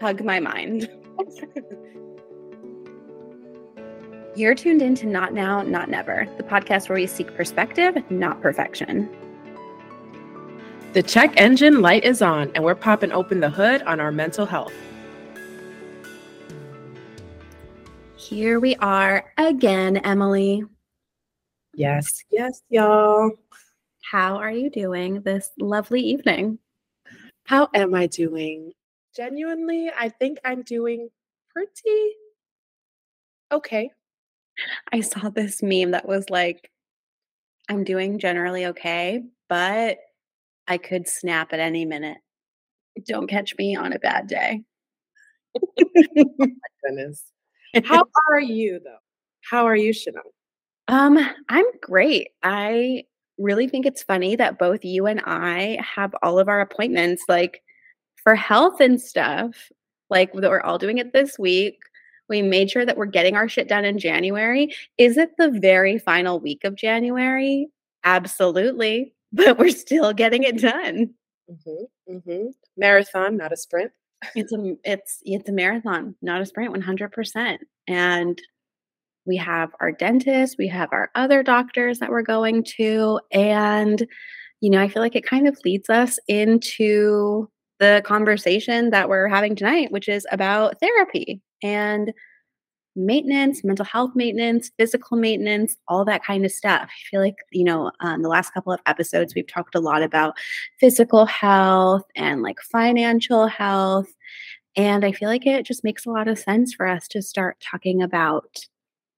hug 0.00 0.24
my 0.24 0.40
mind. 0.40 0.88
You're 4.34 4.54
tuned 4.54 4.80
in 4.80 4.94
to 4.96 5.06
Not 5.06 5.34
Now, 5.34 5.60
Not 5.62 5.90
Never, 5.90 6.26
the 6.36 6.42
podcast 6.42 6.88
where 6.88 6.96
we 6.96 7.06
seek 7.06 7.34
perspective, 7.36 7.96
not 8.10 8.40
perfection. 8.40 9.08
The 10.92 11.02
check 11.02 11.34
engine 11.36 11.82
light 11.82 12.04
is 12.04 12.22
on, 12.22 12.50
and 12.54 12.64
we're 12.64 12.74
popping 12.74 13.12
open 13.12 13.40
the 13.40 13.50
hood 13.50 13.82
on 13.82 14.00
our 14.00 14.10
mental 14.10 14.46
health. 14.46 14.72
Here 18.16 18.58
we 18.60 18.76
are 18.76 19.32
again, 19.36 19.98
Emily. 19.98 20.64
Yes, 21.74 22.24
yes, 22.30 22.62
y'all. 22.70 23.32
How 24.02 24.36
are 24.36 24.52
you 24.52 24.70
doing 24.70 25.20
this 25.22 25.50
lovely 25.58 26.00
evening? 26.00 26.58
How 27.44 27.68
am 27.74 27.94
I 27.94 28.06
doing? 28.06 28.72
Genuinely, 29.16 29.90
I 29.96 30.08
think 30.08 30.38
I'm 30.44 30.62
doing 30.62 31.08
pretty 31.52 32.12
okay. 33.52 33.90
I 34.92 35.00
saw 35.00 35.30
this 35.30 35.62
meme 35.62 35.92
that 35.92 36.06
was 36.06 36.28
like, 36.30 36.70
I'm 37.68 37.84
doing 37.84 38.18
generally 38.18 38.66
okay, 38.66 39.22
but 39.48 39.98
I 40.68 40.78
could 40.78 41.08
snap 41.08 41.52
at 41.52 41.60
any 41.60 41.84
minute. 41.84 42.18
Don't 43.06 43.28
catch 43.28 43.56
me 43.56 43.76
on 43.76 43.92
a 43.92 43.98
bad 43.98 44.26
day. 44.26 44.62
oh 45.56 45.84
my 46.38 46.48
goodness. 46.84 47.24
How 47.84 48.04
are 48.28 48.40
you 48.40 48.80
though? 48.84 48.98
How 49.48 49.66
are 49.66 49.76
you, 49.76 49.92
Chanel? 49.92 50.22
Um, 50.88 51.18
I'm 51.48 51.66
great. 51.80 52.28
I 52.42 53.04
really 53.38 53.68
think 53.68 53.86
it's 53.86 54.02
funny 54.02 54.36
that 54.36 54.58
both 54.58 54.84
you 54.84 55.06
and 55.06 55.20
I 55.24 55.78
have 55.96 56.14
all 56.22 56.38
of 56.38 56.48
our 56.48 56.60
appointments 56.60 57.24
like 57.28 57.62
for 58.22 58.34
health 58.34 58.80
and 58.80 59.00
stuff. 59.00 59.70
Like 60.08 60.32
that 60.32 60.50
we're 60.50 60.60
all 60.60 60.78
doing 60.78 60.98
it 60.98 61.12
this 61.12 61.38
week. 61.38 61.78
We 62.28 62.42
made 62.42 62.70
sure 62.70 62.86
that 62.86 62.96
we're 62.96 63.06
getting 63.06 63.36
our 63.36 63.48
shit 63.48 63.68
done 63.68 63.84
in 63.84 63.98
January. 63.98 64.74
Is 64.98 65.16
it 65.16 65.30
the 65.36 65.50
very 65.50 65.98
final 65.98 66.40
week 66.40 66.64
of 66.64 66.76
January? 66.76 67.68
Absolutely. 68.04 69.14
But 69.32 69.58
we're 69.60 69.70
still 69.70 70.12
getting 70.12 70.42
it 70.42 70.58
done. 70.58 71.14
Mm-hmm, 71.48 72.12
mm-hmm. 72.16 72.46
Marathon, 72.76 73.36
not 73.36 73.52
a 73.52 73.56
sprint. 73.56 73.92
it's 74.34 74.52
a 74.52 74.74
it's 74.84 75.20
it's 75.22 75.48
a 75.48 75.52
marathon, 75.52 76.14
not 76.22 76.40
a 76.40 76.46
sprint, 76.46 76.72
one 76.72 76.80
hundred 76.80 77.12
percent. 77.12 77.60
And 77.86 78.40
we 79.26 79.36
have 79.36 79.70
our 79.80 79.92
dentist, 79.92 80.56
we 80.58 80.68
have 80.68 80.88
our 80.92 81.10
other 81.14 81.42
doctors 81.42 81.98
that 81.98 82.10
we're 82.10 82.22
going 82.22 82.64
to, 82.76 83.20
and 83.30 84.06
you 84.60 84.70
know, 84.70 84.80
I 84.80 84.88
feel 84.88 85.02
like 85.02 85.16
it 85.16 85.26
kind 85.26 85.48
of 85.48 85.58
leads 85.64 85.88
us 85.88 86.18
into 86.28 87.48
the 87.80 88.02
conversation 88.04 88.90
that 88.90 89.08
we're 89.08 89.28
having 89.28 89.56
tonight, 89.56 89.90
which 89.92 90.08
is 90.08 90.26
about 90.30 90.78
therapy 90.80 91.42
and 91.62 92.12
maintenance, 92.96 93.64
mental 93.64 93.84
health 93.84 94.12
maintenance, 94.14 94.70
physical 94.78 95.16
maintenance, 95.16 95.76
all 95.88 96.04
that 96.04 96.24
kind 96.24 96.44
of 96.44 96.52
stuff. 96.52 96.82
I 96.90 97.10
feel 97.10 97.20
like, 97.20 97.36
you 97.52 97.64
know, 97.64 97.92
um, 98.00 98.22
the 98.22 98.28
last 98.28 98.52
couple 98.52 98.72
of 98.72 98.80
episodes, 98.86 99.34
we've 99.34 99.46
talked 99.46 99.74
a 99.74 99.80
lot 99.80 100.02
about 100.02 100.36
physical 100.80 101.26
health 101.26 102.04
and 102.16 102.42
like 102.42 102.60
financial 102.60 103.46
health. 103.46 104.12
And 104.76 105.04
I 105.04 105.12
feel 105.12 105.28
like 105.28 105.46
it 105.46 105.66
just 105.66 105.84
makes 105.84 106.06
a 106.06 106.10
lot 106.10 106.28
of 106.28 106.38
sense 106.38 106.74
for 106.74 106.86
us 106.86 107.08
to 107.08 107.22
start 107.22 107.58
talking 107.60 108.02
about 108.02 108.58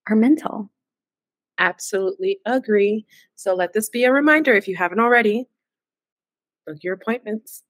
our 0.08 0.16
mental. 0.16 0.70
Absolutely 1.58 2.40
agree. 2.46 3.06
So 3.36 3.54
let 3.54 3.72
this 3.72 3.88
be 3.88 4.04
a 4.04 4.12
reminder 4.12 4.54
if 4.54 4.68
you 4.68 4.76
haven't 4.76 5.00
already, 5.00 5.48
book 6.66 6.78
your 6.82 6.94
appointments. 6.94 7.62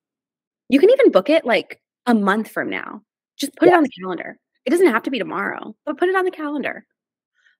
You 0.72 0.80
can 0.80 0.88
even 0.88 1.10
book 1.10 1.28
it 1.28 1.44
like 1.44 1.82
a 2.06 2.14
month 2.14 2.50
from 2.50 2.70
now. 2.70 3.02
Just 3.36 3.54
put 3.56 3.66
yes. 3.66 3.74
it 3.74 3.76
on 3.76 3.82
the 3.82 3.90
calendar. 3.90 4.38
It 4.64 4.70
doesn't 4.70 4.86
have 4.86 5.02
to 5.02 5.10
be 5.10 5.18
tomorrow, 5.18 5.76
but 5.84 5.98
put 5.98 6.08
it 6.08 6.16
on 6.16 6.24
the 6.24 6.30
calendar. 6.30 6.86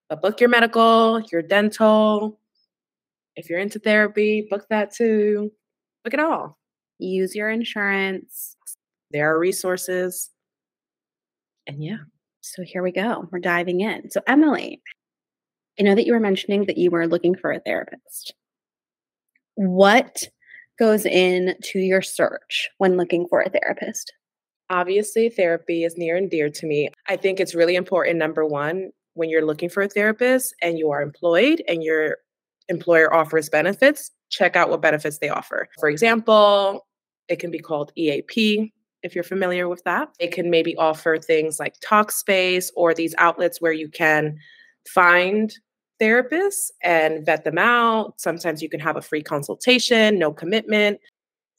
But 0.09 0.23
book 0.23 0.39
your 0.39 0.49
medical, 0.49 1.21
your 1.31 1.43
dental. 1.43 2.39
If 3.35 3.51
you're 3.51 3.59
into 3.59 3.77
therapy, 3.77 4.47
book 4.49 4.65
that 4.71 4.95
too. 4.95 5.51
Book 6.03 6.15
it 6.15 6.19
all. 6.19 6.57
Use 6.97 7.35
your 7.35 7.51
insurance. 7.51 8.57
There 9.11 9.31
are 9.31 9.37
resources. 9.37 10.31
And 11.67 11.83
yeah. 11.83 11.97
So 12.41 12.63
here 12.63 12.81
we 12.81 12.91
go. 12.91 13.29
We're 13.31 13.39
diving 13.39 13.81
in. 13.81 14.09
So, 14.09 14.21
Emily, 14.25 14.81
I 15.79 15.83
know 15.83 15.93
that 15.93 16.07
you 16.07 16.13
were 16.13 16.19
mentioning 16.19 16.65
that 16.65 16.79
you 16.79 16.89
were 16.89 17.05
looking 17.05 17.35
for 17.35 17.51
a 17.51 17.59
therapist. 17.59 18.33
What 19.53 20.29
goes 20.79 21.05
into 21.05 21.79
your 21.79 22.01
search 22.01 22.69
when 22.77 22.97
looking 22.97 23.27
for 23.27 23.41
a 23.41 23.49
therapist? 23.49 24.13
Obviously, 24.69 25.29
therapy 25.29 25.83
is 25.83 25.97
near 25.97 26.15
and 26.15 26.29
dear 26.29 26.49
to 26.49 26.65
me. 26.65 26.89
I 27.07 27.15
think 27.15 27.39
it's 27.39 27.55
really 27.55 27.75
important, 27.75 28.17
number 28.17 28.45
one, 28.45 28.91
when 29.13 29.29
you're 29.29 29.45
looking 29.45 29.69
for 29.69 29.83
a 29.83 29.89
therapist 29.89 30.55
and 30.61 30.79
you 30.79 30.89
are 30.91 31.01
employed 31.01 31.61
and 31.67 31.83
your 31.83 32.17
employer 32.69 33.13
offers 33.13 33.49
benefits, 33.49 34.09
check 34.29 34.55
out 34.55 34.69
what 34.69 34.81
benefits 34.81 35.19
they 35.19 35.29
offer. 35.29 35.69
For 35.79 35.89
example, 35.89 36.85
it 37.27 37.39
can 37.39 37.51
be 37.51 37.59
called 37.59 37.91
EAP, 37.95 38.73
if 39.03 39.13
you're 39.13 39.23
familiar 39.23 39.67
with 39.67 39.83
that. 39.83 40.09
It 40.19 40.31
can 40.31 40.49
maybe 40.49 40.75
offer 40.77 41.17
things 41.17 41.59
like 41.59 41.75
Talkspace 41.81 42.69
or 42.75 42.93
these 42.93 43.13
outlets 43.17 43.61
where 43.61 43.73
you 43.73 43.89
can 43.89 44.37
find 44.87 45.53
therapists 46.03 46.71
and 46.83 47.25
vet 47.25 47.45
them 47.45 47.57
out. 47.57 48.19
Sometimes 48.19 48.61
you 48.61 48.69
can 48.69 48.81
have 48.81 48.97
a 48.97 49.01
free 49.01 49.23
consultation, 49.23 50.19
no 50.19 50.33
commitment 50.33 50.99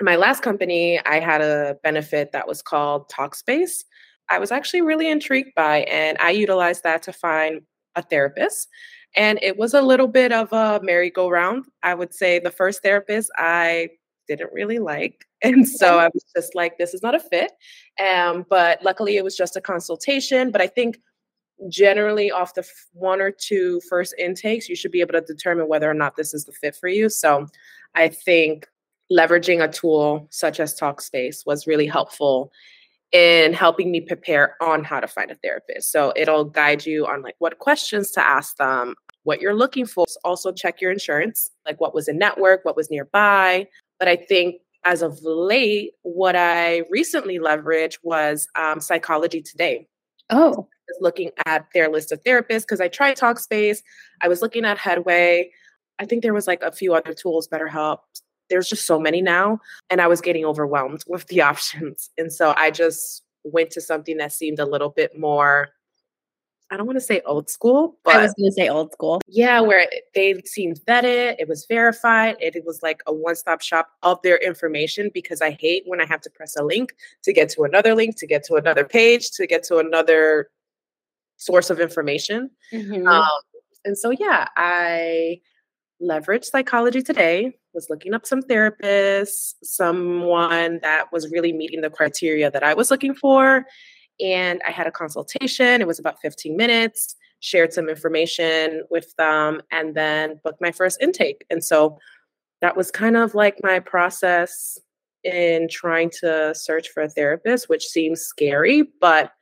my 0.02 0.16
last 0.16 0.42
company, 0.42 1.00
I 1.06 1.20
had 1.20 1.40
a 1.40 1.76
benefit 1.82 2.32
that 2.32 2.48
was 2.48 2.62
called 2.62 3.08
Talkspace. 3.10 3.84
I 4.30 4.38
was 4.38 4.50
actually 4.50 4.82
really 4.82 5.08
intrigued 5.08 5.54
by, 5.54 5.80
and 5.82 6.16
I 6.20 6.30
utilized 6.30 6.82
that 6.82 7.02
to 7.04 7.12
find 7.12 7.62
a 7.94 8.02
therapist. 8.02 8.68
And 9.16 9.38
it 9.42 9.56
was 9.56 9.74
a 9.74 9.82
little 9.82 10.08
bit 10.08 10.32
of 10.32 10.52
a 10.52 10.80
merry-go-round. 10.82 11.66
I 11.82 11.94
would 11.94 12.12
say 12.12 12.38
the 12.38 12.50
first 12.50 12.82
therapist 12.82 13.30
I 13.38 13.90
didn't 14.26 14.52
really 14.52 14.78
like. 14.78 15.24
And 15.44 15.68
so 15.68 15.98
I 15.98 16.08
was 16.14 16.24
just 16.34 16.54
like, 16.54 16.78
this 16.78 16.94
is 16.94 17.02
not 17.02 17.14
a 17.14 17.20
fit. 17.20 17.52
Um, 18.02 18.46
but 18.48 18.82
luckily, 18.82 19.18
it 19.18 19.24
was 19.24 19.36
just 19.36 19.56
a 19.56 19.60
consultation. 19.60 20.50
But 20.50 20.62
I 20.62 20.66
think 20.66 20.96
generally, 21.68 22.30
off 22.30 22.54
the 22.54 22.66
one 22.92 23.20
or 23.20 23.30
two 23.30 23.80
first 23.88 24.14
intakes, 24.18 24.68
you 24.68 24.76
should 24.76 24.92
be 24.92 25.00
able 25.00 25.12
to 25.12 25.20
determine 25.20 25.68
whether 25.68 25.90
or 25.90 25.94
not 25.94 26.16
this 26.16 26.34
is 26.34 26.44
the 26.44 26.52
fit 26.52 26.76
for 26.76 26.88
you. 26.88 27.08
So 27.08 27.46
I 27.94 28.08
think 28.08 28.66
leveraging 29.12 29.62
a 29.62 29.68
tool 29.68 30.26
such 30.30 30.60
as 30.60 30.78
Talkspace 30.78 31.46
was 31.46 31.66
really 31.66 31.86
helpful 31.86 32.50
in 33.12 33.52
helping 33.52 33.92
me 33.92 34.00
prepare 34.00 34.56
on 34.60 34.82
how 34.82 34.98
to 34.98 35.06
find 35.06 35.30
a 35.30 35.36
therapist. 35.36 35.92
So 35.92 36.12
it'll 36.16 36.44
guide 36.44 36.84
you 36.84 37.06
on 37.06 37.22
like 37.22 37.36
what 37.38 37.58
questions 37.60 38.10
to 38.12 38.20
ask 38.20 38.56
them, 38.56 38.94
what 39.22 39.40
you're 39.40 39.54
looking 39.54 39.86
for. 39.86 40.04
Also 40.24 40.52
check 40.52 40.80
your 40.80 40.90
insurance, 40.90 41.50
like 41.64 41.80
what 41.80 41.94
was 41.94 42.08
in 42.08 42.18
network, 42.18 42.64
what 42.64 42.76
was 42.76 42.90
nearby. 42.90 43.68
But 44.00 44.08
I 44.08 44.16
think 44.16 44.56
as 44.84 45.00
of 45.00 45.22
late, 45.22 45.92
what 46.02 46.34
I 46.34 46.82
recently 46.90 47.38
leveraged 47.38 47.98
was 48.02 48.48
um, 48.56 48.80
Psychology 48.80 49.42
Today. 49.42 49.86
Oh, 50.30 50.68
looking 51.00 51.30
at 51.46 51.66
their 51.74 51.88
list 51.88 52.12
of 52.12 52.22
therapists 52.24 52.62
because 52.62 52.80
I 52.80 52.88
tried 52.88 53.16
Talkspace. 53.16 53.78
I 54.20 54.28
was 54.28 54.42
looking 54.42 54.64
at 54.64 54.78
Headway. 54.78 55.50
I 55.98 56.04
think 56.04 56.22
there 56.22 56.34
was 56.34 56.46
like 56.46 56.62
a 56.62 56.72
few 56.72 56.94
other 56.94 57.14
tools, 57.14 57.48
BetterHelp, 57.48 57.98
there's 58.50 58.68
just 58.68 58.86
so 58.86 58.98
many 58.98 59.22
now 59.22 59.58
and 59.90 60.00
i 60.00 60.06
was 60.06 60.20
getting 60.20 60.44
overwhelmed 60.44 61.02
with 61.08 61.26
the 61.28 61.40
options 61.40 62.10
and 62.18 62.32
so 62.32 62.54
i 62.56 62.70
just 62.70 63.22
went 63.44 63.70
to 63.70 63.80
something 63.80 64.16
that 64.16 64.32
seemed 64.32 64.58
a 64.58 64.66
little 64.66 64.90
bit 64.90 65.18
more 65.18 65.68
I 66.70 66.78
don't 66.78 66.86
want 66.86 66.96
to 66.96 67.04
say 67.04 67.20
old 67.26 67.50
school, 67.50 67.98
but 68.04 68.16
I 68.16 68.22
was 68.22 68.34
going 68.34 68.50
to 68.50 68.52
say 68.52 68.68
old 68.68 68.90
school. 68.90 69.20
Yeah, 69.28 69.60
where 69.60 69.86
they 70.14 70.40
seemed 70.46 70.80
vetted, 70.88 71.36
it 71.38 71.46
was 71.46 71.66
verified, 71.68 72.36
it, 72.40 72.56
it 72.56 72.64
was 72.64 72.82
like 72.82 73.00
a 73.06 73.12
one 73.12 73.36
stop 73.36 73.60
shop 73.60 73.90
of 74.02 74.20
their 74.22 74.38
information 74.38 75.10
because 75.12 75.42
I 75.42 75.50
hate 75.50 75.84
when 75.86 76.00
I 76.00 76.06
have 76.06 76.22
to 76.22 76.30
press 76.30 76.56
a 76.56 76.64
link 76.64 76.94
to 77.22 77.32
get 77.34 77.50
to 77.50 77.62
another 77.62 77.94
link, 77.94 78.16
to 78.16 78.26
get 78.26 78.44
to 78.44 78.54
another 78.54 78.82
page, 78.82 79.30
to 79.32 79.46
get 79.46 79.62
to 79.64 79.76
another 79.76 80.48
source 81.36 81.70
of 81.70 81.80
information. 81.80 82.50
Mm-hmm. 82.72 83.06
Um, 83.06 83.28
and 83.84 83.98
so, 83.98 84.10
yeah, 84.10 84.48
I 84.56 85.40
leveraged 86.02 86.44
psychology 86.44 87.02
today 87.02 87.56
was 87.72 87.88
looking 87.90 88.14
up 88.14 88.26
some 88.26 88.42
therapists 88.42 89.54
someone 89.62 90.78
that 90.82 91.12
was 91.12 91.30
really 91.30 91.52
meeting 91.52 91.80
the 91.80 91.90
criteria 91.90 92.50
that 92.50 92.62
i 92.62 92.74
was 92.74 92.90
looking 92.90 93.14
for 93.14 93.64
and 94.20 94.60
i 94.66 94.70
had 94.70 94.86
a 94.86 94.92
consultation 94.92 95.80
it 95.80 95.86
was 95.86 95.98
about 95.98 96.20
15 96.20 96.56
minutes 96.56 97.16
shared 97.40 97.72
some 97.72 97.88
information 97.88 98.82
with 98.90 99.14
them 99.16 99.60
and 99.70 99.94
then 99.94 100.40
booked 100.42 100.60
my 100.60 100.72
first 100.72 101.00
intake 101.00 101.44
and 101.50 101.62
so 101.62 101.98
that 102.60 102.76
was 102.76 102.90
kind 102.90 103.16
of 103.16 103.34
like 103.34 103.56
my 103.62 103.78
process 103.78 104.78
in 105.22 105.68
trying 105.70 106.10
to 106.10 106.54
search 106.54 106.88
for 106.88 107.02
a 107.02 107.08
therapist 107.08 107.68
which 107.68 107.86
seems 107.86 108.20
scary 108.20 108.84
but 109.00 109.32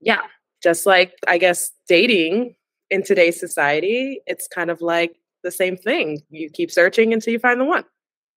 yeah 0.00 0.22
just 0.62 0.86
like 0.86 1.14
i 1.26 1.38
guess 1.38 1.72
dating 1.88 2.54
in 2.90 3.02
today's 3.02 3.38
society 3.38 4.20
it's 4.26 4.46
kind 4.48 4.70
of 4.70 4.80
like 4.80 5.16
the 5.42 5.50
same 5.50 5.76
thing. 5.76 6.18
You 6.30 6.50
keep 6.50 6.70
searching 6.70 7.12
until 7.12 7.32
you 7.32 7.38
find 7.38 7.60
the 7.60 7.64
one. 7.64 7.84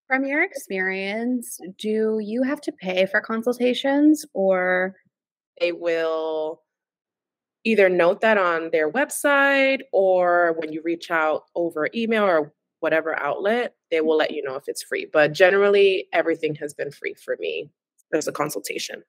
From 0.07 0.25
your 0.25 0.43
experience, 0.43 1.59
do 1.77 2.19
you 2.21 2.43
have 2.43 2.61
to 2.61 2.71
pay 2.71 3.05
for 3.05 3.21
consultations 3.21 4.25
or 4.33 4.95
they 5.59 5.71
will 5.71 6.61
either 7.63 7.89
note 7.89 8.21
that 8.21 8.37
on 8.37 8.69
their 8.71 8.91
website 8.91 9.81
or 9.91 10.55
when 10.59 10.71
you 10.71 10.81
reach 10.83 11.09
out 11.09 11.45
over 11.55 11.89
email 11.95 12.23
or 12.23 12.53
whatever 12.81 13.17
outlet, 13.19 13.73
they 13.89 14.01
will 14.01 14.17
let 14.17 14.29
mm-hmm. 14.29 14.35
you 14.35 14.43
know 14.43 14.55
if 14.55 14.65
it's 14.67 14.83
free. 14.83 15.07
But 15.11 15.33
generally, 15.33 16.07
everything 16.13 16.53
has 16.55 16.73
been 16.73 16.91
free 16.91 17.15
for 17.15 17.35
me 17.39 17.71
as 18.13 18.27
a 18.27 18.31
consultation. 18.31 19.03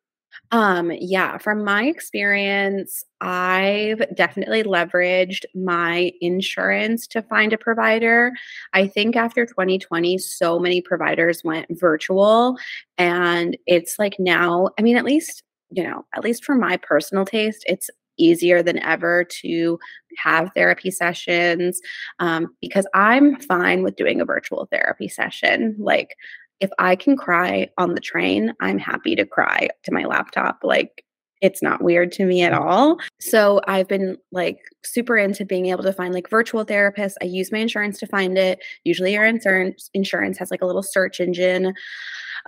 Um, 0.52 0.92
yeah, 0.92 1.38
from 1.38 1.64
my 1.64 1.84
experience, 1.84 3.04
I've 3.20 4.02
definitely 4.14 4.62
leveraged 4.62 5.44
my 5.54 6.12
insurance 6.20 7.06
to 7.08 7.22
find 7.22 7.52
a 7.52 7.58
provider. 7.58 8.32
I 8.72 8.86
think 8.86 9.16
after 9.16 9.44
2020, 9.44 10.18
so 10.18 10.58
many 10.58 10.80
providers 10.80 11.42
went 11.42 11.66
virtual, 11.70 12.56
and 12.96 13.56
it's 13.66 13.98
like 13.98 14.16
now, 14.18 14.68
I 14.78 14.82
mean, 14.82 14.96
at 14.96 15.04
least, 15.04 15.42
you 15.70 15.82
know, 15.82 16.04
at 16.14 16.22
least 16.22 16.44
for 16.44 16.54
my 16.54 16.76
personal 16.76 17.24
taste, 17.24 17.64
it's 17.66 17.90
easier 18.18 18.62
than 18.62 18.78
ever 18.78 19.24
to 19.24 19.78
have 20.16 20.50
therapy 20.54 20.90
sessions 20.90 21.80
um, 22.18 22.48
because 22.62 22.86
I'm 22.94 23.38
fine 23.40 23.82
with 23.82 23.96
doing 23.96 24.20
a 24.20 24.24
virtual 24.24 24.66
therapy 24.70 25.08
session. 25.08 25.76
Like, 25.78 26.16
if 26.60 26.70
I 26.78 26.96
can 26.96 27.16
cry 27.16 27.68
on 27.78 27.94
the 27.94 28.00
train, 28.00 28.54
I'm 28.60 28.78
happy 28.78 29.14
to 29.16 29.26
cry 29.26 29.68
to 29.84 29.92
my 29.92 30.04
laptop. 30.04 30.60
Like, 30.62 31.04
it's 31.42 31.62
not 31.62 31.82
weird 31.82 32.12
to 32.12 32.24
me 32.24 32.42
at 32.42 32.52
mm. 32.52 32.60
all. 32.60 32.98
So 33.20 33.60
I've 33.66 33.88
been 33.88 34.16
like 34.32 34.58
super 34.84 35.16
into 35.16 35.44
being 35.44 35.66
able 35.66 35.82
to 35.82 35.92
find 35.92 36.14
like 36.14 36.30
virtual 36.30 36.64
therapists. 36.64 37.14
I 37.20 37.26
use 37.26 37.52
my 37.52 37.58
insurance 37.58 37.98
to 37.98 38.06
find 38.06 38.38
it. 38.38 38.60
Usually 38.84 39.12
your 39.12 39.24
insurance 39.24 39.90
insurance 39.92 40.38
has 40.38 40.50
like 40.50 40.62
a 40.62 40.66
little 40.66 40.82
search 40.82 41.20
engine 41.20 41.74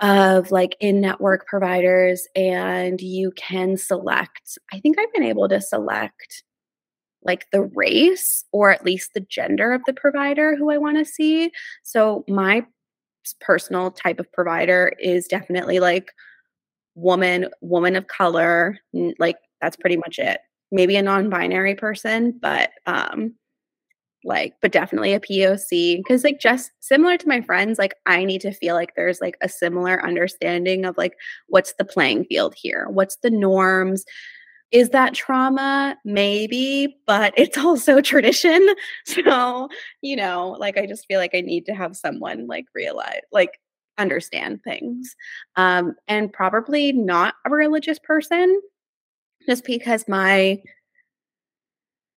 of 0.01 0.51
like 0.51 0.77
in-network 0.81 1.47
providers 1.47 2.27
and 2.35 3.01
you 3.01 3.33
can 3.33 3.77
select. 3.77 4.59
I 4.73 4.81
think 4.81 4.99
I've 4.99 5.13
been 5.13 5.25
able 5.25 5.49
to 5.49 5.61
select 5.61 6.45
like 7.23 7.47
the 7.53 7.63
race 7.63 8.45
or 8.53 8.71
at 8.71 8.85
least 8.85 9.11
the 9.13 9.21
gender 9.21 9.73
of 9.73 9.83
the 9.87 9.93
provider 9.93 10.57
who 10.57 10.71
I 10.71 10.79
want 10.79 10.99
to 10.99 11.05
see. 11.05 11.51
So 11.83 12.25
my 12.29 12.65
personal 13.41 13.91
type 13.91 14.21
of 14.21 14.31
provider 14.33 14.93
is 15.01 15.27
definitely 15.27 15.81
like 15.81 16.13
woman, 16.95 17.49
woman 17.63 17.97
of 17.97 18.09
color, 18.09 18.79
like 19.19 19.37
that's 19.61 19.77
pretty 19.77 19.97
much 19.97 20.19
it. 20.19 20.41
Maybe 20.73 20.97
a 20.97 21.03
non-binary 21.03 21.77
person, 21.77 22.39
but 22.41 22.71
um 22.87 23.35
like 24.25 24.55
but 24.61 24.73
definitely 24.73 25.15
a 25.15 25.21
POC 25.21 26.03
cuz 26.07 26.25
like 26.25 26.41
just 26.41 26.73
similar 26.81 27.17
to 27.17 27.29
my 27.29 27.41
friends 27.41 27.79
like 27.79 27.95
I 28.07 28.25
need 28.25 28.41
to 28.43 28.53
feel 28.53 28.75
like 28.75 28.95
there's 28.97 29.21
like 29.21 29.37
a 29.43 29.49
similar 29.49 30.05
understanding 30.05 30.85
of 30.85 30.99
like 30.99 31.15
what's 31.49 31.75
the 31.79 31.85
playing 31.85 32.25
field 32.25 32.55
here? 32.57 32.87
What's 32.91 33.17
the 33.23 33.31
norms? 33.31 34.05
Is 34.71 34.91
that 34.91 35.15
trauma? 35.15 35.97
Maybe, 36.05 36.97
but 37.07 37.33
it's 37.37 37.57
also 37.59 38.01
tradition. 38.01 38.67
So, 39.07 39.69
you 40.03 40.17
know, 40.17 40.57
like 40.59 40.77
I 40.77 40.87
just 40.87 41.07
feel 41.07 41.19
like 41.19 41.35
I 41.35 41.41
need 41.41 41.67
to 41.67 41.75
have 41.75 41.97
someone 41.97 42.47
like 42.47 42.67
realize, 42.75 43.21
like 43.33 43.59
understand 43.99 44.63
things. 44.63 45.15
Um, 45.57 45.95
and 46.07 46.33
probably 46.33 46.93
not 46.93 47.35
a 47.47 47.51
religious 47.51 47.99
person, 47.99 48.61
just 49.49 49.65
because 49.65 50.07
my 50.09 50.59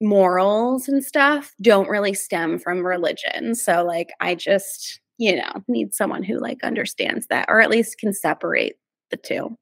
morals 0.01 0.88
and 0.88 1.04
stuff 1.04 1.54
don't 1.62 1.89
really 1.89 2.13
stem 2.13 2.57
from 2.59 2.86
religion. 2.86 3.56
So, 3.56 3.83
like, 3.86 4.09
I 4.19 4.36
just, 4.36 5.00
you 5.18 5.36
know, 5.36 5.63
need 5.68 5.94
someone 5.94 6.24
who 6.24 6.39
like 6.39 6.63
understands 6.63 7.27
that 7.27 7.45
or 7.47 7.62
at 7.62 7.69
least 7.69 8.00
can 8.00 8.13
separate 8.13 8.75
the 9.12 9.18
two 9.18 9.58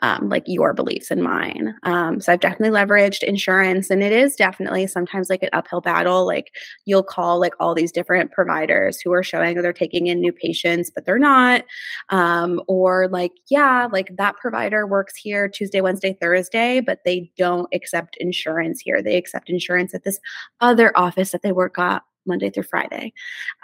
um, 0.00 0.28
like 0.28 0.44
your 0.46 0.72
beliefs 0.74 1.10
and 1.10 1.22
mine. 1.22 1.74
Um, 1.82 2.20
so 2.20 2.32
I've 2.32 2.40
definitely 2.40 2.76
leveraged 2.76 3.22
insurance, 3.22 3.90
and 3.90 4.02
it 4.02 4.12
is 4.12 4.36
definitely 4.36 4.86
sometimes 4.86 5.28
like 5.28 5.42
an 5.42 5.48
uphill 5.52 5.80
battle. 5.80 6.26
Like 6.26 6.54
you'll 6.84 7.02
call 7.02 7.40
like 7.40 7.54
all 7.58 7.74
these 7.74 7.92
different 7.92 8.30
providers 8.30 9.00
who 9.00 9.12
are 9.12 9.22
showing 9.22 9.60
they're 9.60 9.72
taking 9.72 10.06
in 10.06 10.20
new 10.20 10.32
patients, 10.32 10.90
but 10.90 11.04
they're 11.04 11.18
not. 11.18 11.64
Um, 12.10 12.62
or 12.68 13.08
like, 13.08 13.32
yeah, 13.48 13.88
like 13.90 14.16
that 14.16 14.36
provider 14.36 14.86
works 14.86 15.16
here 15.16 15.48
Tuesday, 15.48 15.80
Wednesday, 15.80 16.16
Thursday, 16.20 16.80
but 16.80 17.00
they 17.04 17.30
don't 17.36 17.68
accept 17.74 18.16
insurance 18.18 18.80
here. 18.80 19.02
They 19.02 19.16
accept 19.16 19.50
insurance 19.50 19.94
at 19.94 20.04
this 20.04 20.20
other 20.60 20.96
office 20.96 21.32
that 21.32 21.42
they 21.42 21.52
work 21.52 21.78
at 21.78 22.02
Monday 22.26 22.50
through 22.50 22.64
Friday, 22.64 23.12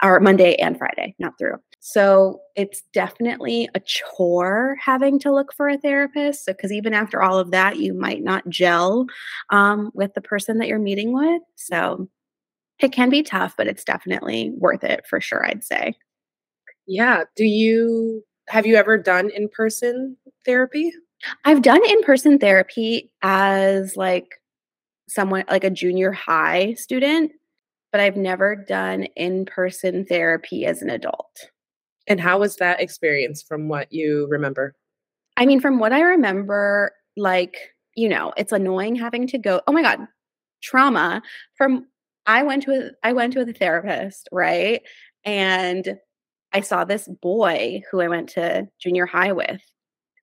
or 0.01 0.19
Monday 0.19 0.55
and 0.55 0.77
Friday, 0.77 1.15
not 1.19 1.37
through. 1.37 1.57
So 1.87 2.41
it's 2.55 2.81
definitely 2.93 3.69
a 3.75 3.79
chore 3.79 4.75
having 4.83 5.19
to 5.19 5.31
look 5.31 5.53
for 5.53 5.69
a 5.69 5.77
therapist. 5.77 6.47
Because 6.47 6.71
even 6.71 6.95
after 6.95 7.21
all 7.21 7.37
of 7.37 7.51
that, 7.51 7.77
you 7.77 7.93
might 7.93 8.23
not 8.23 8.49
gel 8.49 9.05
um, 9.51 9.91
with 9.93 10.15
the 10.15 10.21
person 10.21 10.57
that 10.57 10.67
you're 10.67 10.79
meeting 10.79 11.13
with. 11.13 11.43
So 11.53 12.09
it 12.79 12.91
can 12.91 13.11
be 13.11 13.21
tough, 13.21 13.53
but 13.55 13.67
it's 13.67 13.83
definitely 13.83 14.51
worth 14.57 14.83
it 14.83 15.05
for 15.07 15.21
sure, 15.21 15.45
I'd 15.45 15.63
say. 15.63 15.93
Yeah. 16.87 17.25
Do 17.35 17.45
you 17.45 18.25
have 18.47 18.65
you 18.65 18.77
ever 18.77 18.97
done 18.97 19.29
in 19.29 19.47
person 19.47 20.17
therapy? 20.43 20.91
I've 21.45 21.61
done 21.61 21.87
in 21.87 22.01
person 22.01 22.39
therapy 22.39 23.11
as 23.21 23.95
like 23.95 24.41
someone 25.07 25.43
like 25.51 25.63
a 25.63 25.69
junior 25.69 26.11
high 26.11 26.73
student 26.73 27.31
but 27.91 28.01
I've 28.01 28.17
never 28.17 28.57
done 28.57 29.03
in 29.15 29.45
person 29.45 30.03
therapy 30.05 30.65
as 30.65 30.81
an 30.81 30.89
adult. 30.89 31.51
And 32.07 32.19
how 32.19 32.39
was 32.39 32.55
that 32.57 32.81
experience 32.81 33.41
from 33.41 33.67
what 33.67 33.91
you 33.91 34.27
remember? 34.29 34.75
I 35.37 35.45
mean, 35.45 35.59
from 35.59 35.79
what 35.79 35.91
I 35.91 36.01
remember, 36.01 36.93
like, 37.17 37.57
you 37.95 38.09
know, 38.09 38.33
it's 38.37 38.51
annoying 38.51 38.95
having 38.95 39.27
to 39.27 39.37
go, 39.37 39.61
oh 39.67 39.71
my 39.71 39.81
God, 39.81 40.07
trauma 40.61 41.21
from 41.55 41.87
I 42.25 42.43
went 42.43 42.63
to 42.63 42.71
a, 42.71 43.07
I 43.07 43.13
went 43.13 43.33
to 43.33 43.41
a 43.41 43.53
therapist, 43.53 44.27
right? 44.31 44.81
And 45.23 45.97
I 46.53 46.61
saw 46.61 46.85
this 46.85 47.07
boy 47.21 47.81
who 47.91 48.01
I 48.01 48.07
went 48.07 48.29
to 48.29 48.67
junior 48.79 49.05
high 49.05 49.31
with 49.31 49.61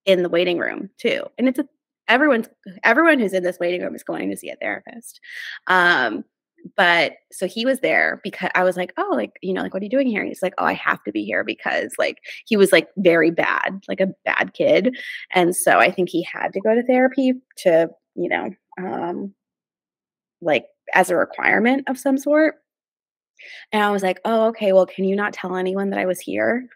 in 0.06 0.23
the 0.23 0.29
waiting 0.29 0.58
room 0.58 0.90
too. 0.99 1.25
And 1.38 1.49
it's 1.49 1.58
a 1.58 1.67
everyone's 2.08 2.49
everyone 2.82 3.19
who's 3.19 3.32
in 3.32 3.43
this 3.43 3.58
waiting 3.61 3.82
room 3.82 3.94
is 3.94 4.02
going 4.02 4.31
to 4.31 4.37
see 4.37 4.50
a 4.50 4.56
therapist. 4.56 5.20
Um, 5.67 6.25
but 6.76 7.12
so 7.30 7.46
he 7.46 7.64
was 7.64 7.80
there 7.80 8.20
because 8.22 8.50
I 8.54 8.64
was 8.64 8.76
like, 8.76 8.92
oh, 8.96 9.12
like, 9.12 9.32
you 9.42 9.52
know, 9.52 9.62
like, 9.62 9.74
what 9.74 9.82
are 9.82 9.84
you 9.84 9.90
doing 9.90 10.06
here? 10.06 10.24
he's 10.24 10.42
like, 10.42 10.54
oh, 10.58 10.64
I 10.64 10.74
have 10.74 11.02
to 11.04 11.12
be 11.12 11.24
here 11.24 11.44
because 11.44 11.92
like 11.98 12.18
he 12.46 12.56
was 12.56 12.72
like 12.72 12.88
very 12.98 13.30
bad, 13.30 13.82
like 13.88 14.00
a 14.00 14.12
bad 14.24 14.54
kid. 14.54 14.96
And 15.34 15.54
so 15.54 15.78
I 15.78 15.90
think 15.90 16.08
he 16.08 16.22
had 16.22 16.52
to 16.52 16.60
go 16.60 16.74
to 16.74 16.82
therapy 16.82 17.34
to, 17.58 17.88
you 18.14 18.28
know, 18.28 18.50
um, 18.78 19.34
like 20.40 20.66
as 20.94 21.10
a 21.10 21.16
requirement 21.16 21.88
of 21.88 21.98
some 21.98 22.19
sort. 22.19 22.56
And 23.72 23.82
I 23.82 23.90
was 23.90 24.02
like, 24.02 24.20
oh, 24.24 24.46
okay, 24.48 24.72
well, 24.72 24.86
can 24.86 25.04
you 25.04 25.16
not 25.16 25.32
tell 25.32 25.56
anyone 25.56 25.90
that 25.90 25.98
I 25.98 26.06
was 26.06 26.20
here? 26.20 26.66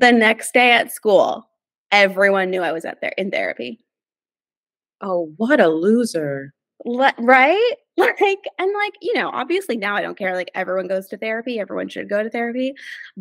The 0.00 0.10
next 0.10 0.52
day 0.52 0.72
at 0.72 0.90
school, 0.90 1.48
everyone 1.92 2.50
knew 2.50 2.62
I 2.62 2.72
was 2.72 2.84
at 2.84 3.00
there 3.00 3.14
in 3.16 3.30
therapy. 3.30 3.78
Oh, 5.00 5.32
what 5.36 5.60
a 5.60 5.68
loser. 5.68 6.52
Le- 6.84 7.14
right? 7.18 7.74
Like, 8.20 8.44
and 8.58 8.72
like, 8.72 8.94
you 9.00 9.14
know, 9.14 9.30
obviously 9.32 9.76
now 9.76 9.94
I 9.94 10.02
don't 10.02 10.18
care. 10.18 10.34
Like, 10.34 10.50
everyone 10.54 10.88
goes 10.88 11.06
to 11.08 11.16
therapy, 11.16 11.60
everyone 11.60 11.88
should 11.88 12.08
go 12.08 12.22
to 12.22 12.30
therapy. 12.30 12.74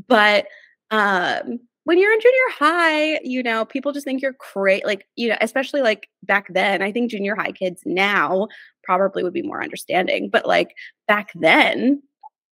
But 0.08 0.48
um, 0.92 1.60
when 1.84 2.00
you're 2.00 2.14
in 2.14 2.20
junior 2.20 2.50
high, 2.52 3.20
you 3.24 3.44
know, 3.44 3.66
people 3.66 3.92
just 3.92 4.06
think 4.06 4.22
you're 4.22 4.36
great. 4.54 4.86
Like, 4.86 5.08
you 5.16 5.30
know, 5.30 5.38
especially 5.42 5.82
like 5.82 6.10
back 6.24 6.48
then, 6.50 6.82
I 6.82 6.92
think 6.92 7.12
junior 7.12 7.36
high 7.36 7.52
kids 7.52 7.82
now 7.86 8.48
probably 8.84 9.24
would 9.24 9.34
be 9.34 9.42
more 9.42 9.62
understanding. 9.62 10.30
But 10.30 10.48
like 10.48 10.76
back 11.08 11.32
then, 11.36 12.02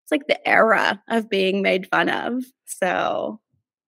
it's 0.03 0.11
like 0.11 0.27
the 0.27 0.47
era 0.47 1.01
of 1.09 1.29
being 1.29 1.61
made 1.61 1.87
fun 1.87 2.09
of. 2.09 2.43
So, 2.65 3.39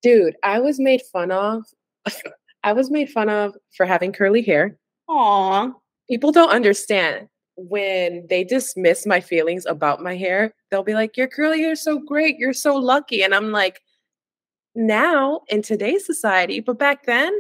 dude, 0.02 0.36
I 0.44 0.60
was 0.60 0.80
made 0.80 1.02
fun 1.12 1.32
of. 1.32 1.66
I 2.64 2.74
was 2.74 2.90
made 2.90 3.10
fun 3.10 3.30
of 3.30 3.56
for 3.76 3.86
having 3.86 4.12
curly 4.12 4.42
hair. 4.42 4.78
Aw 5.08 5.72
people 6.10 6.32
don't 6.32 6.50
understand 6.50 7.28
when 7.56 8.26
they 8.30 8.44
dismiss 8.44 9.06
my 9.06 9.20
feelings 9.20 9.66
about 9.66 10.02
my 10.02 10.16
hair. 10.16 10.54
They'll 10.72 10.84
be 10.84 10.94
like, 10.94 11.18
Your 11.18 11.28
curly 11.28 11.62
hair 11.62 11.74
is 11.74 11.84
so 11.84 12.00
great. 12.00 12.38
You're 12.38 12.54
so 12.54 12.76
lucky. 12.76 13.24
And 13.24 13.34
I'm 13.34 13.52
like, 13.52 13.82
now 14.76 15.42
in 15.50 15.62
today's 15.62 16.06
society, 16.06 16.60
but 16.60 16.80
back 16.80 17.06
then, 17.06 17.32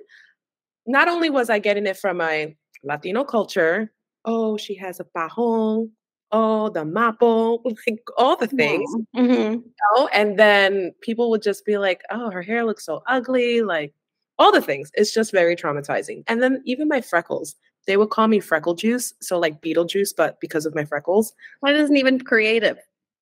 not 0.86 1.08
only 1.08 1.29
was 1.29 1.50
I 1.50 1.60
getting 1.60 1.88
it 1.88 1.98
from 1.98 2.17
my 2.17 2.55
Latino 2.84 3.24
culture, 3.24 3.91
oh, 4.25 4.58
she 4.58 4.75
has 4.75 5.00
a 5.00 5.03
pajon, 5.03 5.91
oh, 6.32 6.70
the 6.70 6.84
mapo, 6.84 7.60
like 7.88 8.03
all 8.17 8.36
the 8.36 8.48
things. 8.48 8.89
Mm-hmm. 9.15 9.53
You 9.53 9.63
know? 9.96 10.08
And 10.13 10.38
then 10.38 10.93
people 11.01 11.29
would 11.29 11.41
just 11.41 11.65
be 11.65 11.77
like, 11.77 12.01
oh, 12.12 12.29
her 12.29 12.41
hair 12.41 12.65
looks 12.65 12.86
so 12.86 13.01
ugly, 13.08 13.62
like 13.62 13.93
all 14.38 14.51
the 14.51 14.62
things. 14.62 14.91
It's 14.96 15.13
just 15.13 15.32
very 15.32 15.55
traumatizing. 15.55 16.24
And 16.27 16.41
then 16.41 16.62
even 16.65 16.88
my 16.88 17.01
freckles, 17.01 17.55
they 17.86 17.98
would 17.98 18.10
call 18.10 18.28
me 18.28 18.40
freckle 18.40 18.75
juice, 18.75 19.13
so 19.20 19.38
like 19.38 19.62
Beetlejuice, 19.62 20.13
but 20.16 20.40
because 20.40 20.66
of 20.66 20.75
my 20.75 20.86
freckles. 20.86 21.34
That 21.62 21.75
isn't 21.75 21.98
even 21.98 22.20
creative. 22.20 22.78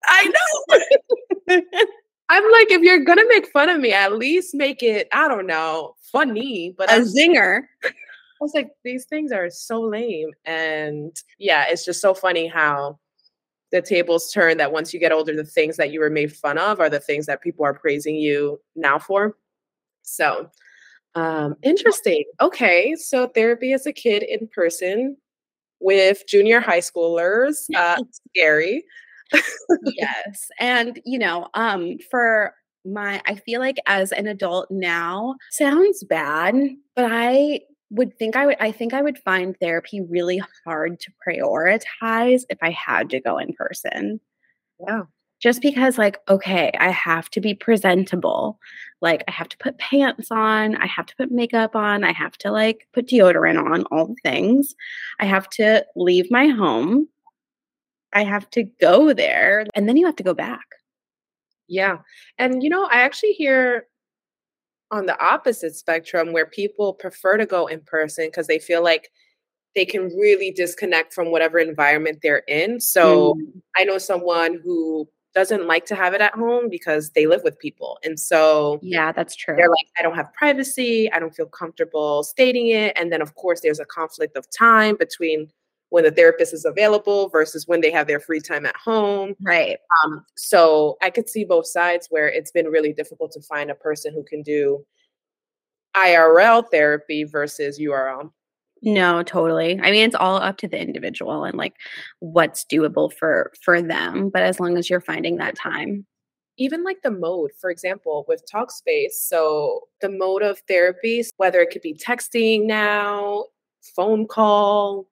I 0.06 0.32
know. 1.48 1.62
I'm 2.30 2.52
like, 2.52 2.72
if 2.72 2.82
you're 2.82 3.04
gonna 3.04 3.28
make 3.28 3.48
fun 3.48 3.70
of 3.70 3.80
me, 3.80 3.92
at 3.92 4.14
least 4.14 4.56
make 4.56 4.82
it, 4.82 5.08
I 5.12 5.28
don't 5.28 5.48
know, 5.48 5.96
funny, 6.12 6.74
but 6.78 6.90
a 6.90 6.96
I'm, 6.96 7.04
zinger. 7.04 7.64
I 7.84 7.92
was 8.40 8.54
like, 8.54 8.72
these 8.84 9.06
things 9.06 9.32
are 9.32 9.50
so 9.50 9.82
lame. 9.82 10.32
And 10.46 11.16
yeah, 11.38 11.66
it's 11.68 11.86
just 11.86 12.02
so 12.02 12.14
funny 12.14 12.48
how 12.48 13.00
the 13.72 13.82
tables 13.82 14.32
turn 14.32 14.58
that 14.58 14.72
once 14.72 14.94
you 14.94 15.00
get 15.00 15.12
older, 15.12 15.36
the 15.36 15.44
things 15.44 15.78
that 15.78 15.92
you 15.92 16.00
were 16.00 16.10
made 16.10 16.34
fun 16.34 16.58
of 16.58 16.80
are 16.80 16.90
the 16.90 17.00
things 17.00 17.26
that 17.26 17.42
people 17.42 17.66
are 17.66 17.74
praising 17.74 18.16
you 18.16 18.60
now 18.76 18.98
for. 18.98 19.38
So 20.04 20.50
um, 21.16 21.56
interesting. 21.64 22.24
Okay. 22.40 22.96
So 22.96 23.28
therapy 23.28 23.74
as 23.74 23.86
a 23.86 23.94
kid 23.94 24.24
in 24.24 24.48
person 24.54 25.18
with 25.80 26.24
junior 26.28 26.60
high 26.60 26.80
schoolers. 26.80 27.66
Uh, 27.76 27.98
scary. 28.30 28.84
yes. 29.84 30.48
And, 30.60 31.02
you 31.06 31.20
know, 31.20 31.48
um, 31.54 31.98
for 32.10 32.54
my, 32.86 33.22
I 33.26 33.36
feel 33.36 33.60
like 33.60 33.78
as 33.86 34.12
an 34.12 34.28
adult 34.28 34.70
now 34.72 35.36
sounds 35.52 36.04
bad, 36.04 36.56
but 36.96 37.06
I 37.12 37.62
would 37.92 38.18
think 38.18 38.38
I 38.38 38.46
would 38.46 38.56
I 38.60 38.72
think 38.72 38.94
I 38.94 39.02
would 39.02 39.20
find 39.20 39.56
therapy 39.60 40.02
really 40.02 40.42
hard 40.66 41.00
to 41.02 41.12
prioritize 41.28 42.44
if 42.50 42.58
I 42.62 42.72
had 42.72 43.10
to 43.10 43.20
go 43.20 43.38
in 43.38 43.54
person. 43.54 44.20
Yeah. 44.80 45.04
Just 45.42 45.62
because 45.62 45.98
like 45.98 46.20
okay, 46.30 46.72
I 46.80 46.90
have 46.92 47.30
to 47.32 47.42
be 47.42 47.54
presentable. 47.54 48.60
Like 49.02 49.24
I 49.28 49.32
have 49.32 49.50
to 49.50 49.58
put 49.58 49.80
pants 49.80 50.30
on, 50.32 50.76
I 50.76 50.86
have 50.86 51.08
to 51.08 51.16
put 51.16 51.32
makeup 51.32 51.76
on, 51.76 52.04
I 52.04 52.12
have 52.12 52.38
to 52.40 52.52
like 52.52 52.88
put 52.94 53.08
deodorant 53.08 53.64
on, 53.64 53.84
all 53.92 54.08
the 54.08 54.16
things. 54.24 54.76
I 55.20 55.26
have 55.26 55.50
to 55.52 55.86
leave 55.96 56.30
my 56.30 56.48
home. 56.48 57.08
I 58.14 58.24
have 58.24 58.50
to 58.52 58.64
go 58.64 59.14
there 59.14 59.66
and 59.74 59.88
then 59.88 59.98
you 59.98 60.06
have 60.06 60.18
to 60.18 60.24
go 60.24 60.34
back. 60.34 60.66
Yeah. 61.68 62.00
And 62.38 62.62
you 62.62 62.70
know, 62.70 62.86
I 62.86 63.02
actually 63.02 63.32
hear 63.34 63.88
on 64.92 65.06
the 65.06 65.20
opposite 65.24 65.76
spectrum 65.76 66.34
where 66.34 66.46
people 66.46 66.94
prefer 66.94 67.38
to 67.38 67.46
go 67.46 67.66
in 67.66 67.80
person 67.82 68.28
because 68.28 68.48
they 68.48 68.60
feel 68.60 68.84
like 68.84 69.10
they 69.74 69.86
can 69.86 70.08
really 70.18 70.52
disconnect 70.52 71.14
from 71.14 71.32
whatever 71.32 71.58
environment 71.58 72.20
they're 72.22 72.44
in. 72.48 72.82
So 72.82 73.36
mm. 73.36 73.62
I 73.78 73.86
know 73.86 73.98
someone 73.98 74.60
who 74.64 75.08
doesn't 75.34 75.66
like 75.66 75.86
to 75.86 75.96
have 75.96 76.14
it 76.14 76.22
at 76.22 76.34
home 76.34 76.70
because 76.70 77.12
they 77.12 77.26
live 77.26 77.42
with 77.44 77.58
people. 77.60 77.98
And 78.04 78.20
so 78.20 78.80
Yeah, 78.82 79.12
that's 79.12 79.36
true. 79.36 79.56
They're 79.56 79.70
like 79.70 79.88
I 79.98 80.02
don't 80.02 80.16
have 80.16 80.34
privacy, 80.34 81.12
I 81.12 81.20
don't 81.20 81.36
feel 81.36 81.46
comfortable 81.46 82.24
stating 82.24 82.68
it, 82.68 82.94
and 82.96 83.12
then 83.12 83.22
of 83.22 83.36
course 83.36 83.62
there's 83.62 83.80
a 83.80 83.86
conflict 83.86 84.36
of 84.38 84.46
time 84.52 84.96
between 84.98 85.50
when 85.90 86.06
the 86.06 86.12
therapist 86.12 86.54
is 86.54 86.64
available 86.64 87.28
versus 87.30 87.68
when 87.68 87.82
they 87.82 87.92
have 87.92 88.08
their 88.08 88.20
free 88.20 88.40
time 88.40 88.66
at 88.66 88.76
home. 88.78 89.36
Right. 89.42 89.78
Um, 90.04 90.26
so 90.36 90.98
I 91.02 91.10
could 91.10 91.28
see 91.28 91.44
both 91.44 91.68
sides 91.68 92.08
where 92.10 92.30
it's 92.30 92.52
been 92.52 92.68
really 92.68 92.94
difficult 92.94 93.34
to 93.34 93.42
find 93.42 93.70
a 93.70 93.76
person 93.76 94.14
who 94.14 94.24
can 94.24 94.42
do 94.42 94.86
IRL 95.96 96.70
therapy 96.72 97.26
versus 97.26 97.78
URL. 97.78 98.32
No, 98.84 99.22
totally. 99.22 99.80
I 99.82 99.92
mean, 99.92 100.06
it's 100.06 100.16
all 100.16 100.38
up 100.38 100.58
to 100.58 100.68
the 100.68 100.80
individual 100.80 101.44
and 101.44 101.58
like 101.58 101.76
what's 102.20 102.66
doable 102.66 103.14
for 103.14 103.52
for 103.64 103.82
them. 103.82 104.30
But 104.30 104.42
as 104.44 104.60
long 104.60 104.78
as 104.78 104.90
you're 104.90 105.02
finding 105.02 105.38
that 105.38 105.56
time, 105.56 106.06
even 106.58 106.84
like 106.84 107.02
the 107.04 107.12
mode, 107.12 107.52
for 107.60 107.70
example, 107.70 108.26
with 108.28 108.44
Talkspace. 108.52 109.14
So 109.14 109.82
the 110.02 110.10
mode 110.10 110.42
of 110.42 110.60
therapy, 110.68 111.24
whether 111.38 111.62
it 111.62 111.70
could 111.72 111.82
be 111.82 111.94
texting 111.94 112.66
now, 112.66 113.46
phone 113.96 114.28
call, 114.28 115.08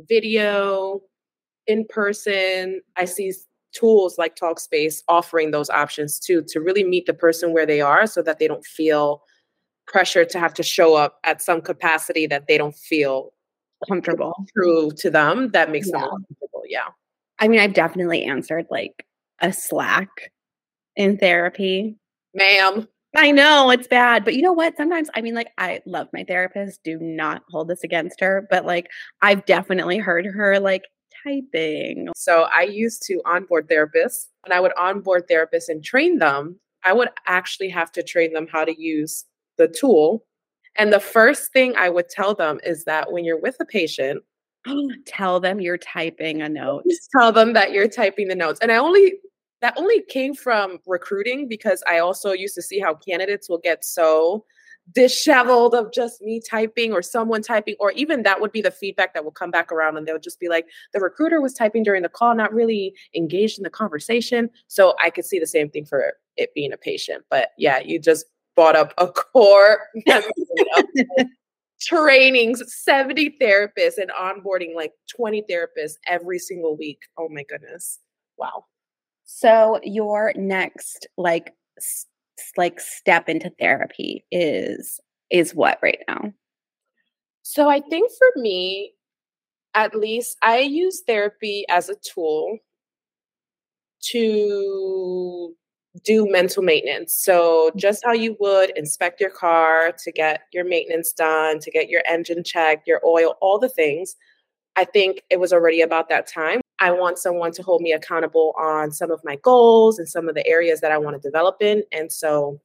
video, 0.00 1.00
in 1.66 1.86
person. 1.88 2.80
I 2.96 3.04
see 3.04 3.32
tools 3.72 4.18
like 4.18 4.36
Talkspace 4.36 5.02
offering 5.08 5.50
those 5.50 5.70
options 5.70 6.18
too 6.18 6.42
to 6.48 6.60
really 6.60 6.84
meet 6.84 7.06
the 7.06 7.14
person 7.14 7.52
where 7.52 7.66
they 7.66 7.80
are 7.80 8.06
so 8.06 8.22
that 8.22 8.38
they 8.38 8.46
don't 8.46 8.66
feel 8.66 9.22
pressure 9.86 10.24
to 10.24 10.38
have 10.38 10.54
to 10.54 10.62
show 10.62 10.94
up 10.94 11.18
at 11.24 11.42
some 11.42 11.60
capacity 11.60 12.26
that 12.26 12.46
they 12.46 12.56
don't 12.56 12.76
feel 12.76 13.32
comfortable 13.88 14.32
true 14.56 14.90
to 14.92 15.10
them 15.10 15.50
that 15.50 15.70
makes 15.70 15.88
yeah. 15.88 16.00
them 16.00 16.04
uncomfortable 16.04 16.62
yeah 16.68 16.88
i 17.40 17.48
mean 17.48 17.58
i've 17.58 17.74
definitely 17.74 18.22
answered 18.22 18.66
like 18.70 19.06
a 19.40 19.52
slack 19.52 20.30
in 20.96 21.18
therapy 21.18 21.96
ma'am 22.34 22.86
I 23.14 23.30
know 23.30 23.68
it's 23.70 23.86
bad, 23.86 24.24
but 24.24 24.34
you 24.34 24.40
know 24.40 24.54
what? 24.54 24.76
Sometimes, 24.76 25.10
I 25.14 25.20
mean, 25.20 25.34
like, 25.34 25.50
I 25.58 25.82
love 25.84 26.08
my 26.14 26.24
therapist. 26.24 26.82
Do 26.82 26.98
not 26.98 27.42
hold 27.50 27.68
this 27.68 27.84
against 27.84 28.20
her, 28.20 28.46
but 28.48 28.64
like, 28.64 28.88
I've 29.20 29.44
definitely 29.44 29.98
heard 29.98 30.24
her 30.24 30.58
like 30.58 30.84
typing. 31.22 32.08
So 32.16 32.46
I 32.54 32.62
used 32.62 33.02
to 33.06 33.20
onboard 33.26 33.68
therapists. 33.68 34.28
and 34.44 34.54
I 34.54 34.60
would 34.60 34.72
onboard 34.78 35.28
therapists 35.28 35.68
and 35.68 35.84
train 35.84 36.18
them, 36.18 36.58
I 36.84 36.92
would 36.92 37.08
actually 37.26 37.68
have 37.68 37.92
to 37.92 38.02
train 38.02 38.32
them 38.32 38.46
how 38.50 38.64
to 38.64 38.80
use 38.80 39.24
the 39.62 39.72
tool. 39.72 40.24
And 40.76 40.92
the 40.92 41.00
first 41.00 41.52
thing 41.52 41.74
I 41.76 41.88
would 41.88 42.08
tell 42.08 42.34
them 42.34 42.58
is 42.64 42.84
that 42.84 43.12
when 43.12 43.24
you're 43.24 43.40
with 43.40 43.56
a 43.60 43.64
patient, 43.64 44.22
tell 45.06 45.40
them 45.40 45.60
you're 45.60 45.78
typing 45.78 46.42
a 46.42 46.48
note. 46.48 46.84
Tell 47.16 47.32
them 47.32 47.52
that 47.52 47.72
you're 47.72 47.88
typing 47.88 48.28
the 48.28 48.34
notes. 48.34 48.60
And 48.60 48.72
I 48.72 48.76
only 48.76 49.14
that 49.60 49.74
only 49.76 50.02
came 50.02 50.34
from 50.34 50.78
recruiting 50.86 51.46
because 51.46 51.84
I 51.86 52.00
also 52.00 52.32
used 52.32 52.56
to 52.56 52.62
see 52.62 52.80
how 52.80 52.94
candidates 52.94 53.48
will 53.48 53.58
get 53.58 53.84
so 53.84 54.44
disheveled 54.92 55.72
of 55.74 55.92
just 55.92 56.20
me 56.20 56.40
typing 56.40 56.92
or 56.92 57.00
someone 57.00 57.42
typing, 57.42 57.76
or 57.78 57.92
even 57.92 58.24
that 58.24 58.40
would 58.40 58.50
be 58.50 58.60
the 58.60 58.72
feedback 58.72 59.14
that 59.14 59.22
will 59.22 59.30
come 59.30 59.52
back 59.52 59.70
around 59.70 59.96
and 59.96 60.06
they'll 60.06 60.18
just 60.18 60.40
be 60.40 60.48
like, 60.48 60.66
the 60.92 60.98
recruiter 60.98 61.40
was 61.40 61.54
typing 61.54 61.84
during 61.84 62.02
the 62.02 62.08
call, 62.08 62.34
not 62.34 62.52
really 62.52 62.92
engaged 63.14 63.56
in 63.56 63.62
the 63.62 63.70
conversation. 63.70 64.50
So 64.66 64.94
I 65.00 65.10
could 65.10 65.24
see 65.24 65.38
the 65.38 65.46
same 65.46 65.70
thing 65.70 65.84
for 65.84 66.14
it 66.36 66.50
being 66.56 66.72
a 66.72 66.76
patient. 66.76 67.24
But 67.30 67.50
yeah, 67.56 67.78
you 67.78 68.00
just 68.00 68.26
brought 68.54 68.76
up 68.76 68.92
a 68.98 69.08
core 69.08 69.80
trainings, 71.80 72.62
70 72.68 73.36
therapists 73.40 73.98
and 73.98 74.10
onboarding 74.20 74.74
like 74.74 74.92
20 75.16 75.44
therapists 75.50 75.94
every 76.06 76.38
single 76.38 76.76
week. 76.76 77.00
Oh 77.18 77.28
my 77.30 77.44
goodness. 77.48 77.98
Wow. 78.38 78.64
So 79.24 79.80
your 79.82 80.32
next 80.36 81.06
like 81.16 81.52
s- 81.78 82.06
like 82.56 82.80
step 82.80 83.28
into 83.28 83.50
therapy 83.58 84.24
is 84.30 85.00
is 85.30 85.54
what 85.54 85.78
right 85.82 86.00
now? 86.08 86.32
So 87.42 87.68
I 87.68 87.80
think 87.80 88.10
for 88.18 88.40
me 88.40 88.92
at 89.74 89.94
least 89.94 90.36
I 90.42 90.58
use 90.58 91.02
therapy 91.06 91.64
as 91.70 91.88
a 91.88 91.96
tool 91.96 92.58
to 94.10 95.54
do 96.04 96.26
mental 96.30 96.62
maintenance. 96.62 97.14
So, 97.14 97.68
mm-hmm. 97.68 97.78
just 97.78 98.04
how 98.04 98.12
you 98.12 98.36
would 98.40 98.76
inspect 98.76 99.20
your 99.20 99.30
car 99.30 99.92
to 100.04 100.12
get 100.12 100.42
your 100.52 100.64
maintenance 100.64 101.12
done, 101.12 101.58
to 101.60 101.70
get 101.70 101.88
your 101.88 102.02
engine 102.08 102.42
checked, 102.44 102.86
your 102.86 103.00
oil, 103.04 103.36
all 103.40 103.58
the 103.58 103.68
things. 103.68 104.16
I 104.74 104.84
think 104.84 105.22
it 105.28 105.38
was 105.38 105.52
already 105.52 105.82
about 105.82 106.08
that 106.08 106.26
time 106.26 106.62
I 106.82 106.90
want 106.90 107.16
someone 107.16 107.52
to 107.52 107.62
hold 107.62 107.80
me 107.80 107.92
accountable 107.92 108.54
on 108.58 108.90
some 108.90 109.12
of 109.12 109.20
my 109.22 109.36
goals 109.36 110.00
and 110.00 110.08
some 110.08 110.28
of 110.28 110.34
the 110.34 110.44
areas 110.44 110.80
that 110.80 110.90
I 110.90 110.98
want 110.98 111.14
to 111.14 111.28
develop 111.28 111.58
in. 111.60 111.84
And 111.92 112.10
so 112.10 112.60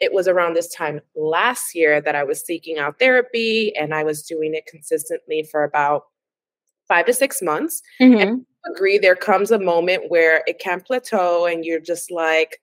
it 0.00 0.12
was 0.12 0.26
around 0.26 0.54
this 0.54 0.74
time 0.74 1.00
last 1.14 1.72
year 1.72 2.00
that 2.00 2.16
I 2.16 2.24
was 2.24 2.44
seeking 2.44 2.78
out 2.78 2.98
therapy 2.98 3.72
and 3.76 3.94
I 3.94 4.02
was 4.02 4.24
doing 4.24 4.52
it 4.54 4.66
consistently 4.66 5.44
for 5.44 5.62
about 5.62 6.06
five 6.88 7.06
to 7.06 7.12
six 7.12 7.42
months. 7.42 7.82
Mm-hmm. 8.00 8.36
Agree, 8.72 8.98
there 8.98 9.16
comes 9.16 9.50
a 9.50 9.58
moment 9.58 10.04
where 10.08 10.42
it 10.46 10.58
can 10.58 10.80
plateau 10.80 11.46
and 11.46 11.64
you're 11.64 11.80
just 11.80 12.10
like, 12.10 12.60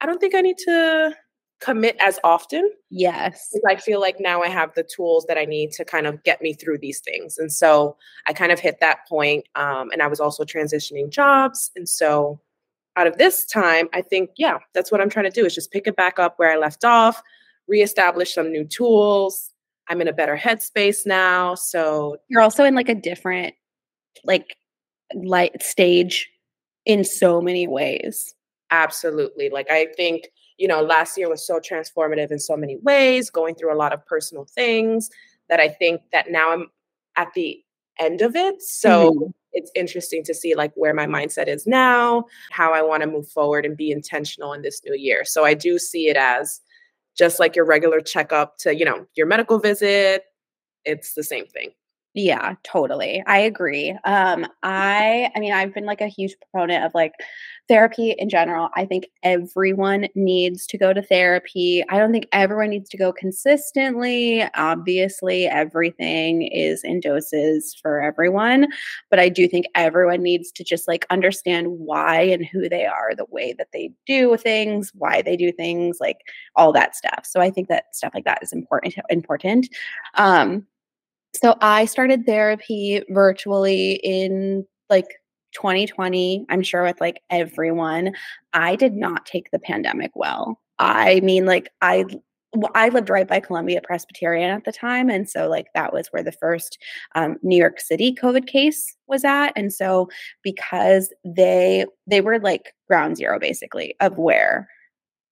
I 0.00 0.06
don't 0.06 0.20
think 0.20 0.34
I 0.34 0.40
need 0.40 0.58
to 0.58 1.16
commit 1.60 1.96
as 2.00 2.20
often. 2.22 2.70
Yes. 2.90 3.52
I 3.68 3.76
feel 3.76 4.00
like 4.00 4.20
now 4.20 4.42
I 4.42 4.48
have 4.48 4.74
the 4.74 4.84
tools 4.84 5.24
that 5.26 5.38
I 5.38 5.44
need 5.44 5.72
to 5.72 5.84
kind 5.84 6.06
of 6.06 6.22
get 6.22 6.40
me 6.40 6.52
through 6.52 6.78
these 6.78 7.00
things. 7.00 7.38
And 7.38 7.52
so 7.52 7.96
I 8.26 8.32
kind 8.32 8.52
of 8.52 8.60
hit 8.60 8.78
that 8.80 9.08
point, 9.08 9.46
um, 9.56 9.90
and 9.90 10.02
I 10.02 10.06
was 10.06 10.20
also 10.20 10.44
transitioning 10.44 11.10
jobs. 11.10 11.70
And 11.74 11.88
so 11.88 12.40
out 12.96 13.06
of 13.06 13.18
this 13.18 13.46
time, 13.46 13.88
I 13.92 14.02
think, 14.02 14.30
yeah, 14.36 14.58
that's 14.74 14.92
what 14.92 15.00
I'm 15.00 15.10
trying 15.10 15.24
to 15.24 15.30
do 15.30 15.46
is 15.46 15.54
just 15.54 15.72
pick 15.72 15.86
it 15.86 15.96
back 15.96 16.18
up 16.18 16.34
where 16.38 16.52
I 16.52 16.56
left 16.56 16.84
off, 16.84 17.22
reestablish 17.66 18.34
some 18.34 18.52
new 18.52 18.64
tools. 18.64 19.52
I'm 19.88 20.00
in 20.00 20.08
a 20.08 20.12
better 20.12 20.36
headspace 20.36 21.06
now. 21.06 21.54
So 21.54 22.16
you're 22.28 22.42
also 22.42 22.64
in 22.64 22.74
like 22.74 22.88
a 22.88 22.94
different, 22.94 23.54
like, 24.24 24.56
light 25.14 25.62
stage 25.62 26.28
in 26.84 27.04
so 27.04 27.40
many 27.40 27.66
ways. 27.66 28.34
Absolutely. 28.70 29.48
Like, 29.48 29.70
I 29.70 29.86
think 29.96 30.28
you 30.58 30.66
know, 30.66 30.82
last 30.82 31.16
year 31.16 31.30
was 31.30 31.46
so 31.46 31.60
transformative 31.60 32.30
in 32.30 32.38
so 32.38 32.56
many 32.56 32.76
ways, 32.82 33.30
going 33.30 33.54
through 33.54 33.72
a 33.72 33.78
lot 33.78 33.92
of 33.92 34.04
personal 34.06 34.44
things 34.44 35.08
that 35.48 35.60
I 35.60 35.68
think 35.68 36.02
that 36.12 36.30
now 36.30 36.52
I'm 36.52 36.66
at 37.16 37.32
the 37.34 37.62
end 37.98 38.20
of 38.20 38.36
it. 38.36 38.60
So 38.60 39.12
mm-hmm. 39.12 39.30
it's 39.52 39.70
interesting 39.74 40.24
to 40.24 40.34
see 40.34 40.54
like 40.54 40.72
where 40.74 40.92
my 40.92 41.06
mindset 41.06 41.46
is 41.46 41.66
now, 41.66 42.24
how 42.50 42.72
I 42.72 42.82
want 42.82 43.02
to 43.02 43.08
move 43.08 43.28
forward 43.28 43.64
and 43.64 43.76
be 43.76 43.90
intentional 43.90 44.52
in 44.52 44.62
this 44.62 44.82
new 44.84 44.94
year. 44.94 45.24
So 45.24 45.44
I 45.44 45.54
do 45.54 45.78
see 45.78 46.08
it 46.08 46.16
as 46.16 46.60
just 47.18 47.40
like 47.40 47.56
your 47.56 47.64
regular 47.64 48.00
checkup 48.00 48.58
to, 48.58 48.74
you 48.74 48.84
know, 48.84 49.06
your 49.14 49.26
medical 49.26 49.58
visit. 49.58 50.24
It's 50.84 51.14
the 51.14 51.24
same 51.24 51.46
thing. 51.46 51.70
Yeah, 52.14 52.54
totally. 52.64 53.22
I 53.26 53.38
agree. 53.38 53.96
Um, 54.04 54.46
I 54.62 55.30
I 55.36 55.40
mean, 55.40 55.52
I've 55.52 55.74
been 55.74 55.84
like 55.84 56.00
a 56.00 56.08
huge 56.08 56.34
proponent 56.40 56.84
of 56.84 56.92
like 56.94 57.12
therapy 57.68 58.12
in 58.18 58.28
general. 58.30 58.70
I 58.74 58.86
think 58.86 59.08
everyone 59.22 60.08
needs 60.14 60.66
to 60.68 60.78
go 60.78 60.92
to 60.94 61.02
therapy. 61.02 61.84
I 61.88 61.98
don't 61.98 62.10
think 62.10 62.26
everyone 62.32 62.70
needs 62.70 62.88
to 62.90 62.96
go 62.96 63.12
consistently. 63.12 64.42
Obviously, 64.54 65.46
everything 65.46 66.42
is 66.42 66.82
in 66.82 67.00
doses 67.00 67.76
for 67.80 68.00
everyone, 68.00 68.66
but 69.10 69.20
I 69.20 69.28
do 69.28 69.46
think 69.46 69.66
everyone 69.74 70.22
needs 70.22 70.50
to 70.52 70.64
just 70.64 70.88
like 70.88 71.06
understand 71.10 71.68
why 71.68 72.22
and 72.22 72.44
who 72.44 72.68
they 72.68 72.86
are, 72.86 73.14
the 73.14 73.26
way 73.30 73.54
that 73.58 73.68
they 73.72 73.92
do 74.06 74.36
things, 74.38 74.90
why 74.94 75.22
they 75.22 75.36
do 75.36 75.52
things, 75.52 75.98
like 76.00 76.18
all 76.56 76.72
that 76.72 76.96
stuff. 76.96 77.20
So 77.26 77.40
I 77.40 77.50
think 77.50 77.68
that 77.68 77.94
stuff 77.94 78.12
like 78.14 78.24
that 78.24 78.42
is 78.42 78.52
important 78.52 78.94
important. 79.10 79.68
Um 80.14 80.66
so 81.40 81.56
I 81.60 81.84
started 81.84 82.26
therapy 82.26 83.02
virtually 83.10 84.00
in 84.02 84.66
like 84.90 85.06
2020, 85.54 86.46
I'm 86.48 86.62
sure 86.62 86.82
with 86.82 87.00
like 87.00 87.22
everyone. 87.30 88.14
I 88.52 88.76
did 88.76 88.94
not 88.94 89.26
take 89.26 89.50
the 89.50 89.58
pandemic 89.58 90.10
well. 90.14 90.60
I 90.78 91.20
mean, 91.20 91.46
like, 91.46 91.70
I 91.80 92.04
I 92.74 92.88
lived 92.88 93.10
right 93.10 93.28
by 93.28 93.40
Columbia 93.40 93.82
Presbyterian 93.82 94.50
at 94.50 94.64
the 94.64 94.72
time. 94.72 95.10
And 95.10 95.28
so, 95.28 95.48
like, 95.48 95.66
that 95.74 95.92
was 95.92 96.08
where 96.08 96.22
the 96.22 96.32
first 96.32 96.78
um, 97.14 97.36
New 97.42 97.58
York 97.58 97.78
City 97.78 98.14
COVID 98.14 98.46
case 98.46 98.96
was 99.06 99.22
at. 99.22 99.52
And 99.54 99.70
so, 99.72 100.08
because 100.42 101.12
they, 101.24 101.84
they 102.06 102.22
were 102.22 102.38
like 102.38 102.72
ground 102.88 103.18
zero 103.18 103.38
basically 103.38 103.94
of 104.00 104.16
where 104.16 104.66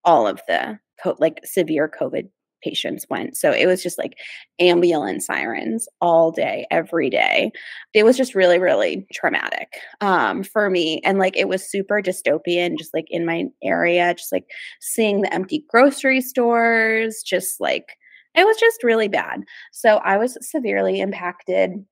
all 0.04 0.26
of 0.26 0.42
the 0.46 0.78
like 1.18 1.40
severe 1.44 1.88
COVID 1.88 2.28
patients 2.62 3.06
went. 3.10 3.36
So 3.36 3.52
it 3.52 3.66
was 3.66 3.82
just 3.82 3.98
like 3.98 4.18
ambulance 4.58 5.26
sirens 5.26 5.88
all 6.00 6.30
day, 6.30 6.66
every 6.70 7.10
day. 7.10 7.52
It 7.94 8.04
was 8.04 8.16
just 8.16 8.34
really, 8.34 8.58
really 8.58 9.06
traumatic 9.12 9.68
um, 10.00 10.42
for 10.42 10.70
me. 10.70 11.00
And 11.04 11.18
like 11.18 11.36
it 11.36 11.48
was 11.48 11.68
super 11.68 12.02
dystopian, 12.02 12.78
just 12.78 12.94
like 12.94 13.06
in 13.08 13.26
my 13.26 13.44
area, 13.62 14.14
just 14.14 14.32
like 14.32 14.46
seeing 14.80 15.22
the 15.22 15.32
empty 15.32 15.64
grocery 15.68 16.20
stores, 16.20 17.22
just 17.24 17.60
like 17.60 17.96
it 18.34 18.44
was 18.44 18.58
just 18.58 18.84
really 18.84 19.08
bad. 19.08 19.42
So 19.72 19.96
I 19.96 20.18
was 20.18 20.36
severely 20.40 21.00
impacted 21.00 21.84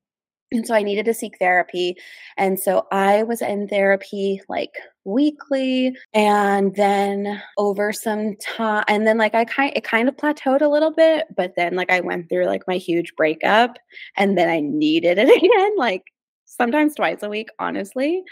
and 0.54 0.66
so 0.66 0.74
I 0.74 0.82
needed 0.82 1.04
to 1.06 1.14
seek 1.14 1.38
therapy. 1.38 1.96
And 2.36 2.58
so 2.58 2.86
I 2.92 3.22
was 3.24 3.42
in 3.42 3.68
therapy 3.68 4.40
like 4.48 4.74
weekly 5.04 5.94
and 6.14 6.74
then 6.76 7.42
over 7.58 7.92
some 7.92 8.36
time 8.36 8.84
and 8.88 9.06
then 9.06 9.18
like 9.18 9.34
I 9.34 9.44
kind 9.44 9.72
it 9.76 9.84
kind 9.84 10.08
of 10.08 10.16
plateaued 10.16 10.62
a 10.62 10.68
little 10.68 10.92
bit, 10.92 11.26
but 11.36 11.54
then 11.56 11.74
like 11.74 11.90
I 11.90 12.00
went 12.00 12.28
through 12.28 12.46
like 12.46 12.62
my 12.66 12.76
huge 12.76 13.14
breakup 13.16 13.78
and 14.16 14.38
then 14.38 14.48
I 14.48 14.60
needed 14.60 15.18
it 15.18 15.28
again 15.36 15.76
like 15.76 16.04
sometimes 16.46 16.94
twice 16.94 17.22
a 17.22 17.28
week, 17.28 17.48
honestly. 17.58 18.22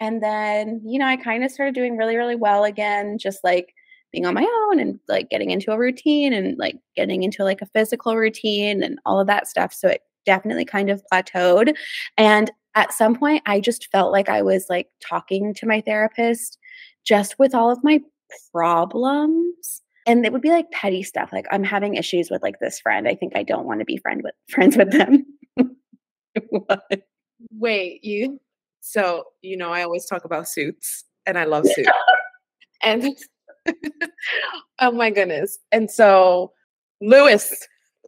And 0.00 0.22
then, 0.22 0.80
you 0.84 0.98
know, 0.98 1.06
I 1.06 1.16
kind 1.16 1.44
of 1.44 1.50
started 1.50 1.74
doing 1.74 1.96
really 1.96 2.16
really 2.16 2.36
well 2.36 2.64
again 2.64 3.16
just 3.18 3.44
like 3.44 3.74
being 4.12 4.26
on 4.26 4.34
my 4.34 4.66
own 4.68 4.80
and 4.80 4.98
like 5.08 5.30
getting 5.30 5.50
into 5.50 5.70
a 5.70 5.78
routine 5.78 6.32
and 6.32 6.58
like 6.58 6.76
getting 6.96 7.22
into 7.22 7.44
like 7.44 7.62
a 7.62 7.66
physical 7.66 8.16
routine 8.16 8.82
and 8.82 8.98
all 9.06 9.20
of 9.20 9.28
that 9.28 9.46
stuff. 9.46 9.72
So 9.72 9.88
it 9.88 10.02
definitely 10.26 10.64
kind 10.64 10.90
of 10.90 11.02
plateaued. 11.12 11.74
And 12.16 12.50
at 12.74 12.92
some 12.92 13.16
point, 13.16 13.42
I 13.46 13.60
just 13.60 13.88
felt 13.90 14.12
like 14.12 14.28
I 14.28 14.42
was 14.42 14.66
like 14.68 14.88
talking 15.00 15.54
to 15.54 15.66
my 15.66 15.80
therapist 15.80 16.58
just 17.04 17.38
with 17.38 17.54
all 17.54 17.70
of 17.70 17.82
my 17.82 18.00
problems. 18.52 19.82
And 20.06 20.24
it 20.24 20.32
would 20.32 20.42
be 20.42 20.50
like 20.50 20.70
petty 20.70 21.02
stuff. 21.02 21.30
Like 21.32 21.46
I'm 21.50 21.64
having 21.64 21.94
issues 21.94 22.30
with 22.30 22.42
like 22.42 22.58
this 22.60 22.80
friend. 22.80 23.08
I 23.08 23.14
think 23.14 23.36
I 23.36 23.42
don't 23.42 23.66
want 23.66 23.80
to 23.80 23.84
be 23.84 23.98
friend 23.98 24.22
with 24.22 24.34
friends 24.48 24.76
with 24.76 24.90
them. 24.90 25.26
Wait, 27.52 28.04
you 28.04 28.40
so 28.82 29.24
you 29.42 29.56
know 29.56 29.72
I 29.72 29.82
always 29.82 30.06
talk 30.06 30.24
about 30.24 30.48
suits 30.48 31.04
and 31.26 31.38
I 31.38 31.44
love 31.44 31.66
suits. 31.66 31.90
and 32.82 33.16
oh 34.78 34.90
my 34.92 35.10
goodness. 35.10 35.58
And 35.72 35.90
so 35.90 36.52
Louis 37.00 37.52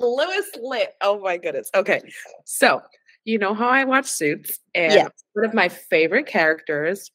Louis 0.01 0.47
Litt. 0.61 0.95
Oh 1.01 1.21
my 1.21 1.37
goodness. 1.37 1.71
Okay. 1.75 2.01
So, 2.45 2.81
you 3.25 3.39
know 3.39 3.55
how 3.55 3.69
I 3.69 3.85
watch 3.85 4.07
Suits, 4.07 4.59
and 4.75 4.93
yeah. 4.93 5.09
one 5.35 5.45
of 5.45 5.55
my 5.55 5.69
favorite 5.69 6.27
characters 6.27 7.11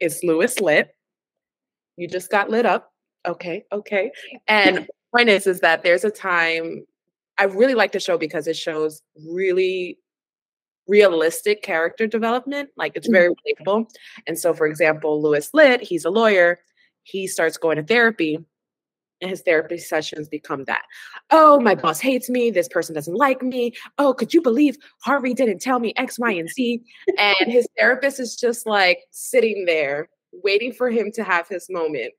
is 0.00 0.20
Louis 0.22 0.60
Litt. 0.60 0.90
You 1.96 2.08
just 2.08 2.30
got 2.30 2.50
lit 2.50 2.66
up. 2.66 2.92
Okay. 3.26 3.64
Okay. 3.72 4.12
And 4.46 4.86
point 5.14 5.28
is, 5.28 5.46
is 5.46 5.60
that 5.60 5.82
there's 5.82 6.04
a 6.04 6.10
time 6.10 6.84
I 7.38 7.44
really 7.44 7.74
like 7.74 7.92
the 7.92 8.00
show 8.00 8.18
because 8.18 8.46
it 8.46 8.56
shows 8.56 9.00
really 9.26 9.98
realistic 10.86 11.62
character 11.62 12.06
development. 12.06 12.70
Like 12.76 12.92
it's 12.94 13.08
very 13.08 13.30
mm-hmm. 13.30 13.70
relatable. 13.70 13.90
And 14.26 14.38
so, 14.38 14.52
for 14.54 14.66
example, 14.66 15.22
Louis 15.22 15.48
Litt, 15.54 15.82
he's 15.82 16.04
a 16.04 16.10
lawyer. 16.10 16.60
He 17.04 17.26
starts 17.26 17.56
going 17.56 17.76
to 17.76 17.82
therapy 17.82 18.38
and 19.20 19.30
his 19.30 19.42
therapy 19.42 19.78
sessions 19.78 20.28
become 20.28 20.64
that. 20.64 20.84
Oh, 21.30 21.60
my 21.60 21.74
boss 21.74 22.00
hates 22.00 22.30
me. 22.30 22.50
This 22.50 22.68
person 22.68 22.94
doesn't 22.94 23.14
like 23.14 23.42
me. 23.42 23.72
Oh, 23.98 24.14
could 24.14 24.32
you 24.32 24.40
believe 24.40 24.76
Harvey 25.02 25.34
didn't 25.34 25.60
tell 25.60 25.80
me 25.80 25.92
X, 25.96 26.18
Y, 26.18 26.32
and 26.32 26.48
Z? 26.48 26.82
And 27.18 27.52
his 27.52 27.66
therapist 27.76 28.20
is 28.20 28.36
just 28.36 28.66
like 28.66 29.00
sitting 29.10 29.64
there 29.66 30.08
waiting 30.32 30.72
for 30.72 30.90
him 30.90 31.10
to 31.12 31.24
have 31.24 31.48
his 31.48 31.66
moment, 31.70 32.12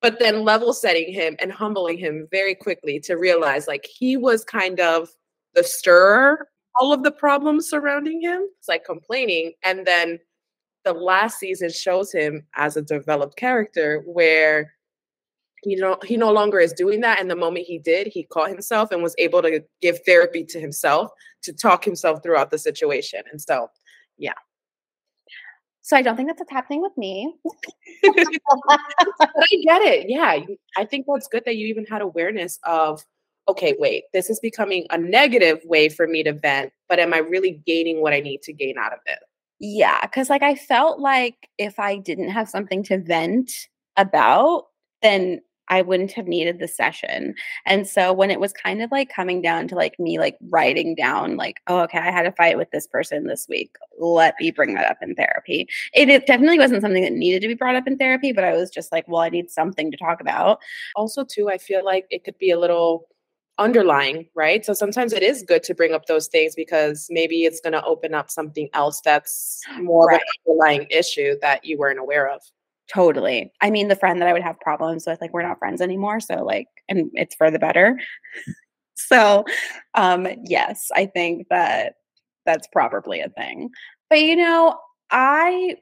but 0.00 0.18
then 0.18 0.44
level 0.44 0.72
setting 0.72 1.12
him 1.12 1.36
and 1.38 1.52
humbling 1.52 1.98
him 1.98 2.26
very 2.30 2.54
quickly 2.54 2.98
to 3.00 3.14
realize 3.16 3.68
like 3.68 3.86
he 3.86 4.16
was 4.16 4.44
kind 4.44 4.80
of 4.80 5.10
the 5.54 5.62
stirrer, 5.62 6.48
all 6.80 6.92
of 6.92 7.02
the 7.02 7.12
problems 7.12 7.68
surrounding 7.68 8.22
him. 8.22 8.48
It's 8.58 8.68
like 8.68 8.84
complaining. 8.84 9.52
And 9.62 9.86
then 9.86 10.18
the 10.84 10.92
last 10.92 11.38
season 11.38 11.70
shows 11.70 12.10
him 12.12 12.46
as 12.56 12.76
a 12.76 12.82
developed 12.82 13.36
character 13.36 14.02
where 14.06 14.72
you 15.64 15.78
know 15.78 15.96
he 16.04 16.16
no 16.16 16.32
longer 16.32 16.58
is 16.58 16.72
doing 16.72 17.00
that. 17.00 17.20
And 17.20 17.30
the 17.30 17.36
moment 17.36 17.66
he 17.66 17.78
did 17.78 18.06
he 18.06 18.24
caught 18.24 18.48
himself 18.48 18.90
and 18.90 19.02
was 19.02 19.14
able 19.18 19.42
to 19.42 19.62
give 19.80 20.00
therapy 20.04 20.44
to 20.44 20.60
himself 20.60 21.10
to 21.42 21.52
talk 21.52 21.84
himself 21.84 22.22
throughout 22.22 22.50
the 22.50 22.58
situation. 22.58 23.22
And 23.30 23.40
so 23.40 23.68
yeah. 24.18 24.34
So 25.84 25.96
i 25.96 26.02
don't 26.02 26.16
think 26.16 26.28
that's 26.28 26.40
what's 26.40 26.52
happening 26.52 26.80
with 26.80 26.96
me. 26.96 27.34
But 28.02 29.30
i 29.36 29.62
get 29.64 29.82
it. 29.82 30.08
Yeah 30.08 30.40
i 30.76 30.84
think 30.84 31.06
that's 31.08 31.28
good 31.28 31.44
that 31.44 31.56
you 31.56 31.66
even 31.68 31.84
had 31.86 32.02
awareness 32.02 32.58
of 32.64 33.04
okay 33.48 33.74
wait 33.78 34.04
this 34.12 34.30
is 34.30 34.38
becoming 34.40 34.86
a 34.90 34.98
negative 34.98 35.60
way 35.64 35.88
for 35.88 36.06
me 36.06 36.22
to 36.22 36.32
vent 36.32 36.72
but 36.88 36.98
am 36.98 37.12
i 37.12 37.18
really 37.18 37.60
gaining 37.66 38.00
what 38.00 38.12
i 38.12 38.20
need 38.20 38.42
to 38.42 38.52
gain 38.52 38.78
out 38.78 38.92
of 38.92 39.00
it? 39.06 39.18
Yeah 39.58 40.00
because 40.02 40.30
like 40.30 40.42
i 40.42 40.54
felt 40.54 41.00
like 41.00 41.48
if 41.58 41.78
i 41.78 41.96
didn't 41.96 42.30
have 42.30 42.48
something 42.48 42.82
to 42.84 42.98
vent 42.98 43.50
about 43.96 44.66
then 45.02 45.40
I 45.72 45.80
wouldn't 45.80 46.12
have 46.12 46.26
needed 46.28 46.58
the 46.58 46.68
session. 46.68 47.34
And 47.64 47.88
so 47.88 48.12
when 48.12 48.30
it 48.30 48.40
was 48.40 48.52
kind 48.52 48.82
of 48.82 48.92
like 48.92 49.08
coming 49.08 49.40
down 49.40 49.68
to 49.68 49.74
like 49.74 49.98
me 49.98 50.18
like 50.18 50.36
writing 50.50 50.94
down 50.94 51.38
like, 51.38 51.62
oh, 51.66 51.80
okay, 51.84 51.96
I 51.96 52.10
had 52.10 52.26
a 52.26 52.32
fight 52.32 52.58
with 52.58 52.70
this 52.72 52.86
person 52.86 53.26
this 53.26 53.46
week. 53.48 53.76
Let 53.98 54.34
me 54.38 54.50
bring 54.50 54.74
that 54.74 54.84
up 54.84 54.98
in 55.00 55.14
therapy. 55.14 55.66
It, 55.94 56.10
it 56.10 56.26
definitely 56.26 56.58
wasn't 56.58 56.82
something 56.82 57.02
that 57.02 57.14
needed 57.14 57.40
to 57.40 57.48
be 57.48 57.54
brought 57.54 57.74
up 57.74 57.86
in 57.86 57.96
therapy, 57.96 58.32
but 58.32 58.44
I 58.44 58.52
was 58.52 58.68
just 58.68 58.92
like, 58.92 59.08
well, 59.08 59.22
I 59.22 59.30
need 59.30 59.50
something 59.50 59.90
to 59.90 59.96
talk 59.96 60.20
about. 60.20 60.58
Also, 60.94 61.24
too, 61.24 61.48
I 61.48 61.56
feel 61.56 61.82
like 61.82 62.04
it 62.10 62.22
could 62.22 62.36
be 62.36 62.50
a 62.50 62.58
little 62.58 63.08
underlying, 63.56 64.26
right? 64.34 64.66
So 64.66 64.74
sometimes 64.74 65.14
it 65.14 65.22
is 65.22 65.42
good 65.42 65.62
to 65.62 65.74
bring 65.74 65.94
up 65.94 66.04
those 66.04 66.28
things 66.28 66.54
because 66.54 67.06
maybe 67.08 67.44
it's 67.44 67.62
going 67.62 67.72
to 67.72 67.84
open 67.84 68.12
up 68.12 68.30
something 68.30 68.68
else 68.74 69.00
that's 69.02 69.62
more 69.80 70.04
right. 70.04 70.16
of 70.16 70.20
an 70.20 70.52
underlying 70.52 70.86
issue 70.90 71.36
that 71.40 71.64
you 71.64 71.78
weren't 71.78 71.98
aware 71.98 72.28
of. 72.28 72.42
Totally. 72.92 73.52
I 73.60 73.70
mean, 73.70 73.88
the 73.88 73.96
friend 73.96 74.20
that 74.20 74.28
I 74.28 74.32
would 74.32 74.42
have 74.42 74.58
problems 74.60 75.04
with, 75.06 75.20
like, 75.20 75.32
we're 75.32 75.42
not 75.46 75.58
friends 75.58 75.80
anymore. 75.80 76.20
So, 76.20 76.44
like, 76.44 76.66
and 76.88 77.10
it's 77.14 77.34
for 77.34 77.50
the 77.50 77.58
better. 77.58 77.98
so, 78.94 79.44
um, 79.94 80.28
yes, 80.44 80.88
I 80.94 81.06
think 81.06 81.48
that 81.50 81.94
that's 82.46 82.68
probably 82.72 83.20
a 83.20 83.30
thing. 83.30 83.70
But, 84.10 84.20
you 84.20 84.36
know, 84.36 84.78
I 85.10 85.76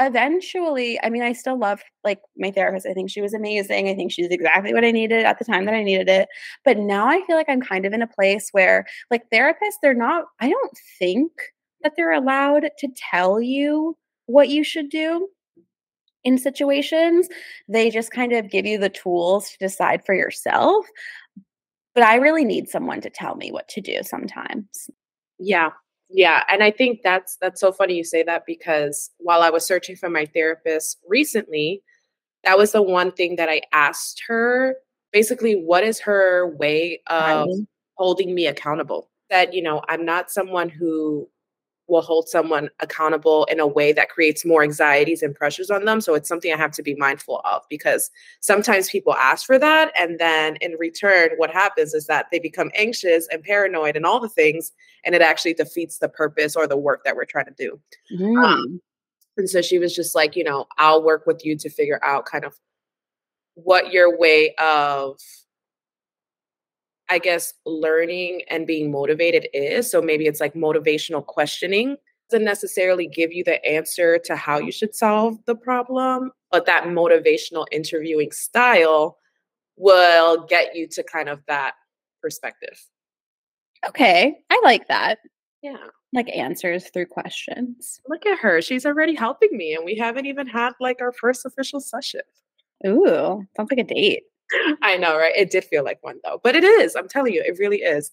eventually, 0.00 1.00
I 1.02 1.10
mean, 1.10 1.22
I 1.22 1.32
still 1.34 1.58
love 1.58 1.82
like 2.04 2.20
my 2.38 2.50
therapist. 2.52 2.86
I 2.86 2.94
think 2.94 3.10
she 3.10 3.20
was 3.22 3.34
amazing. 3.34 3.88
I 3.88 3.94
think 3.94 4.12
she's 4.12 4.28
exactly 4.30 4.74
what 4.74 4.84
I 4.84 4.92
needed 4.92 5.24
at 5.26 5.38
the 5.38 5.44
time 5.46 5.66
that 5.66 5.74
I 5.74 5.84
needed 5.84 6.08
it. 6.08 6.28
But 6.64 6.78
now 6.78 7.06
I 7.08 7.22
feel 7.26 7.36
like 7.36 7.48
I'm 7.50 7.62
kind 7.62 7.86
of 7.86 7.92
in 7.94 8.02
a 8.02 8.08
place 8.08 8.48
where, 8.52 8.86
like, 9.10 9.24
therapists, 9.32 9.78
they're 9.82 9.94
not, 9.94 10.26
I 10.40 10.50
don't 10.50 10.78
think 10.98 11.32
that 11.82 11.94
they're 11.96 12.12
allowed 12.12 12.68
to 12.78 12.88
tell 13.12 13.40
you 13.40 13.96
what 14.26 14.48
you 14.50 14.64
should 14.64 14.90
do 14.90 15.28
in 16.28 16.38
situations. 16.38 17.28
They 17.68 17.90
just 17.90 18.10
kind 18.10 18.32
of 18.32 18.50
give 18.50 18.66
you 18.66 18.78
the 18.78 18.88
tools 18.88 19.50
to 19.50 19.58
decide 19.58 20.04
for 20.04 20.14
yourself. 20.14 20.86
But 21.94 22.04
I 22.04 22.16
really 22.16 22.44
need 22.44 22.68
someone 22.68 23.00
to 23.00 23.10
tell 23.10 23.34
me 23.34 23.50
what 23.50 23.68
to 23.68 23.80
do 23.80 24.02
sometimes. 24.02 24.90
Yeah. 25.38 25.70
Yeah, 26.10 26.44
and 26.48 26.62
I 26.62 26.70
think 26.70 27.00
that's 27.04 27.36
that's 27.38 27.60
so 27.60 27.70
funny 27.70 27.94
you 27.94 28.02
say 28.02 28.22
that 28.22 28.46
because 28.46 29.10
while 29.18 29.42
I 29.42 29.50
was 29.50 29.66
searching 29.66 29.94
for 29.94 30.08
my 30.08 30.24
therapist 30.24 30.96
recently, 31.06 31.82
that 32.44 32.56
was 32.56 32.72
the 32.72 32.80
one 32.80 33.12
thing 33.12 33.36
that 33.36 33.50
I 33.50 33.60
asked 33.72 34.22
her 34.26 34.76
basically 35.12 35.54
what 35.54 35.84
is 35.84 36.00
her 36.00 36.54
way 36.56 37.00
of 37.08 37.48
holding 37.96 38.34
me 38.34 38.46
accountable 38.46 39.10
That 39.30 39.52
you 39.52 39.62
know, 39.62 39.82
I'm 39.88 40.04
not 40.04 40.30
someone 40.30 40.68
who 40.68 41.28
will 41.88 42.02
hold 42.02 42.28
someone 42.28 42.68
accountable 42.80 43.44
in 43.46 43.58
a 43.58 43.66
way 43.66 43.92
that 43.92 44.10
creates 44.10 44.44
more 44.44 44.62
anxieties 44.62 45.22
and 45.22 45.34
pressures 45.34 45.70
on 45.70 45.86
them. 45.86 46.00
So 46.00 46.14
it's 46.14 46.28
something 46.28 46.52
I 46.52 46.56
have 46.56 46.72
to 46.72 46.82
be 46.82 46.94
mindful 46.94 47.40
of 47.44 47.62
because 47.68 48.10
sometimes 48.40 48.90
people 48.90 49.14
ask 49.14 49.46
for 49.46 49.58
that. 49.58 49.90
And 49.98 50.18
then 50.18 50.56
in 50.56 50.72
return, 50.78 51.30
what 51.36 51.50
happens 51.50 51.94
is 51.94 52.06
that 52.06 52.26
they 52.30 52.38
become 52.38 52.70
anxious 52.74 53.26
and 53.32 53.42
paranoid 53.42 53.96
and 53.96 54.04
all 54.04 54.20
the 54.20 54.28
things. 54.28 54.70
And 55.04 55.14
it 55.14 55.22
actually 55.22 55.54
defeats 55.54 55.98
the 55.98 56.08
purpose 56.08 56.54
or 56.54 56.66
the 56.66 56.76
work 56.76 57.04
that 57.04 57.16
we're 57.16 57.24
trying 57.24 57.46
to 57.46 57.54
do. 57.56 57.80
Mm. 58.14 58.44
Um, 58.44 58.80
and 59.38 59.48
so 59.48 59.62
she 59.62 59.78
was 59.78 59.94
just 59.94 60.14
like, 60.14 60.36
you 60.36 60.44
know, 60.44 60.66
I'll 60.76 61.02
work 61.02 61.26
with 61.26 61.44
you 61.44 61.56
to 61.56 61.70
figure 61.70 62.00
out 62.04 62.26
kind 62.26 62.44
of 62.44 62.54
what 63.54 63.92
your 63.92 64.16
way 64.18 64.54
of 64.56 65.18
I 67.10 67.18
guess, 67.18 67.54
learning 67.64 68.42
and 68.50 68.66
being 68.66 68.90
motivated 68.90 69.48
is. 69.54 69.90
So 69.90 70.02
maybe 70.02 70.26
it's 70.26 70.40
like 70.40 70.54
motivational 70.54 71.24
questioning 71.24 71.96
doesn't 72.30 72.44
necessarily 72.44 73.06
give 73.06 73.32
you 73.32 73.42
the 73.42 73.64
answer 73.64 74.18
to 74.18 74.36
how 74.36 74.58
you 74.58 74.72
should 74.72 74.94
solve 74.94 75.38
the 75.46 75.54
problem, 75.54 76.30
but 76.50 76.66
that 76.66 76.84
motivational 76.84 77.66
interviewing 77.72 78.30
style 78.32 79.18
will 79.76 80.44
get 80.46 80.74
you 80.74 80.86
to 80.88 81.02
kind 81.02 81.28
of 81.28 81.40
that 81.48 81.74
perspective. 82.20 82.78
Okay, 83.86 84.36
I 84.50 84.60
like 84.64 84.88
that. 84.88 85.18
Yeah. 85.62 85.76
Like 86.12 86.28
answers 86.34 86.88
through 86.90 87.06
questions. 87.06 88.00
Look 88.08 88.26
at 88.26 88.38
her. 88.38 88.60
She's 88.62 88.86
already 88.86 89.14
helping 89.14 89.56
me, 89.56 89.74
and 89.74 89.84
we 89.84 89.94
haven't 89.96 90.26
even 90.26 90.46
had 90.46 90.72
like 90.80 91.00
our 91.00 91.12
first 91.12 91.46
official 91.46 91.80
session. 91.80 92.22
Ooh, 92.86 93.44
sounds 93.56 93.70
like 93.70 93.78
a 93.78 93.84
date. 93.84 94.24
I 94.82 94.96
know, 94.96 95.16
right? 95.16 95.36
It 95.36 95.50
did 95.50 95.64
feel 95.64 95.84
like 95.84 95.98
one 96.02 96.20
though, 96.24 96.40
but 96.42 96.56
it 96.56 96.64
is. 96.64 96.96
I'm 96.96 97.08
telling 97.08 97.32
you, 97.32 97.42
it 97.44 97.58
really 97.58 97.78
is. 97.78 98.10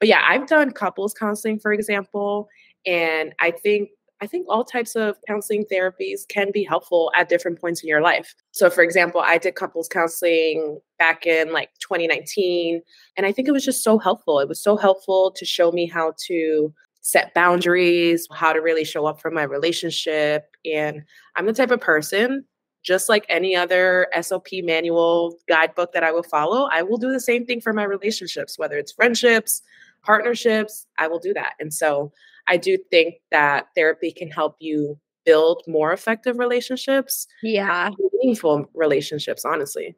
But 0.00 0.08
yeah, 0.08 0.22
I've 0.28 0.46
done 0.46 0.72
couples 0.72 1.14
counseling, 1.14 1.58
for 1.58 1.72
example, 1.72 2.48
and 2.84 3.34
I 3.40 3.50
think 3.50 3.90
I 4.22 4.26
think 4.26 4.46
all 4.48 4.64
types 4.64 4.96
of 4.96 5.16
counseling 5.28 5.66
therapies 5.70 6.26
can 6.26 6.50
be 6.50 6.64
helpful 6.64 7.12
at 7.14 7.28
different 7.28 7.60
points 7.60 7.82
in 7.82 7.88
your 7.88 8.00
life. 8.00 8.34
So, 8.52 8.70
for 8.70 8.82
example, 8.82 9.20
I 9.20 9.36
did 9.36 9.56
couples 9.56 9.88
counseling 9.88 10.80
back 10.98 11.26
in 11.26 11.52
like 11.52 11.68
2019, 11.80 12.80
and 13.16 13.26
I 13.26 13.32
think 13.32 13.46
it 13.46 13.52
was 13.52 13.64
just 13.64 13.84
so 13.84 13.98
helpful. 13.98 14.40
It 14.40 14.48
was 14.48 14.62
so 14.62 14.76
helpful 14.76 15.32
to 15.32 15.44
show 15.44 15.70
me 15.70 15.86
how 15.86 16.14
to 16.28 16.72
set 17.02 17.34
boundaries, 17.34 18.26
how 18.32 18.52
to 18.52 18.60
really 18.60 18.84
show 18.84 19.06
up 19.06 19.20
for 19.20 19.30
my 19.30 19.42
relationship. 19.42 20.46
And 20.64 21.02
I'm 21.36 21.46
the 21.46 21.52
type 21.52 21.70
of 21.70 21.80
person 21.80 22.44
just 22.86 23.08
like 23.08 23.26
any 23.28 23.56
other 23.56 24.06
SOP 24.20 24.46
manual 24.62 25.36
guidebook 25.48 25.92
that 25.92 26.04
I 26.04 26.12
will 26.12 26.22
follow, 26.22 26.68
I 26.70 26.82
will 26.82 26.98
do 26.98 27.10
the 27.10 27.20
same 27.20 27.44
thing 27.44 27.60
for 27.60 27.72
my 27.72 27.82
relationships, 27.82 28.58
whether 28.58 28.78
it's 28.78 28.92
friendships, 28.92 29.60
partnerships, 30.04 30.86
I 30.96 31.08
will 31.08 31.18
do 31.18 31.34
that. 31.34 31.54
And 31.58 31.74
so 31.74 32.12
I 32.46 32.56
do 32.56 32.78
think 32.90 33.16
that 33.32 33.66
therapy 33.74 34.12
can 34.12 34.30
help 34.30 34.56
you 34.60 34.98
build 35.24 35.64
more 35.66 35.92
effective 35.92 36.38
relationships. 36.38 37.26
Yeah. 37.42 37.90
Meaningful 38.12 38.70
relationships, 38.72 39.44
honestly. 39.44 39.96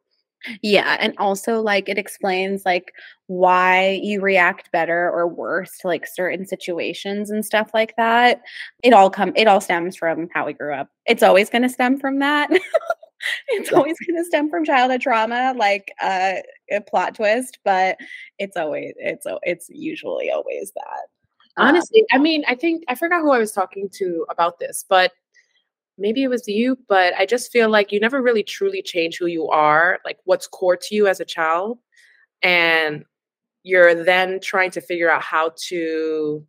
Yeah, 0.62 0.96
and 1.00 1.14
also 1.18 1.60
like 1.60 1.88
it 1.88 1.98
explains 1.98 2.64
like 2.64 2.92
why 3.26 4.00
you 4.02 4.20
react 4.20 4.70
better 4.72 5.10
or 5.10 5.26
worse 5.26 5.78
to 5.78 5.88
like 5.88 6.06
certain 6.06 6.46
situations 6.46 7.30
and 7.30 7.44
stuff 7.44 7.70
like 7.74 7.94
that. 7.96 8.40
It 8.82 8.92
all 8.92 9.10
come 9.10 9.32
it 9.36 9.46
all 9.48 9.60
stems 9.60 9.96
from 9.96 10.28
how 10.32 10.46
we 10.46 10.52
grew 10.52 10.74
up. 10.74 10.88
It's 11.06 11.22
always 11.22 11.50
going 11.50 11.62
to 11.62 11.68
stem 11.68 11.98
from 11.98 12.20
that. 12.20 12.50
it's 13.48 13.72
always 13.72 13.96
going 14.06 14.16
to 14.22 14.24
stem 14.24 14.48
from 14.50 14.64
childhood 14.64 15.00
trauma 15.00 15.54
like 15.56 15.92
uh, 16.02 16.34
a 16.70 16.80
plot 16.80 17.14
twist, 17.16 17.58
but 17.64 17.98
it's 18.38 18.56
always 18.56 18.92
it's 18.96 19.26
it's 19.42 19.68
usually 19.70 20.30
always 20.30 20.72
that. 20.76 21.06
Um 21.62 21.68
Honestly, 21.68 22.02
um, 22.12 22.20
I 22.20 22.22
mean, 22.22 22.44
I 22.48 22.54
think 22.54 22.84
I 22.88 22.94
forgot 22.94 23.22
who 23.22 23.32
I 23.32 23.38
was 23.38 23.52
talking 23.52 23.88
to 23.94 24.24
about 24.30 24.58
this, 24.60 24.84
but 24.88 25.12
maybe 25.98 26.22
it 26.22 26.28
was 26.28 26.46
you, 26.46 26.78
but 26.88 27.14
I 27.14 27.26
just 27.26 27.50
feel 27.50 27.68
like 27.68 27.92
you 27.92 28.00
never 28.00 28.22
really 28.22 28.42
truly 28.42 28.82
change 28.82 29.18
who 29.18 29.26
you 29.26 29.48
are, 29.48 29.98
like 30.04 30.18
what's 30.24 30.46
core 30.46 30.76
to 30.76 30.94
you 30.94 31.06
as 31.06 31.20
a 31.20 31.24
child. 31.24 31.78
And 32.42 33.04
you're 33.64 34.04
then 34.04 34.40
trying 34.40 34.70
to 34.72 34.80
figure 34.80 35.10
out 35.10 35.22
how 35.22 35.52
to 35.68 36.44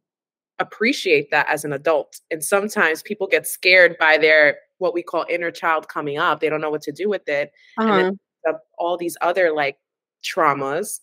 appreciate 0.59 1.31
that 1.31 1.47
as 1.49 1.65
an 1.65 1.73
adult. 1.73 2.19
And 2.29 2.43
sometimes 2.43 3.01
people 3.01 3.27
get 3.27 3.47
scared 3.47 3.97
by 3.99 4.17
their 4.17 4.57
what 4.77 4.93
we 4.93 5.03
call 5.03 5.25
inner 5.29 5.51
child 5.51 5.87
coming 5.87 6.17
up. 6.17 6.39
They 6.39 6.49
don't 6.49 6.61
know 6.61 6.69
what 6.69 6.83
to 6.83 6.91
do 6.91 7.09
with 7.09 7.27
it. 7.27 7.51
Uh-huh. 7.77 7.91
And 7.91 8.19
then 8.45 8.55
all 8.77 8.97
these 8.97 9.17
other 9.21 9.51
like 9.51 9.77
traumas. 10.23 10.99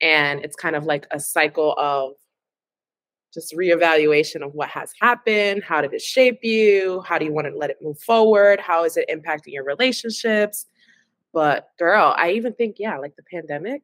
And 0.00 0.44
it's 0.44 0.56
kind 0.56 0.76
of 0.76 0.84
like 0.84 1.06
a 1.10 1.18
cycle 1.18 1.74
of 1.78 2.12
just 3.32 3.54
reevaluation 3.54 4.42
of 4.42 4.54
what 4.54 4.68
has 4.68 4.92
happened. 5.00 5.62
How 5.62 5.80
did 5.80 5.92
it 5.92 6.02
shape 6.02 6.40
you? 6.42 7.02
How 7.02 7.18
do 7.18 7.24
you 7.24 7.32
want 7.32 7.46
to 7.46 7.56
let 7.56 7.70
it 7.70 7.78
move 7.82 7.98
forward? 8.00 8.60
How 8.60 8.84
is 8.84 8.96
it 8.96 9.08
impacting 9.12 9.52
your 9.52 9.64
relationships? 9.64 10.66
But 11.32 11.68
girl, 11.78 12.14
I 12.16 12.32
even 12.32 12.54
think, 12.54 12.76
yeah, 12.78 12.96
like 12.98 13.16
the 13.16 13.22
pandemic, 13.30 13.82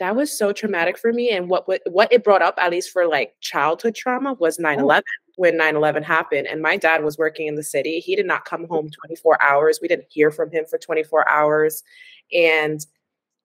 that 0.00 0.16
was 0.16 0.36
so 0.36 0.52
traumatic 0.52 0.98
for 0.98 1.12
me. 1.12 1.30
And 1.30 1.48
what 1.48 1.66
what, 1.66 2.12
it 2.12 2.24
brought 2.24 2.42
up, 2.42 2.54
at 2.58 2.70
least 2.70 2.90
for 2.90 3.06
like 3.06 3.34
childhood 3.40 3.94
trauma, 3.94 4.34
was 4.34 4.58
9 4.58 4.80
11 4.80 5.04
when 5.36 5.56
9 5.56 5.76
11 5.76 6.02
happened. 6.02 6.46
And 6.46 6.60
my 6.60 6.76
dad 6.76 7.04
was 7.04 7.16
working 7.16 7.46
in 7.46 7.54
the 7.54 7.62
city. 7.62 8.00
He 8.00 8.16
did 8.16 8.26
not 8.26 8.44
come 8.44 8.64
mm. 8.64 8.68
home 8.68 8.90
24 8.90 9.42
hours. 9.42 9.78
We 9.80 9.88
didn't 9.88 10.06
hear 10.10 10.30
from 10.30 10.50
him 10.50 10.66
for 10.68 10.78
24 10.78 11.28
hours. 11.28 11.82
And 12.32 12.84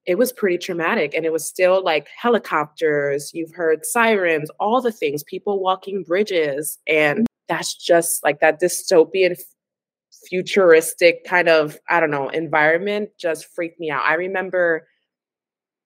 it 0.09 0.17
was 0.17 0.33
pretty 0.33 0.57
traumatic 0.57 1.13
and 1.13 1.23
it 1.23 1.31
was 1.31 1.47
still 1.47 1.83
like 1.83 2.07
helicopters 2.19 3.31
you've 3.31 3.53
heard 3.53 3.85
sirens 3.85 4.49
all 4.59 4.81
the 4.81 4.91
things 4.91 5.23
people 5.23 5.61
walking 5.61 6.01
bridges 6.01 6.79
and 6.87 7.27
that's 7.47 7.75
just 7.75 8.23
like 8.23 8.39
that 8.39 8.59
dystopian 8.59 9.39
futuristic 10.27 11.23
kind 11.25 11.47
of 11.47 11.77
i 11.89 11.99
don't 11.99 12.09
know 12.09 12.27
environment 12.29 13.09
just 13.19 13.45
freaked 13.53 13.79
me 13.79 13.91
out. 13.91 14.01
I 14.03 14.15
remember 14.15 14.87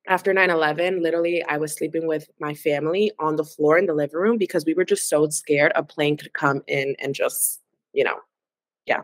after 0.08 0.34
9-11 0.34 1.02
literally 1.02 1.44
i 1.50 1.58
was 1.58 1.74
sleeping 1.74 2.08
with 2.08 2.30
my 2.40 2.54
family 2.54 3.12
on 3.20 3.36
the 3.36 3.44
floor 3.44 3.78
in 3.78 3.88
the 3.88 3.94
living 3.94 4.18
room 4.18 4.38
because 4.38 4.66
we 4.66 4.74
were 4.74 4.86
just 4.86 5.10
so 5.10 5.28
scared 5.28 5.74
a 5.76 5.84
plane 5.84 6.16
could 6.16 6.34
come 6.34 6.62
in 6.68 6.96
and 7.00 7.14
just 7.14 7.60
you 7.92 8.06
know 8.06 8.16
yeah. 8.86 9.02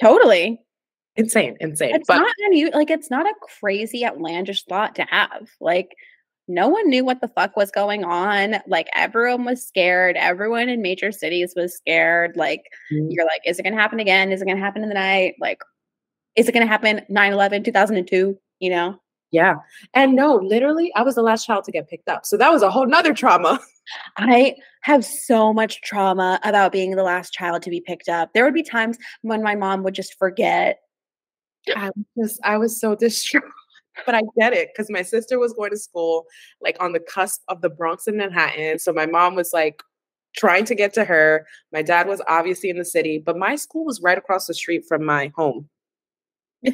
Totally 0.00 0.60
insane, 1.16 1.56
insane. 1.60 1.94
It's 1.94 2.06
but 2.06 2.18
not 2.18 2.34
unu- 2.50 2.74
like 2.74 2.90
it's 2.90 3.10
not 3.10 3.26
a 3.26 3.34
crazy 3.60 4.04
outlandish 4.04 4.64
thought 4.64 4.94
to 4.96 5.02
have. 5.02 5.50
Like 5.60 5.90
no 6.48 6.68
one 6.68 6.88
knew 6.88 7.04
what 7.04 7.20
the 7.20 7.28
fuck 7.28 7.56
was 7.56 7.70
going 7.70 8.04
on. 8.04 8.56
Like 8.66 8.88
everyone 8.94 9.44
was 9.44 9.66
scared. 9.66 10.16
Everyone 10.16 10.68
in 10.68 10.82
major 10.82 11.12
cities 11.12 11.54
was 11.56 11.74
scared. 11.74 12.36
Like 12.36 12.64
mm-hmm. 12.92 13.08
you're 13.10 13.26
like, 13.26 13.42
is 13.46 13.58
it 13.58 13.62
gonna 13.62 13.80
happen 13.80 14.00
again? 14.00 14.32
Is 14.32 14.42
it 14.42 14.46
gonna 14.46 14.60
happen 14.60 14.82
in 14.82 14.88
the 14.88 14.94
night? 14.94 15.34
Like, 15.40 15.62
is 16.36 16.48
it 16.48 16.52
gonna 16.52 16.66
happen 16.66 17.02
9-11, 17.10 17.64
2002? 17.64 18.38
You 18.60 18.70
know? 18.70 18.98
Yeah. 19.30 19.56
And 19.94 20.14
no, 20.14 20.36
literally, 20.36 20.92
I 20.94 21.02
was 21.02 21.14
the 21.14 21.22
last 21.22 21.46
child 21.46 21.64
to 21.64 21.72
get 21.72 21.88
picked 21.88 22.08
up. 22.08 22.26
So 22.26 22.36
that 22.36 22.52
was 22.52 22.62
a 22.62 22.70
whole 22.70 22.86
nother 22.86 23.14
trauma. 23.14 23.58
I 24.18 24.56
have 24.82 25.04
so 25.04 25.54
much 25.54 25.80
trauma 25.80 26.38
about 26.44 26.70
being 26.70 26.94
the 26.94 27.02
last 27.02 27.32
child 27.32 27.62
to 27.62 27.70
be 27.70 27.80
picked 27.80 28.10
up. 28.10 28.34
There 28.34 28.44
would 28.44 28.54
be 28.54 28.62
times 28.62 28.98
when 29.22 29.42
my 29.42 29.54
mom 29.54 29.82
would 29.84 29.94
just 29.94 30.18
forget 30.18 30.80
I 31.74 31.90
was 31.94 32.04
just, 32.18 32.40
I 32.44 32.58
was 32.58 32.80
so 32.80 32.94
distraught. 33.00 33.44
But 34.06 34.14
I 34.14 34.22
get 34.38 34.54
it 34.54 34.70
because 34.72 34.90
my 34.90 35.02
sister 35.02 35.38
was 35.38 35.52
going 35.52 35.70
to 35.70 35.76
school 35.76 36.24
like 36.62 36.78
on 36.80 36.92
the 36.92 37.00
cusp 37.00 37.42
of 37.48 37.60
the 37.60 37.68
Bronx 37.68 38.06
and 38.06 38.16
Manhattan. 38.16 38.78
So 38.78 38.90
my 38.90 39.04
mom 39.04 39.34
was 39.34 39.52
like 39.52 39.82
trying 40.34 40.64
to 40.64 40.74
get 40.74 40.94
to 40.94 41.04
her. 41.04 41.46
My 41.72 41.82
dad 41.82 42.06
was 42.06 42.22
obviously 42.26 42.70
in 42.70 42.78
the 42.78 42.86
city, 42.86 43.18
but 43.18 43.36
my 43.36 43.54
school 43.54 43.84
was 43.84 44.00
right 44.00 44.16
across 44.16 44.46
the 44.46 44.54
street 44.54 44.84
from 44.88 45.04
my 45.04 45.30
home. 45.36 45.68
but 46.62 46.72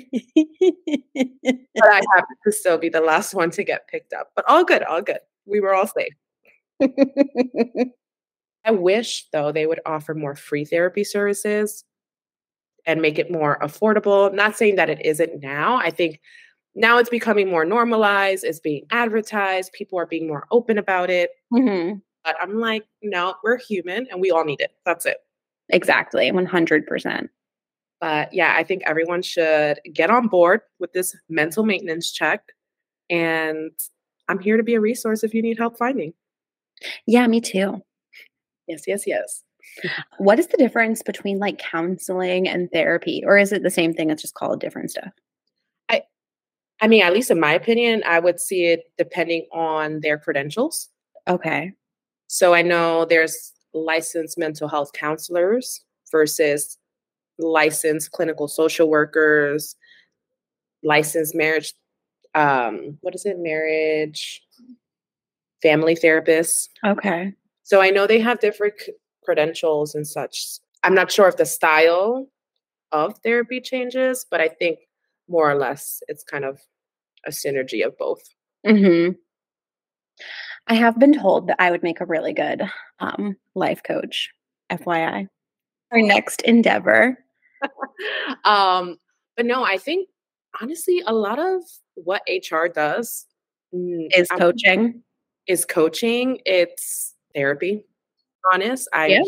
I 1.82 2.02
happened 2.14 2.38
to 2.44 2.52
still 2.52 2.78
be 2.78 2.88
the 2.88 3.00
last 3.00 3.34
one 3.34 3.50
to 3.52 3.64
get 3.64 3.88
picked 3.88 4.12
up. 4.12 4.30
But 4.36 4.44
all 4.48 4.64
good, 4.64 4.84
all 4.84 5.02
good. 5.02 5.20
We 5.44 5.60
were 5.60 5.74
all 5.74 5.88
safe. 5.88 6.12
I 8.64 8.70
wish, 8.70 9.26
though, 9.32 9.50
they 9.50 9.66
would 9.66 9.80
offer 9.86 10.14
more 10.14 10.36
free 10.36 10.64
therapy 10.64 11.04
services 11.04 11.84
and 12.88 13.02
make 13.02 13.18
it 13.18 13.30
more 13.30 13.58
affordable. 13.60 14.30
I'm 14.30 14.34
not 14.34 14.56
saying 14.56 14.76
that 14.76 14.88
it 14.88 15.04
isn't 15.04 15.42
now. 15.42 15.76
I 15.76 15.90
think 15.90 16.20
now 16.74 16.98
it's 16.98 17.10
becoming 17.10 17.48
more 17.48 17.64
normalized, 17.64 18.44
it's 18.44 18.60
being 18.60 18.86
advertised, 18.90 19.72
people 19.72 19.98
are 19.98 20.06
being 20.06 20.26
more 20.26 20.46
open 20.50 20.78
about 20.78 21.10
it. 21.10 21.30
Mm-hmm. 21.52 21.98
But 22.24 22.36
I'm 22.40 22.58
like, 22.58 22.86
no, 23.02 23.34
we're 23.44 23.58
human 23.58 24.08
and 24.10 24.20
we 24.20 24.30
all 24.30 24.44
need 24.44 24.60
it. 24.60 24.72
That's 24.86 25.04
it. 25.04 25.18
Exactly, 25.68 26.32
100%. 26.32 27.28
But 28.00 28.32
yeah, 28.32 28.54
I 28.56 28.64
think 28.64 28.82
everyone 28.86 29.22
should 29.22 29.80
get 29.92 30.08
on 30.08 30.28
board 30.28 30.62
with 30.80 30.92
this 30.94 31.14
mental 31.28 31.64
maintenance 31.64 32.10
check. 32.10 32.42
And 33.10 33.70
I'm 34.28 34.38
here 34.38 34.56
to 34.56 34.62
be 34.62 34.74
a 34.74 34.80
resource 34.80 35.22
if 35.22 35.34
you 35.34 35.42
need 35.42 35.58
help 35.58 35.76
finding. 35.76 36.14
Yeah, 37.06 37.26
me 37.26 37.42
too. 37.42 37.82
Yes, 38.66 38.84
yes, 38.86 39.06
yes. 39.06 39.42
What 40.18 40.38
is 40.38 40.46
the 40.48 40.56
difference 40.56 41.02
between 41.02 41.38
like 41.38 41.58
counseling 41.58 42.48
and 42.48 42.70
therapy? 42.70 43.22
Or 43.24 43.38
is 43.38 43.52
it 43.52 43.62
the 43.62 43.70
same 43.70 43.92
thing? 43.92 44.10
It's 44.10 44.22
just 44.22 44.34
called 44.34 44.60
different 44.60 44.90
stuff? 44.90 45.12
I 45.88 46.02
I 46.80 46.88
mean, 46.88 47.02
at 47.02 47.12
least 47.12 47.30
in 47.30 47.40
my 47.40 47.52
opinion, 47.52 48.02
I 48.06 48.18
would 48.18 48.40
see 48.40 48.66
it 48.66 48.84
depending 48.96 49.46
on 49.52 50.00
their 50.00 50.18
credentials. 50.18 50.88
Okay. 51.28 51.72
So 52.28 52.54
I 52.54 52.62
know 52.62 53.04
there's 53.04 53.52
licensed 53.74 54.38
mental 54.38 54.68
health 54.68 54.92
counselors 54.92 55.84
versus 56.10 56.78
licensed 57.38 58.12
clinical 58.12 58.48
social 58.48 58.88
workers, 58.88 59.76
licensed 60.82 61.34
marriage, 61.34 61.72
um, 62.34 62.98
what 63.00 63.14
is 63.14 63.24
it? 63.24 63.38
Marriage, 63.38 64.42
family 65.62 65.94
therapists. 65.94 66.68
Okay. 66.84 67.34
So 67.62 67.80
I 67.80 67.90
know 67.90 68.06
they 68.06 68.20
have 68.20 68.40
different 68.40 68.74
credentials 69.28 69.94
and 69.94 70.06
such. 70.06 70.58
I'm 70.82 70.94
not 70.94 71.12
sure 71.12 71.28
if 71.28 71.36
the 71.36 71.44
style 71.44 72.28
of 72.92 73.18
therapy 73.18 73.60
changes, 73.60 74.24
but 74.30 74.40
I 74.40 74.48
think 74.48 74.78
more 75.28 75.50
or 75.50 75.54
less 75.54 76.02
it's 76.08 76.24
kind 76.24 76.46
of 76.46 76.58
a 77.26 77.30
synergy 77.30 77.84
of 77.84 77.98
both. 77.98 78.22
hmm 78.66 79.10
I 80.66 80.74
have 80.74 80.98
been 80.98 81.12
told 81.12 81.48
that 81.48 81.56
I 81.58 81.70
would 81.70 81.82
make 81.82 82.00
a 82.00 82.06
really 82.06 82.32
good 82.32 82.62
um, 83.00 83.36
life 83.54 83.82
coach, 83.82 84.30
FYI. 84.70 85.28
Our 85.92 86.02
next 86.02 86.40
endeavor. 86.42 87.18
um, 88.44 88.96
but 89.36 89.44
no, 89.44 89.62
I 89.62 89.76
think 89.76 90.08
honestly, 90.60 91.02
a 91.06 91.12
lot 91.12 91.38
of 91.38 91.62
what 91.94 92.22
HR 92.28 92.66
does 92.66 93.26
mm, 93.74 94.08
is 94.16 94.28
coaching. 94.28 95.02
Is 95.46 95.66
coaching. 95.66 96.40
It's 96.46 97.14
therapy. 97.34 97.84
Honest, 98.52 98.88
I 98.92 99.06
yeah. 99.06 99.22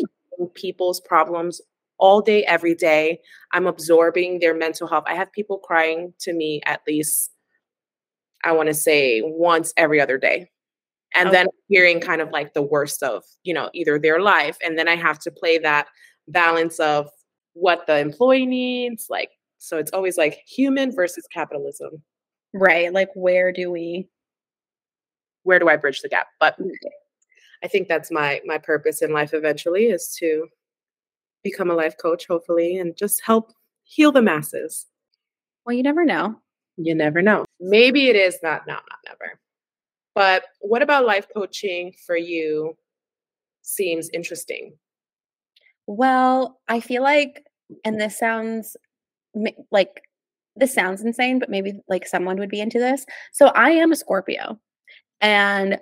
people's 0.53 0.99
problems 1.01 1.61
all 1.97 2.21
day, 2.21 2.43
every 2.45 2.75
day. 2.75 3.19
I'm 3.53 3.67
absorbing 3.67 4.39
their 4.39 4.55
mental 4.55 4.87
health. 4.87 5.03
I 5.07 5.15
have 5.15 5.31
people 5.31 5.59
crying 5.59 6.13
to 6.21 6.33
me 6.33 6.61
at 6.65 6.81
least, 6.87 7.31
I 8.43 8.53
want 8.53 8.67
to 8.67 8.73
say, 8.73 9.21
once 9.23 9.73
every 9.77 10.01
other 10.01 10.17
day 10.17 10.49
and 11.15 11.29
okay. 11.29 11.37
then 11.37 11.47
hearing 11.67 11.99
kind 11.99 12.21
of 12.21 12.29
like 12.31 12.53
the 12.53 12.61
worst 12.61 13.03
of 13.03 13.23
you 13.43 13.53
know 13.53 13.69
either 13.73 13.99
their 13.99 14.21
life 14.21 14.57
and 14.63 14.77
then 14.77 14.87
i 14.87 14.95
have 14.95 15.19
to 15.19 15.31
play 15.31 15.57
that 15.57 15.87
balance 16.27 16.79
of 16.79 17.09
what 17.53 17.85
the 17.87 17.97
employee 17.97 18.45
needs 18.45 19.07
like 19.09 19.31
so 19.57 19.77
it's 19.77 19.91
always 19.91 20.17
like 20.17 20.39
human 20.47 20.93
versus 20.95 21.25
capitalism 21.31 22.01
right 22.53 22.93
like 22.93 23.09
where 23.15 23.51
do 23.51 23.71
we 23.71 24.07
where 25.43 25.59
do 25.59 25.69
i 25.69 25.75
bridge 25.75 26.01
the 26.01 26.09
gap 26.09 26.27
but 26.39 26.57
i 27.63 27.67
think 27.67 27.87
that's 27.87 28.11
my 28.11 28.41
my 28.45 28.57
purpose 28.57 29.01
in 29.01 29.11
life 29.11 29.33
eventually 29.33 29.85
is 29.85 30.15
to 30.15 30.47
become 31.43 31.69
a 31.71 31.75
life 31.75 31.95
coach 31.97 32.27
hopefully 32.27 32.77
and 32.77 32.95
just 32.97 33.21
help 33.23 33.53
heal 33.83 34.11
the 34.11 34.21
masses 34.21 34.87
well 35.65 35.75
you 35.75 35.83
never 35.83 36.05
know 36.05 36.35
you 36.77 36.95
never 36.95 37.21
know 37.21 37.45
maybe 37.59 38.07
it 38.07 38.15
is 38.15 38.37
not 38.43 38.65
not 38.67 38.83
not 38.89 38.99
never 39.05 39.39
but 40.13 40.43
what 40.59 40.81
about 40.81 41.05
life 41.05 41.27
coaching 41.33 41.93
for 42.05 42.17
you 42.17 42.75
seems 43.61 44.09
interesting? 44.13 44.73
Well, 45.87 46.59
I 46.67 46.79
feel 46.79 47.03
like, 47.03 47.43
and 47.85 47.99
this 47.99 48.17
sounds 48.17 48.75
like 49.71 50.03
this 50.57 50.73
sounds 50.73 51.01
insane, 51.01 51.39
but 51.39 51.49
maybe 51.49 51.79
like 51.87 52.05
someone 52.05 52.37
would 52.37 52.49
be 52.49 52.59
into 52.59 52.79
this. 52.79 53.05
So 53.31 53.47
I 53.47 53.71
am 53.71 53.91
a 53.91 53.95
Scorpio. 53.95 54.59
And 55.21 55.79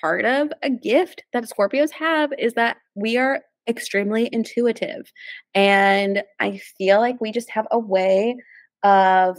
part 0.00 0.24
of 0.24 0.52
a 0.62 0.70
gift 0.70 1.22
that 1.32 1.44
Scorpios 1.44 1.90
have 1.90 2.30
is 2.38 2.54
that 2.54 2.76
we 2.94 3.16
are 3.16 3.42
extremely 3.68 4.28
intuitive. 4.32 5.12
And 5.54 6.22
I 6.38 6.58
feel 6.78 7.00
like 7.00 7.20
we 7.20 7.32
just 7.32 7.50
have 7.50 7.66
a 7.70 7.78
way 7.78 8.36
of 8.82 9.38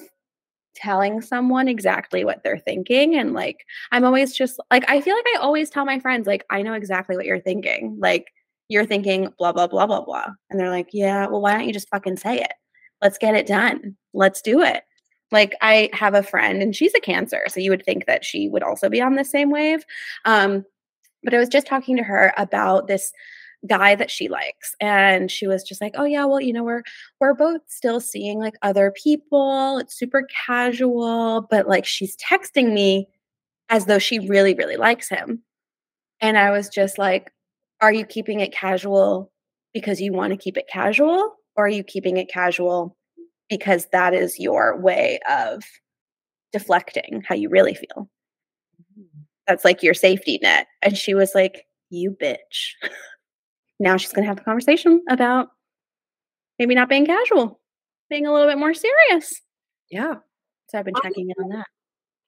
telling 0.75 1.21
someone 1.21 1.67
exactly 1.67 2.23
what 2.23 2.41
they're 2.43 2.57
thinking 2.57 3.15
and 3.15 3.33
like 3.33 3.57
i'm 3.91 4.05
always 4.05 4.33
just 4.33 4.57
like 4.71 4.89
i 4.89 5.01
feel 5.01 5.13
like 5.13 5.25
i 5.35 5.39
always 5.41 5.69
tell 5.69 5.83
my 5.83 5.99
friends 5.99 6.25
like 6.25 6.45
i 6.49 6.61
know 6.61 6.73
exactly 6.73 7.17
what 7.17 7.25
you're 7.25 7.41
thinking. 7.41 7.97
Like 7.99 8.27
you're 8.69 8.85
thinking 8.85 9.27
blah 9.37 9.51
blah 9.51 9.67
blah 9.67 9.85
blah 9.85 10.01
blah. 10.05 10.27
And 10.49 10.57
they're 10.57 10.69
like 10.69 10.89
yeah 10.93 11.27
well 11.27 11.41
why 11.41 11.53
don't 11.53 11.67
you 11.67 11.73
just 11.73 11.89
fucking 11.89 12.17
say 12.17 12.37
it? 12.37 12.53
Let's 13.01 13.17
get 13.17 13.35
it 13.35 13.47
done. 13.47 13.97
Let's 14.13 14.41
do 14.41 14.61
it 14.61 14.83
like 15.31 15.55
i 15.61 15.89
have 15.93 16.13
a 16.13 16.23
friend 16.23 16.61
and 16.61 16.75
she's 16.75 16.93
a 16.95 16.99
cancer 16.99 17.43
so 17.47 17.59
you 17.59 17.69
would 17.71 17.85
think 17.85 18.05
that 18.05 18.25
she 18.25 18.49
would 18.49 18.63
also 18.63 18.89
be 18.89 19.01
on 19.01 19.15
the 19.15 19.23
same 19.25 19.49
wave. 19.51 19.85
Um 20.25 20.65
but 21.23 21.33
i 21.33 21.37
was 21.37 21.49
just 21.49 21.67
talking 21.67 21.97
to 21.97 22.03
her 22.03 22.33
about 22.37 22.87
this 22.87 23.11
guy 23.67 23.93
that 23.95 24.09
she 24.09 24.27
likes 24.27 24.75
and 24.81 25.29
she 25.29 25.45
was 25.47 25.63
just 25.63 25.81
like 25.81 25.93
oh 25.95 26.03
yeah 26.05 26.25
well 26.25 26.41
you 26.41 26.51
know 26.51 26.63
we're 26.63 26.81
we're 27.19 27.35
both 27.35 27.61
still 27.67 27.99
seeing 27.99 28.39
like 28.39 28.55
other 28.63 28.91
people. 28.91 29.77
It's 29.77 29.97
super 29.97 30.27
casual 30.47 31.47
but 31.49 31.67
like 31.67 31.85
she's 31.85 32.17
texting 32.17 32.73
me 32.73 33.07
as 33.69 33.85
though 33.85 33.99
she 33.99 34.19
really 34.27 34.53
really 34.55 34.77
likes 34.77 35.09
him. 35.09 35.43
And 36.21 36.37
i 36.37 36.51
was 36.51 36.69
just 36.69 36.97
like 36.97 37.31
are 37.81 37.93
you 37.93 38.05
keeping 38.05 38.39
it 38.41 38.51
casual 38.53 39.31
because 39.73 40.01
you 40.01 40.13
want 40.13 40.31
to 40.31 40.37
keep 40.37 40.57
it 40.57 40.67
casual 40.71 41.35
or 41.55 41.65
are 41.65 41.69
you 41.69 41.83
keeping 41.83 42.17
it 42.17 42.29
casual 42.29 42.97
because 43.51 43.85
that 43.91 44.15
is 44.15 44.39
your 44.39 44.79
way 44.79 45.19
of 45.29 45.61
deflecting 46.51 47.23
how 47.27 47.35
you 47.35 47.49
really 47.49 47.75
feel 47.75 48.09
mm. 48.99 49.05
that's 49.47 49.63
like 49.63 49.83
your 49.83 49.93
safety 49.93 50.39
net 50.41 50.65
and 50.81 50.97
she 50.97 51.13
was 51.13 51.31
like 51.35 51.65
you 51.91 52.15
bitch 52.19 52.73
now 53.81 53.97
she's 53.97 54.13
going 54.13 54.23
to 54.23 54.27
have 54.27 54.37
the 54.37 54.43
conversation 54.43 55.01
about 55.09 55.49
maybe 56.59 56.75
not 56.75 56.87
being 56.87 57.07
casual, 57.07 57.59
being 58.07 58.27
a 58.27 58.31
little 58.31 58.47
bit 58.47 58.59
more 58.59 58.75
serious. 58.75 59.41
Yeah. 59.89 60.15
So 60.69 60.77
I've 60.77 60.85
been 60.85 60.93
checking 61.01 61.27
in 61.27 61.43
on 61.43 61.49
that. 61.49 61.65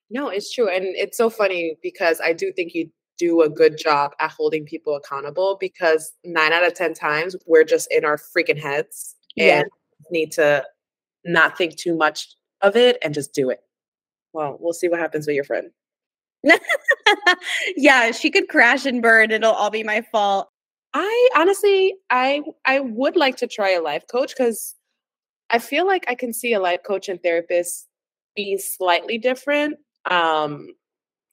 No, 0.10 0.30
it's 0.30 0.52
true. 0.52 0.68
And 0.68 0.84
it's 0.84 1.16
so 1.16 1.30
funny 1.30 1.78
because 1.84 2.20
I 2.20 2.34
do 2.34 2.52
think 2.52 2.74
you 2.74 2.90
do 3.20 3.44
a 3.44 3.50
good 3.50 3.78
job 3.78 4.14
at 4.20 4.32
holding 4.32 4.66
people 4.66 4.96
accountable 4.96 5.58
because 5.60 6.12
nine 6.24 6.52
out 6.52 6.66
of 6.66 6.74
10 6.74 6.96
times 6.96 7.36
we're 7.46 7.64
just 7.64 7.88
in 7.92 8.04
our 8.04 8.18
freaking 8.18 8.60
heads 8.60 9.16
yeah. 9.36 9.60
and 9.60 9.66
need 10.10 10.32
to 10.32 10.66
not 11.26 11.58
think 11.58 11.78
too 11.78 11.96
much 11.96 12.36
of 12.62 12.76
it 12.76 12.98
and 13.04 13.14
just 13.14 13.34
do 13.34 13.50
it. 13.50 13.60
Well, 14.34 14.58
we'll 14.60 14.74
see 14.74 14.90
what 14.90 15.00
happens 15.00 15.28
with 15.28 15.36
your 15.36 15.44
friend. 15.44 15.70
yeah, 17.78 18.12
she 18.12 18.30
could 18.30 18.50
crash 18.50 18.86
and 18.86 19.02
burn. 19.02 19.32
It'll 19.32 19.54
all 19.54 19.70
be 19.70 19.84
my 19.84 20.02
fault. 20.12 20.50
I 20.94 21.30
honestly, 21.36 21.96
I 22.10 22.42
I 22.66 22.80
would 22.80 23.16
like 23.16 23.38
to 23.38 23.48
try 23.48 23.72
a 23.72 23.82
life 23.82 24.04
coach 24.12 24.34
because 24.36 24.76
I 25.50 25.60
feel 25.60 25.88
like 25.88 26.06
I 26.08 26.16
can 26.16 26.34
see 26.34 26.54
a 26.54 26.60
life 26.60 26.82
coach 26.86 27.10
and 27.10 27.22
therapist 27.22 27.88
be 28.36 28.58
slightly 28.58 29.18
different. 29.18 29.78
Um, 30.10 30.70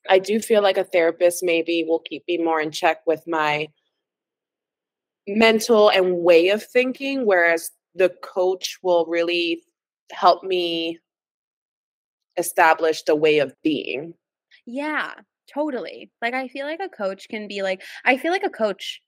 I 0.09 0.19
do 0.19 0.39
feel 0.39 0.61
like 0.61 0.77
a 0.77 0.83
therapist 0.83 1.43
maybe 1.43 1.83
will 1.87 1.99
keep 1.99 2.23
me 2.27 2.37
more 2.37 2.61
in 2.61 2.71
check 2.71 2.99
with 3.05 3.23
my 3.27 3.67
mental 5.27 5.89
and 5.89 6.17
way 6.17 6.49
of 6.49 6.63
thinking, 6.63 7.25
whereas 7.25 7.71
the 7.93 8.09
coach 8.23 8.79
will 8.81 9.05
really 9.05 9.63
help 10.11 10.43
me 10.43 10.99
establish 12.37 13.03
the 13.03 13.15
way 13.15 13.39
of 13.39 13.53
being. 13.63 14.13
Yeah, 14.65 15.13
totally. 15.53 16.11
Like 16.21 16.33
I 16.33 16.47
feel 16.47 16.65
like 16.65 16.79
a 16.79 16.89
coach 16.89 17.27
can 17.29 17.47
be 17.47 17.61
like 17.61 17.81
I 18.05 18.17
feel 18.17 18.31
like 18.31 18.43
a 18.43 18.49
coach 18.49 19.01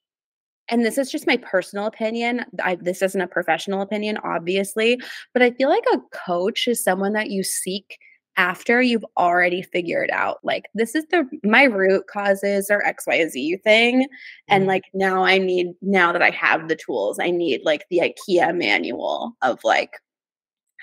and 0.68 0.84
this 0.84 0.96
is 0.96 1.10
just 1.10 1.26
my 1.26 1.36
personal 1.36 1.86
opinion. 1.86 2.46
I, 2.62 2.76
this 2.76 3.02
isn't 3.02 3.20
a 3.20 3.26
professional 3.26 3.82
opinion, 3.82 4.18
obviously, 4.24 4.98
but 5.34 5.42
I 5.42 5.50
feel 5.50 5.68
like 5.68 5.84
a 5.92 6.00
coach 6.26 6.66
is 6.66 6.82
someone 6.82 7.12
that 7.12 7.28
you 7.30 7.42
seek 7.42 7.98
after 8.36 8.82
you've 8.82 9.04
already 9.16 9.62
figured 9.62 10.10
out 10.10 10.38
like 10.42 10.64
this 10.74 10.94
is 10.94 11.04
the 11.10 11.24
my 11.44 11.64
root 11.64 12.04
causes 12.08 12.68
or 12.68 12.82
xyz 12.82 13.62
thing 13.62 14.08
and 14.48 14.62
mm-hmm. 14.62 14.70
like 14.70 14.82
now 14.92 15.22
i 15.22 15.38
need 15.38 15.68
now 15.82 16.12
that 16.12 16.22
i 16.22 16.30
have 16.30 16.68
the 16.68 16.74
tools 16.74 17.18
i 17.20 17.30
need 17.30 17.60
like 17.64 17.84
the 17.90 17.98
ikea 18.00 18.56
manual 18.56 19.36
of 19.42 19.60
like 19.62 19.92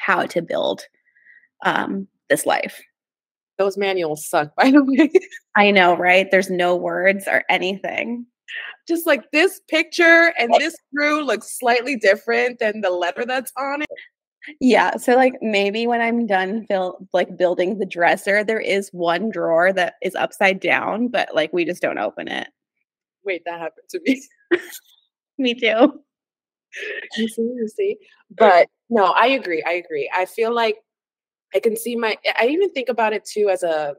how 0.02 0.26
to 0.26 0.42
build 0.42 0.84
um 1.66 2.08
this 2.30 2.46
life 2.46 2.82
those 3.58 3.78
manuals 3.78 4.28
suck 4.28 4.56
by 4.58 4.72
the 4.72 4.84
way 4.84 5.12
i 5.56 5.72
know 5.72 5.96
right 5.96 6.30
there's 6.32 6.50
no 6.50 6.76
words 6.76 7.28
or 7.28 7.44
anything 7.50 8.26
just 8.88 9.06
like 9.06 9.32
this 9.32 9.62
picture 9.70 10.34
and 10.38 10.54
this 10.58 10.76
screw 10.76 11.24
looks 11.24 11.58
slightly 11.58 11.96
different 11.96 12.60
than 12.60 12.82
the 12.82 12.90
letter 12.90 13.26
that's 13.26 13.52
on 13.58 13.84
it. 13.84 13.90
Yeah, 14.60 14.98
so 14.98 15.16
like 15.16 15.36
maybe 15.42 15.86
when 15.86 16.02
I'm 16.02 16.26
done 16.26 16.66
build 16.68 17.08
like 17.14 17.38
building 17.38 17.78
the 17.78 17.86
dresser, 17.86 18.44
there 18.44 18.60
is 18.60 18.90
one 18.92 19.30
drawer 19.30 19.72
that 19.74 19.96
is 20.02 20.16
upside 20.16 20.60
down, 20.60 21.10
but 21.10 21.34
like 21.36 21.54
we 21.54 21.64
just 21.64 21.82
don't 21.82 22.00
open 22.00 22.28
it. 22.28 22.48
Wait, 23.24 23.44
that 23.46 23.60
happened 23.60 23.88
to 23.92 24.00
me. 24.04 24.22
me 25.38 25.54
too. 25.54 26.02
You 27.18 27.28
see, 27.28 27.42
you 27.42 27.68
see. 27.68 27.98
But 28.36 28.68
no, 28.92 29.06
I 29.06 29.28
agree. 29.28 29.64
I 29.66 29.72
agree. 29.72 30.10
I 30.14 30.26
feel 30.26 30.54
like 30.54 30.78
I 31.56 31.60
can 31.60 31.76
see 31.76 31.96
my 31.96 32.18
I 32.38 32.48
even 32.48 32.72
think 32.72 32.90
about 32.90 33.14
it 33.14 33.26
too 33.26 33.50
as 33.50 33.64
a 33.64 33.96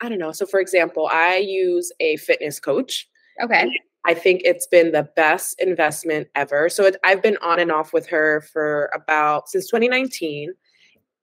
I 0.00 0.08
don't 0.08 0.18
know. 0.18 0.32
So, 0.32 0.44
for 0.46 0.60
example, 0.60 1.08
I 1.10 1.36
use 1.36 1.92
a 2.00 2.16
fitness 2.16 2.58
coach. 2.58 3.08
Okay. 3.42 3.70
I 4.04 4.12
think 4.12 4.42
it's 4.44 4.66
been 4.66 4.92
the 4.92 5.08
best 5.16 5.60
investment 5.60 6.28
ever. 6.34 6.68
So, 6.68 6.84
it, 6.84 6.96
I've 7.04 7.22
been 7.22 7.38
on 7.38 7.60
and 7.60 7.70
off 7.70 7.92
with 7.92 8.06
her 8.08 8.42
for 8.52 8.90
about 8.92 9.48
since 9.48 9.66
2019. 9.68 10.52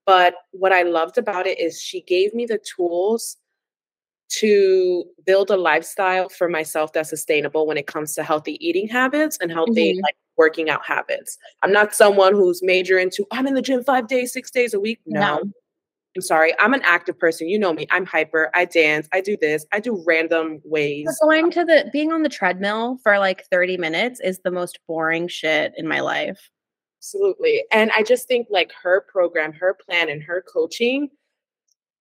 But 0.04 0.34
what 0.50 0.72
I 0.72 0.82
loved 0.82 1.16
about 1.16 1.46
it 1.46 1.60
is 1.60 1.80
she 1.80 2.00
gave 2.02 2.34
me 2.34 2.44
the 2.44 2.58
tools 2.58 3.36
to 4.40 5.04
build 5.26 5.50
a 5.50 5.56
lifestyle 5.56 6.28
for 6.28 6.48
myself 6.48 6.92
that's 6.92 7.10
sustainable 7.10 7.66
when 7.66 7.76
it 7.76 7.86
comes 7.86 8.14
to 8.14 8.22
healthy 8.22 8.56
eating 8.66 8.88
habits 8.88 9.38
and 9.40 9.50
healthy 9.50 9.94
Mhm. 9.94 10.02
like 10.02 10.16
working 10.36 10.70
out 10.70 10.84
habits. 10.84 11.36
I'm 11.62 11.72
not 11.72 11.94
someone 11.94 12.34
who's 12.34 12.62
major 12.62 12.98
into 12.98 13.26
I'm 13.30 13.46
in 13.46 13.54
the 13.54 13.62
gym 13.62 13.84
5 13.84 14.06
days, 14.08 14.32
6 14.32 14.50
days 14.50 14.72
a 14.74 14.80
week. 14.80 15.00
No. 15.06 15.20
No. 15.20 15.42
I'm 16.14 16.20
sorry. 16.22 16.52
I'm 16.58 16.74
an 16.74 16.82
active 16.84 17.18
person. 17.18 17.48
You 17.48 17.58
know 17.58 17.72
me. 17.72 17.86
I'm 17.90 18.04
hyper. 18.04 18.50
I 18.54 18.66
dance. 18.66 19.08
I 19.12 19.22
do 19.22 19.34
this. 19.40 19.64
I 19.72 19.80
do 19.80 20.02
random 20.06 20.60
ways. 20.64 21.06
But 21.06 21.26
going 21.26 21.50
to 21.52 21.64
the 21.64 21.88
being 21.92 22.12
on 22.12 22.22
the 22.22 22.28
treadmill 22.28 22.98
for 23.02 23.18
like 23.18 23.46
30 23.46 23.78
minutes 23.78 24.20
is 24.20 24.38
the 24.40 24.50
most 24.50 24.78
boring 24.86 25.26
shit 25.28 25.72
in 25.76 25.88
my 25.88 26.00
life. 26.00 26.50
Absolutely. 27.00 27.64
And 27.72 27.90
I 27.92 28.02
just 28.02 28.28
think 28.28 28.46
like 28.50 28.72
her 28.82 29.00
program, 29.10 29.52
her 29.54 29.74
plan, 29.74 30.08
and 30.10 30.22
her 30.22 30.42
coaching, 30.52 31.08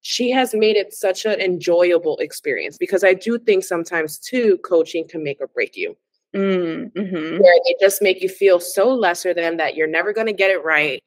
she 0.01 0.31
has 0.31 0.53
made 0.53 0.75
it 0.75 0.93
such 0.93 1.25
an 1.25 1.39
enjoyable 1.39 2.17
experience 2.17 2.77
because 2.77 3.03
I 3.03 3.13
do 3.13 3.37
think 3.37 3.63
sometimes 3.63 4.17
too, 4.17 4.57
coaching 4.59 5.07
can 5.07 5.23
make 5.23 5.39
or 5.39 5.47
break 5.47 5.77
you. 5.77 5.95
Mm, 6.35 6.91
mhm. 6.93 7.39
Where 7.39 7.55
they 7.65 7.75
just 7.79 8.01
make 8.01 8.21
you 8.21 8.29
feel 8.29 8.59
so 8.59 8.89
lesser 8.93 9.33
than 9.33 9.57
that 9.57 9.75
you're 9.75 9.87
never 9.87 10.13
going 10.13 10.27
to 10.27 10.33
get 10.33 10.49
it 10.51 10.63
right. 10.63 11.03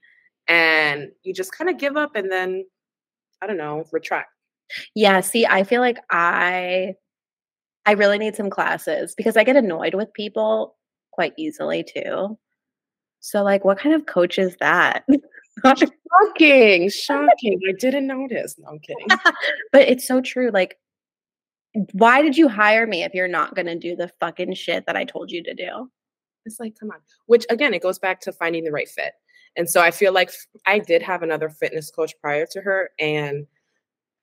And 0.48 1.10
you 1.22 1.32
just 1.34 1.52
kind 1.56 1.70
of 1.70 1.78
give 1.78 1.96
up 1.96 2.14
and 2.14 2.30
then, 2.30 2.66
I 3.42 3.46
don't 3.46 3.56
know, 3.56 3.84
retract. 3.92 4.30
Yeah, 4.94 5.20
see, 5.20 5.46
I 5.46 5.64
feel 5.64 5.80
like 5.80 5.98
I 6.10 6.94
I 7.86 7.92
really 7.92 8.18
need 8.18 8.36
some 8.36 8.50
classes 8.50 9.14
because 9.16 9.36
I 9.36 9.44
get 9.44 9.56
annoyed 9.56 9.94
with 9.94 10.12
people 10.14 10.76
quite 11.12 11.34
easily 11.36 11.84
too. 11.84 12.38
So 13.20 13.42
like 13.42 13.64
what 13.64 13.78
kind 13.78 13.94
of 13.94 14.06
coach 14.06 14.38
is 14.38 14.56
that? 14.60 15.04
Shocking. 15.62 16.90
Shocking. 16.90 17.60
I 17.68 17.72
didn't 17.78 18.06
notice. 18.06 18.56
No, 18.58 18.68
I'm 18.68 18.78
kidding. 18.78 19.06
but 19.72 19.82
it's 19.88 20.06
so 20.06 20.20
true 20.20 20.50
like 20.52 20.78
why 21.92 22.22
did 22.22 22.36
you 22.36 22.48
hire 22.48 22.86
me 22.86 23.02
if 23.02 23.14
you're 23.14 23.28
not 23.28 23.54
going 23.54 23.66
to 23.66 23.78
do 23.78 23.96
the 23.96 24.08
fucking 24.20 24.54
shit 24.54 24.86
that 24.86 24.96
I 24.96 25.04
told 25.04 25.30
you 25.30 25.42
to 25.42 25.54
do? 25.54 25.90
It's 26.46 26.60
like, 26.60 26.78
come 26.78 26.90
on. 26.90 26.98
Which 27.26 27.46
again, 27.50 27.74
it 27.74 27.82
goes 27.82 27.98
back 27.98 28.20
to 28.20 28.32
finding 28.32 28.64
the 28.64 28.70
right 28.70 28.88
fit. 28.88 29.12
And 29.56 29.68
so 29.68 29.80
I 29.80 29.90
feel 29.90 30.12
like 30.12 30.30
I 30.66 30.78
did 30.78 31.02
have 31.02 31.22
another 31.22 31.48
fitness 31.48 31.90
coach 31.90 32.12
prior 32.20 32.46
to 32.46 32.60
her, 32.60 32.90
and 32.98 33.46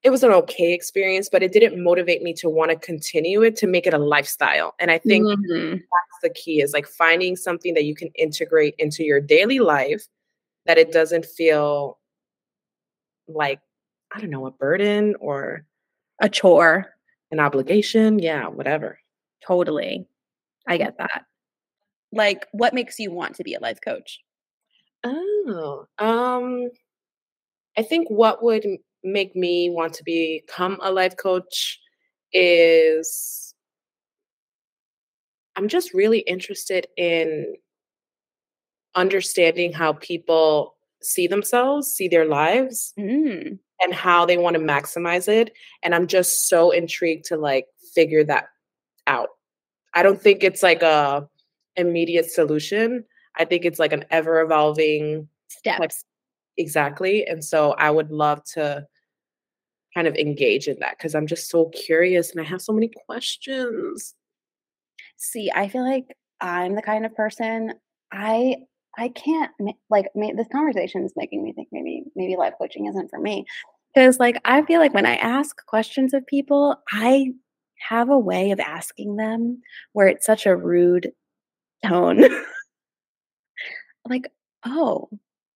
it 0.03 0.09
was 0.09 0.23
an 0.23 0.31
okay 0.31 0.73
experience, 0.73 1.29
but 1.31 1.43
it 1.43 1.51
didn't 1.53 1.81
motivate 1.81 2.21
me 2.21 2.33
to 2.33 2.49
want 2.49 2.71
to 2.71 2.77
continue 2.77 3.41
it 3.43 3.55
to 3.57 3.67
make 3.67 3.85
it 3.87 3.93
a 3.93 3.97
lifestyle. 3.97 4.73
And 4.79 4.91
I 4.91 4.97
think 4.97 5.25
Mhm. 5.25 5.71
that's 5.79 6.21
the 6.23 6.29
key 6.29 6.61
is 6.61 6.73
like 6.73 6.87
finding 6.87 7.35
something 7.35 7.73
that 7.75 7.85
you 7.85 7.95
can 7.95 8.09
integrate 8.15 8.75
into 8.77 9.03
your 9.03 9.21
daily 9.21 9.59
life 9.59 10.05
that 10.65 10.77
it 10.77 10.91
doesn't 10.91 11.25
feel 11.25 11.97
like, 13.27 13.59
I 14.13 14.19
don't 14.19 14.29
know, 14.29 14.45
a 14.45 14.51
burden 14.51 15.15
or 15.19 15.65
a 16.21 16.29
chore. 16.29 16.95
an 17.31 17.39
obligation. 17.39 18.19
Yeah, 18.19 18.47
whatever. 18.47 18.99
Totally. 19.45 20.05
I 20.67 20.77
get 20.77 20.97
that. 20.97 21.23
Like 22.11 22.45
what 22.51 22.73
makes 22.73 22.99
you 22.99 23.11
want 23.11 23.35
to 23.35 23.43
be 23.43 23.53
a 23.53 23.59
life 23.59 23.79
coach? 23.83 24.19
Oh, 25.03 25.85
um, 25.97 26.69
I 27.77 27.83
think 27.83 28.09
what 28.09 28.43
would 28.43 28.65
make 29.03 29.35
me 29.35 29.69
want 29.69 29.93
to 29.95 30.03
become 30.03 30.77
a 30.81 30.91
life 30.91 31.15
coach 31.17 31.79
is 32.33 33.55
I'm 35.55 35.67
just 35.67 35.93
really 35.93 36.19
interested 36.19 36.87
in 36.97 37.55
understanding 38.95 39.71
how 39.73 39.93
people 39.93 40.75
see 41.01 41.27
themselves, 41.27 41.87
see 41.87 42.07
their 42.07 42.25
lives, 42.25 42.93
Mm. 42.99 43.57
and 43.81 43.93
how 43.93 44.25
they 44.25 44.37
want 44.37 44.55
to 44.55 44.61
maximize 44.61 45.27
it. 45.27 45.51
And 45.81 45.95
I'm 45.95 46.07
just 46.07 46.47
so 46.47 46.71
intrigued 46.71 47.25
to 47.25 47.37
like 47.37 47.65
figure 47.95 48.23
that 48.25 48.45
out. 49.07 49.29
I 49.93 50.03
don't 50.03 50.21
think 50.21 50.43
it's 50.43 50.61
like 50.63 50.81
a 50.83 51.27
immediate 51.75 52.29
solution. 52.29 53.03
I 53.37 53.45
think 53.45 53.65
it's 53.65 53.79
like 53.79 53.93
an 53.93 54.05
ever 54.11 54.41
evolving 54.41 55.27
Steps. 55.49 56.05
Exactly. 56.57 57.25
And 57.25 57.43
so 57.43 57.71
I 57.73 57.89
would 57.91 58.11
love 58.11 58.43
to 58.53 58.85
kind 59.93 60.07
of 60.07 60.15
engage 60.15 60.67
in 60.67 60.77
that 60.79 60.97
because 60.97 61.13
I'm 61.15 61.27
just 61.27 61.49
so 61.49 61.65
curious 61.69 62.31
and 62.31 62.39
I 62.39 62.43
have 62.45 62.61
so 62.61 62.71
many 62.71 62.89
questions. 63.05 64.15
See, 65.17 65.51
I 65.53 65.67
feel 65.67 65.83
like 65.83 66.05
I'm 66.39 66.75
the 66.75 66.81
kind 66.81 67.05
of 67.05 67.13
person 67.15 67.73
I 68.11 68.57
I 68.97 69.09
can't 69.09 69.51
ma- 69.59 69.71
like 69.89 70.07
ma- 70.15 70.33
this 70.35 70.47
conversation 70.51 71.03
is 71.03 71.13
making 71.15 71.43
me 71.43 71.53
think 71.53 71.69
maybe 71.71 72.03
maybe 72.15 72.35
life 72.35 72.53
coaching 72.59 72.87
isn't 72.87 73.09
for 73.09 73.19
me 73.19 73.45
because 73.93 74.19
like 74.19 74.39
I 74.45 74.61
feel 74.63 74.79
like 74.79 74.93
when 74.93 75.05
I 75.05 75.15
ask 75.15 75.65
questions 75.65 76.13
of 76.13 76.25
people, 76.25 76.77
I 76.91 77.33
have 77.87 78.09
a 78.09 78.19
way 78.19 78.51
of 78.51 78.59
asking 78.59 79.15
them 79.15 79.61
where 79.93 80.07
it's 80.07 80.25
such 80.25 80.45
a 80.45 80.55
rude 80.55 81.11
tone. 81.85 82.23
like, 84.09 84.31
oh, 84.65 85.09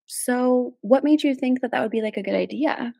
so 0.07 0.75
what 0.81 1.03
made 1.03 1.23
you 1.23 1.35
think 1.35 1.61
that 1.61 1.71
that 1.71 1.81
would 1.81 1.91
be 1.91 2.01
like 2.01 2.17
a 2.17 2.23
good 2.23 2.35
idea? 2.35 2.93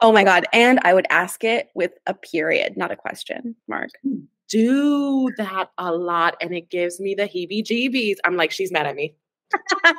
Oh 0.00 0.12
my 0.12 0.24
god! 0.24 0.44
And 0.52 0.78
I 0.82 0.94
would 0.94 1.06
ask 1.10 1.42
it 1.42 1.70
with 1.74 1.92
a 2.06 2.14
period, 2.14 2.76
not 2.76 2.92
a 2.92 2.96
question 2.96 3.56
mark. 3.68 3.90
Hmm. 4.02 4.20
Do 4.48 5.28
that 5.38 5.70
a 5.76 5.92
lot 5.92 6.36
and 6.40 6.54
it 6.54 6.70
gives 6.70 7.00
me 7.00 7.16
the 7.16 7.24
heebie 7.24 7.64
jeebies. 7.64 8.18
I'm 8.24 8.36
like, 8.36 8.52
she's 8.52 8.70
mad 8.70 8.86
at 8.86 8.94
me. 8.94 9.16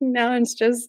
no, 0.00 0.32
it's 0.34 0.54
just 0.54 0.88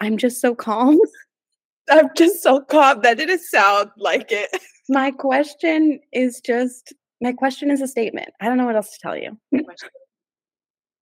I'm 0.00 0.16
just 0.16 0.40
so 0.40 0.54
calm. 0.54 0.98
I'm 1.90 2.08
just 2.16 2.42
so 2.42 2.60
calm. 2.60 3.02
That 3.02 3.18
didn't 3.18 3.42
sound 3.42 3.90
like 3.98 4.32
it. 4.32 4.50
My 4.88 5.10
question 5.10 6.00
is 6.12 6.40
just 6.40 6.92
my 7.20 7.32
question 7.32 7.70
is 7.70 7.80
a 7.80 7.88
statement. 7.88 8.30
I 8.40 8.46
don't 8.46 8.56
know 8.56 8.66
what 8.66 8.76
else 8.76 8.90
to 8.92 8.98
tell 9.00 9.16
you. 9.16 9.38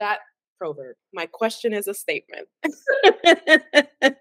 that 0.01 0.19
proverb. 0.59 0.97
My 1.13 1.27
question 1.27 1.73
is 1.73 1.89
a 1.89 1.95
statement. 1.95 2.49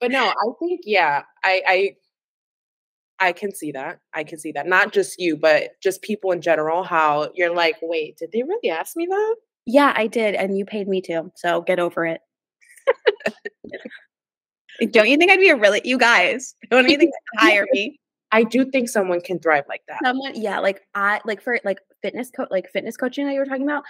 But 0.00 0.10
no, 0.10 0.28
I 0.28 0.46
think 0.58 0.80
yeah, 0.84 1.22
I 1.44 1.62
I 1.66 3.26
I 3.28 3.32
can 3.32 3.54
see 3.54 3.70
that. 3.72 4.00
I 4.14 4.24
can 4.24 4.38
see 4.38 4.50
that. 4.52 4.66
Not 4.66 4.92
just 4.92 5.18
you, 5.18 5.36
but 5.36 5.72
just 5.82 6.00
people 6.00 6.32
in 6.32 6.40
general, 6.40 6.82
how 6.82 7.30
you're 7.34 7.54
like, 7.54 7.76
wait, 7.82 8.16
did 8.16 8.32
they 8.32 8.42
really 8.42 8.70
ask 8.70 8.96
me 8.96 9.06
that? 9.06 9.36
Yeah, 9.66 9.92
I 9.96 10.06
did, 10.06 10.34
and 10.34 10.56
you 10.56 10.64
paid 10.64 10.88
me 10.88 11.00
to, 11.02 11.30
so 11.36 11.62
get 11.62 11.78
over 11.78 12.06
it. 12.06 12.20
don't 14.90 15.08
you 15.08 15.16
think 15.16 15.30
I'd 15.30 15.40
be 15.40 15.50
a 15.50 15.56
really 15.56 15.80
you 15.84 15.98
guys? 15.98 16.54
Don't 16.70 16.88
you 16.88 16.96
think 16.96 17.12
you'd 17.32 17.40
hire 17.40 17.66
me? 17.72 17.98
I 18.32 18.44
do 18.44 18.70
think 18.70 18.88
someone 18.88 19.20
can 19.20 19.38
thrive 19.38 19.64
like 19.68 19.82
that. 19.88 19.98
Someone, 20.04 20.40
yeah, 20.40 20.60
like 20.60 20.82
I 20.94 21.20
like 21.24 21.42
for 21.42 21.58
like 21.64 21.78
fitness 22.02 22.30
coach, 22.30 22.48
like 22.50 22.70
fitness 22.72 22.96
coaching 22.96 23.26
that 23.26 23.32
you 23.32 23.40
were 23.40 23.46
talking 23.46 23.64
about. 23.64 23.84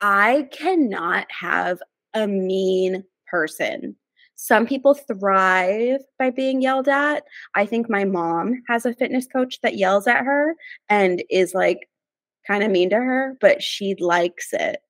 I 0.00 0.48
cannot 0.52 1.26
have 1.30 1.80
a 2.14 2.26
mean 2.26 3.04
person. 3.26 3.96
Some 4.36 4.66
people 4.66 4.94
thrive 4.94 6.00
by 6.18 6.30
being 6.30 6.60
yelled 6.60 6.88
at. 6.88 7.24
I 7.54 7.66
think 7.66 7.88
my 7.88 8.04
mom 8.04 8.62
has 8.68 8.84
a 8.84 8.94
fitness 8.94 9.26
coach 9.26 9.60
that 9.62 9.76
yells 9.76 10.06
at 10.06 10.24
her 10.24 10.54
and 10.88 11.22
is 11.30 11.54
like 11.54 11.88
kind 12.46 12.64
of 12.64 12.70
mean 12.70 12.90
to 12.90 12.96
her, 12.96 13.36
but 13.40 13.62
she 13.62 13.94
likes 13.96 14.48
it. 14.52 14.80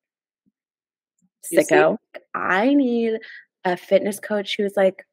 Sicko. 1.52 1.96
I 2.34 2.74
need 2.74 3.18
a 3.64 3.76
fitness 3.76 4.20
coach 4.20 4.56
who's 4.56 4.76
like, 4.76 5.06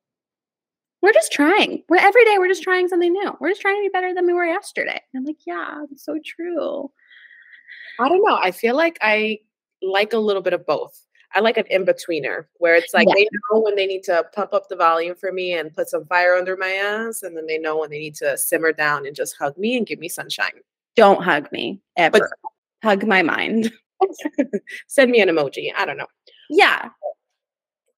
we're 1.02 1.14
just 1.14 1.32
trying. 1.32 1.84
We're 1.90 1.98
every 1.98 2.24
day 2.26 2.36
we're 2.38 2.48
just 2.48 2.64
trying 2.64 2.88
something 2.88 3.12
new. 3.12 3.36
We're 3.40 3.50
just 3.50 3.62
trying 3.62 3.78
to 3.78 3.82
be 3.82 3.90
better 3.92 4.14
than 4.14 4.26
we 4.28 4.34
were 4.34 4.46
yesterday. 4.46 5.02
And 5.14 5.22
I'm 5.22 5.26
like, 5.26 5.38
yeah, 5.48 5.84
that's 5.90 6.06
so 6.06 6.20
true. 6.24 6.92
I 8.00 8.08
don't 8.08 8.24
know. 8.24 8.38
I 8.40 8.52
feel 8.52 8.76
like 8.76 8.98
I 9.02 9.40
like 9.82 10.14
a 10.14 10.18
little 10.20 10.42
bit 10.44 10.54
of 10.54 10.66
both. 10.66 11.00
I 11.34 11.40
like 11.40 11.58
an 11.58 11.66
in 11.70 11.86
betweener 11.86 12.46
where 12.58 12.76
it's 12.76 12.94
like 12.94 13.08
Yeah. 13.08 13.14
they 13.16 13.28
know 13.52 13.62
when 13.62 13.76
they 13.76 13.88
need 13.88 14.04
to 14.04 14.26
pump 14.36 14.54
up 14.54 14.68
the 14.70 14.76
volume 14.76 15.16
for 15.16 15.32
me 15.32 15.54
and 15.54 15.74
put 15.74 15.88
some 15.90 16.06
fire 16.06 16.36
under 16.36 16.58
my 16.58 16.70
ass, 16.72 17.24
and 17.24 17.36
then 17.36 17.48
they 17.48 17.58
know 17.58 17.78
when 17.78 17.90
they 17.90 18.00
need 18.00 18.16
to 18.16 18.38
simmer 18.38 18.74
down 18.74 19.08
and 19.08 19.16
just 19.16 19.38
hug 19.38 19.58
me 19.58 19.78
and 19.78 19.88
give 19.88 19.98
me 20.00 20.10
sunshine. 20.10 20.52
Don't 20.96 21.24
hug 21.24 21.50
me 21.52 21.80
ever. 21.98 22.30
hug 22.84 23.08
my 23.08 23.22
mind. 23.24 23.72
Send 24.88 25.10
me 25.12 25.22
an 25.22 25.30
emoji. 25.30 25.72
I 25.76 25.86
don't 25.86 25.98
know. 25.98 26.08
Yeah. 26.52 26.90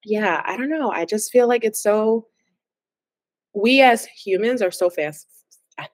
Yeah, 0.06 0.42
I 0.46 0.56
don't 0.58 0.70
know. 0.70 0.92
I 0.92 1.06
just 1.06 1.32
feel 1.32 1.48
like 1.48 1.64
it's 1.64 1.82
so. 1.82 2.28
We 3.56 3.82
as 3.82 4.06
humans 4.06 4.62
are 4.62 4.72
so 4.72 4.90
fast, 4.90 5.28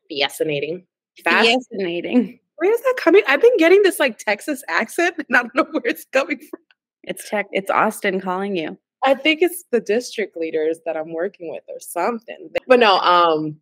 fascinating. 0.10 0.86
Fast. 1.24 1.48
Fascinating. 1.48 2.40
Where 2.56 2.74
is 2.74 2.82
that 2.82 2.96
coming? 2.98 3.24
I've 3.28 3.42
been 3.42 3.56
getting 3.58 3.82
this 3.84 4.00
like 4.00 4.18
Texas 4.18 4.64
accent, 4.68 5.16
and 5.18 5.38
I 5.38 5.42
don't 5.42 5.56
know 5.56 5.68
where 5.72 5.84
it's 5.86 6.06
coming 6.12 6.38
from. 6.38 6.60
It's 7.04 7.30
tech 7.30 7.48
it's 7.52 7.72
Austin 7.72 8.20
calling 8.20 8.56
you. 8.56 8.78
I 9.06 9.14
think 9.14 9.42
it's 9.42 9.64
the 9.72 9.80
district 9.80 10.36
leaders 10.36 10.80
that 10.86 10.98
I'm 10.98 11.14
working 11.14 11.50
with 11.50 11.64
or 11.70 11.80
something. 11.80 12.50
But 12.68 12.80
no, 12.80 13.00
um, 13.00 13.56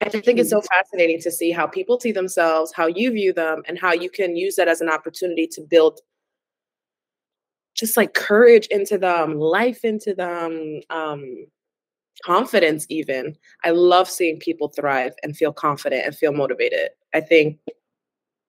I 0.00 0.08
just 0.08 0.24
think 0.24 0.38
it's 0.38 0.50
so 0.50 0.60
fascinating 0.60 1.20
to 1.22 1.32
see 1.32 1.50
how 1.50 1.66
people 1.66 1.98
see 1.98 2.12
themselves, 2.12 2.72
how 2.72 2.86
you 2.86 3.10
view 3.10 3.32
them, 3.32 3.62
and 3.66 3.76
how 3.76 3.92
you 3.92 4.08
can 4.08 4.36
use 4.36 4.54
that 4.56 4.68
as 4.68 4.80
an 4.80 4.88
opportunity 4.88 5.48
to 5.48 5.60
build 5.62 6.00
just 7.76 7.96
like 7.96 8.14
courage 8.14 8.66
into 8.68 8.98
them, 8.98 9.38
life 9.38 9.84
into 9.84 10.14
them, 10.14 10.80
um, 10.90 11.46
confidence 12.24 12.86
even. 12.88 13.36
I 13.64 13.70
love 13.70 14.08
seeing 14.08 14.38
people 14.38 14.68
thrive 14.68 15.12
and 15.22 15.36
feel 15.36 15.52
confident 15.52 16.06
and 16.06 16.16
feel 16.16 16.32
motivated. 16.32 16.90
I 17.14 17.20
think 17.20 17.58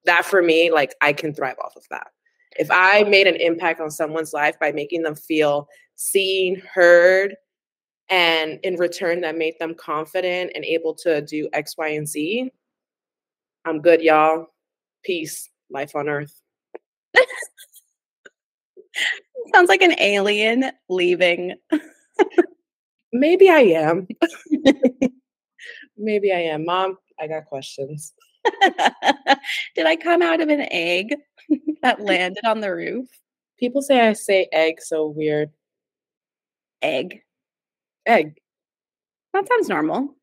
that 0.06 0.26
for 0.26 0.42
me 0.42 0.72
like 0.72 0.96
i 1.02 1.14
can 1.14 1.34
thrive 1.34 1.58
off 1.64 1.76
of 1.76 1.84
that. 1.92 2.08
If 2.58 2.70
i 2.72 3.04
made 3.04 3.28
an 3.28 3.36
impact 3.36 3.80
on 3.80 3.92
someone's 3.92 4.34
life 4.34 4.58
by 4.60 4.72
making 4.72 5.04
them 5.04 5.16
feel 5.16 5.68
seen 5.96 6.62
heard 6.74 7.36
and 8.10 8.60
in 8.64 8.76
return 8.78 9.22
that 9.22 9.38
made 9.38 9.56
them 9.60 9.76
confident 9.76 10.52
and 10.56 10.64
able 10.64 10.94
to 10.96 11.22
do 11.22 11.50
x 11.54 11.76
y 11.78 11.90
and 11.90 12.08
z 12.08 12.50
i'm 13.66 13.82
good 13.82 14.02
y'all. 14.02 14.48
Peace. 15.04 15.50
Life 15.70 15.96
on 15.96 16.08
earth 16.08 16.42
sounds 19.54 19.70
like 19.70 19.82
an 19.82 20.00
alien 20.00 20.72
leaving 20.90 21.56
maybe 23.14 23.50
i 23.50 23.60
am 23.60 24.08
maybe 25.98 26.32
i 26.32 26.40
am 26.40 26.66
mom 26.66 26.98
i 27.20 27.28
got 27.28 27.46
questions 27.46 28.14
did 29.76 29.86
i 29.86 29.96
come 29.96 30.22
out 30.22 30.42
of 30.42 30.50
an 30.50 30.68
egg 30.72 31.16
that 31.82 32.02
landed 32.02 32.44
on 32.46 32.60
the 32.60 32.74
roof 32.74 33.08
people 33.60 33.82
say 33.82 34.08
i 34.08 34.14
say 34.14 34.48
egg 34.52 34.76
so 34.80 35.08
weird 35.08 35.50
egg 36.82 37.22
egg. 38.08 38.38
That 39.34 39.48
sounds 39.48 39.70
normal. 39.70 40.16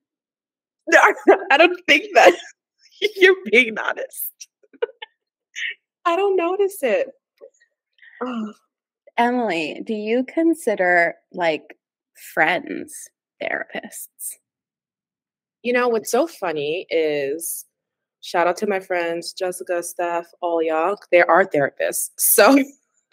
No, 0.88 0.98
I 1.50 1.56
don't 1.56 1.80
think 1.86 2.06
that. 2.14 2.34
You're 3.16 3.36
being 3.50 3.78
honest. 3.78 4.48
I 6.04 6.16
don't 6.16 6.36
notice 6.36 6.82
it. 6.82 7.08
Emily, 9.16 9.80
do 9.84 9.94
you 9.94 10.24
consider 10.24 11.14
like 11.32 11.76
friends 12.32 12.92
therapists? 13.42 14.36
You 15.62 15.72
know, 15.72 15.88
what's 15.88 16.10
so 16.10 16.26
funny 16.26 16.86
is 16.90 17.64
shout 18.20 18.46
out 18.46 18.56
to 18.58 18.66
my 18.66 18.80
friends, 18.80 19.32
Jessica, 19.32 19.82
Steph, 19.82 20.26
all 20.40 20.62
y'all. 20.62 20.96
They 21.10 21.22
are 21.22 21.44
therapists. 21.44 22.10
So 22.18 22.58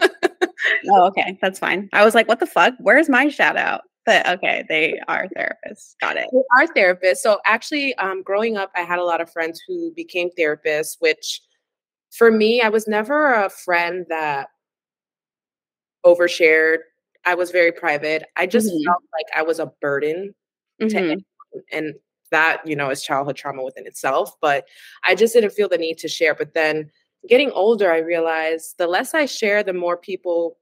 oh, 0.00 1.06
okay. 1.06 1.38
That's 1.40 1.58
fine. 1.58 1.88
I 1.92 2.04
was 2.04 2.14
like, 2.14 2.28
what 2.28 2.40
the 2.40 2.46
fuck? 2.46 2.74
Where's 2.78 3.08
my 3.08 3.28
shout 3.28 3.56
out? 3.56 3.82
But 4.04 4.28
okay, 4.28 4.64
they 4.68 4.98
are 5.08 5.28
therapists. 5.36 5.94
Got 6.00 6.16
it. 6.16 6.28
They 6.32 6.42
are 6.58 6.66
therapists. 6.66 7.18
So 7.18 7.40
actually, 7.46 7.94
um, 7.96 8.22
growing 8.22 8.56
up, 8.56 8.70
I 8.74 8.80
had 8.80 8.98
a 8.98 9.04
lot 9.04 9.20
of 9.20 9.30
friends 9.30 9.60
who 9.66 9.92
became 9.94 10.30
therapists, 10.38 10.96
which 10.98 11.40
for 12.10 12.30
me, 12.30 12.60
I 12.60 12.68
was 12.68 12.86
never 12.86 13.32
a 13.34 13.48
friend 13.48 14.04
that 14.08 14.48
overshared. 16.04 16.78
I 17.24 17.34
was 17.34 17.50
very 17.50 17.72
private. 17.72 18.24
I 18.36 18.46
just 18.46 18.68
mm-hmm. 18.68 18.84
felt 18.84 19.02
like 19.12 19.26
I 19.36 19.42
was 19.42 19.58
a 19.58 19.72
burden 19.80 20.34
mm-hmm. 20.80 20.88
to 20.88 20.96
anyone. 20.96 21.24
And 21.70 21.94
that, 22.30 22.66
you 22.66 22.74
know, 22.74 22.90
is 22.90 23.02
childhood 23.02 23.36
trauma 23.36 23.62
within 23.62 23.86
itself. 23.86 24.34
But 24.40 24.66
I 25.04 25.14
just 25.14 25.34
didn't 25.34 25.52
feel 25.52 25.68
the 25.68 25.78
need 25.78 25.98
to 25.98 26.08
share. 26.08 26.34
But 26.34 26.54
then 26.54 26.90
getting 27.28 27.50
older, 27.50 27.92
I 27.92 27.98
realized 27.98 28.78
the 28.78 28.86
less 28.86 29.14
I 29.14 29.26
share, 29.26 29.62
the 29.62 29.74
more 29.74 29.96
people 29.96 30.56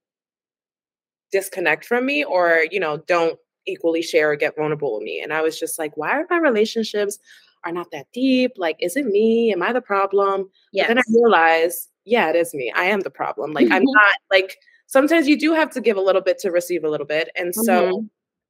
disconnect 1.30 1.84
from 1.84 2.06
me 2.06 2.24
or 2.24 2.64
you 2.70 2.80
know 2.80 2.98
don't 3.06 3.38
equally 3.66 4.02
share 4.02 4.30
or 4.30 4.36
get 4.36 4.56
vulnerable 4.56 4.94
with 4.94 5.02
me 5.02 5.20
and 5.20 5.32
i 5.32 5.40
was 5.40 5.58
just 5.58 5.78
like 5.78 5.96
why 5.96 6.10
are 6.10 6.26
my 6.30 6.38
relationships 6.38 7.18
are 7.64 7.72
not 7.72 7.90
that 7.92 8.06
deep 8.12 8.52
like 8.56 8.76
is 8.80 8.96
it 8.96 9.06
me 9.06 9.52
am 9.52 9.62
i 9.62 9.72
the 9.72 9.80
problem 9.80 10.48
yeah 10.72 10.86
then 10.86 10.98
i 10.98 11.02
realized 11.12 11.88
yeah 12.04 12.30
it 12.30 12.36
is 12.36 12.54
me 12.54 12.72
i 12.74 12.84
am 12.84 13.00
the 13.00 13.10
problem 13.10 13.52
like 13.52 13.70
i'm 13.70 13.84
not 13.86 14.14
like 14.30 14.56
sometimes 14.90 15.26
you 15.26 15.38
do 15.38 15.54
have 15.54 15.70
to 15.70 15.80
give 15.80 15.96
a 15.96 16.00
little 16.00 16.20
bit 16.20 16.38
to 16.38 16.50
receive 16.50 16.84
a 16.84 16.88
little 16.88 17.06
bit 17.06 17.30
and 17.36 17.54
so 17.54 17.92
mm-hmm. 17.92 18.06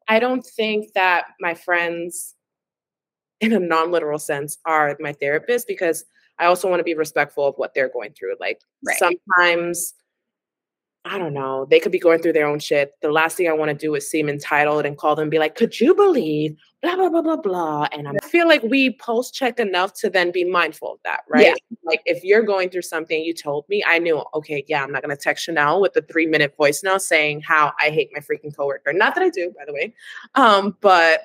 i 0.09 0.19
don't 0.19 0.45
think 0.45 0.93
that 0.95 1.27
my 1.41 1.55
friends 1.55 2.35
in 3.41 3.53
a 3.53 3.61
non-literal 3.61 4.19
sense 4.19 4.59
are 4.65 4.97
my 5.01 5.13
therapist 5.13 5.69
because 5.69 6.05
i 6.39 6.47
also 6.47 6.69
want 6.69 6.81
to 6.81 6.85
be 6.85 6.95
respectful 6.95 7.47
of 7.47 7.55
what 7.57 7.73
they're 7.75 7.93
going 7.93 8.13
through 8.13 8.35
like 8.41 8.61
right. 8.85 8.99
sometimes 8.99 9.95
I 11.03 11.17
don't 11.17 11.33
know, 11.33 11.67
they 11.71 11.81
could 11.81 11.93
be 11.93 11.99
going 11.99 12.21
through 12.21 12.35
their 12.35 12.47
own 12.47 12.59
shit. 12.59 12.93
The 13.01 13.11
last 13.11 13.39
thing 13.39 13.49
I 13.49 13.55
want 13.55 13.71
to 13.71 13.75
do 13.75 13.95
is 13.95 14.11
seem 14.11 14.29
entitled 14.29 14.85
and 14.85 14.99
call 14.99 15.17
them 15.17 15.23
and 15.23 15.31
be 15.31 15.39
like, 15.39 15.55
could 15.55 15.81
you 15.81 15.95
believe 15.95 16.59
blah, 16.83 16.97
blah, 16.97 17.09
blah, 17.09 17.23
blah, 17.23 17.37
blah. 17.37 17.89
And 17.93 18.09
I 18.09 18.13
feel 18.31 18.47
like 18.47 18.63
we 18.63 18.95
post 18.95 19.35
check 19.35 19.59
enough 19.59 19.93
to 19.95 20.11
then 20.11 20.31
be 20.31 20.45
mindful 20.45 20.93
of 20.95 20.99
that, 21.05 21.21
right? 21.29 21.47
Yeah. 21.47 21.55
Like 21.85 22.01
if 22.07 22.23
you're 22.25 22.43
going 22.43 22.71
through 22.71 22.83
something 22.83 23.23
you 23.23 23.35
told 23.35 23.69
me, 23.69 23.83
I 23.87 23.99
knew, 23.99 24.23
okay, 24.35 24.65
yeah, 24.69 24.83
I'm 24.83 24.93
not 24.93 25.03
going 25.03 25.15
to 25.15 25.23
text 25.23 25.45
Chanel 25.45 25.81
with 25.81 25.93
the 25.93 26.03
three 26.03 26.27
minute 26.27 26.55
voice 26.57 26.83
now 26.83 26.99
saying 26.99 27.43
how 27.43 27.73
I 27.79 27.91
hate 27.91 28.11
my 28.15 28.21
freaking 28.21 28.55
coworker. 28.55 28.93
Not 28.93 29.15
that 29.15 29.25
I 29.25 29.31
do, 29.31 29.53
by 29.59 29.65
the 29.67 29.73
way. 29.73 29.95
Um, 30.35 30.77
but 30.81 31.23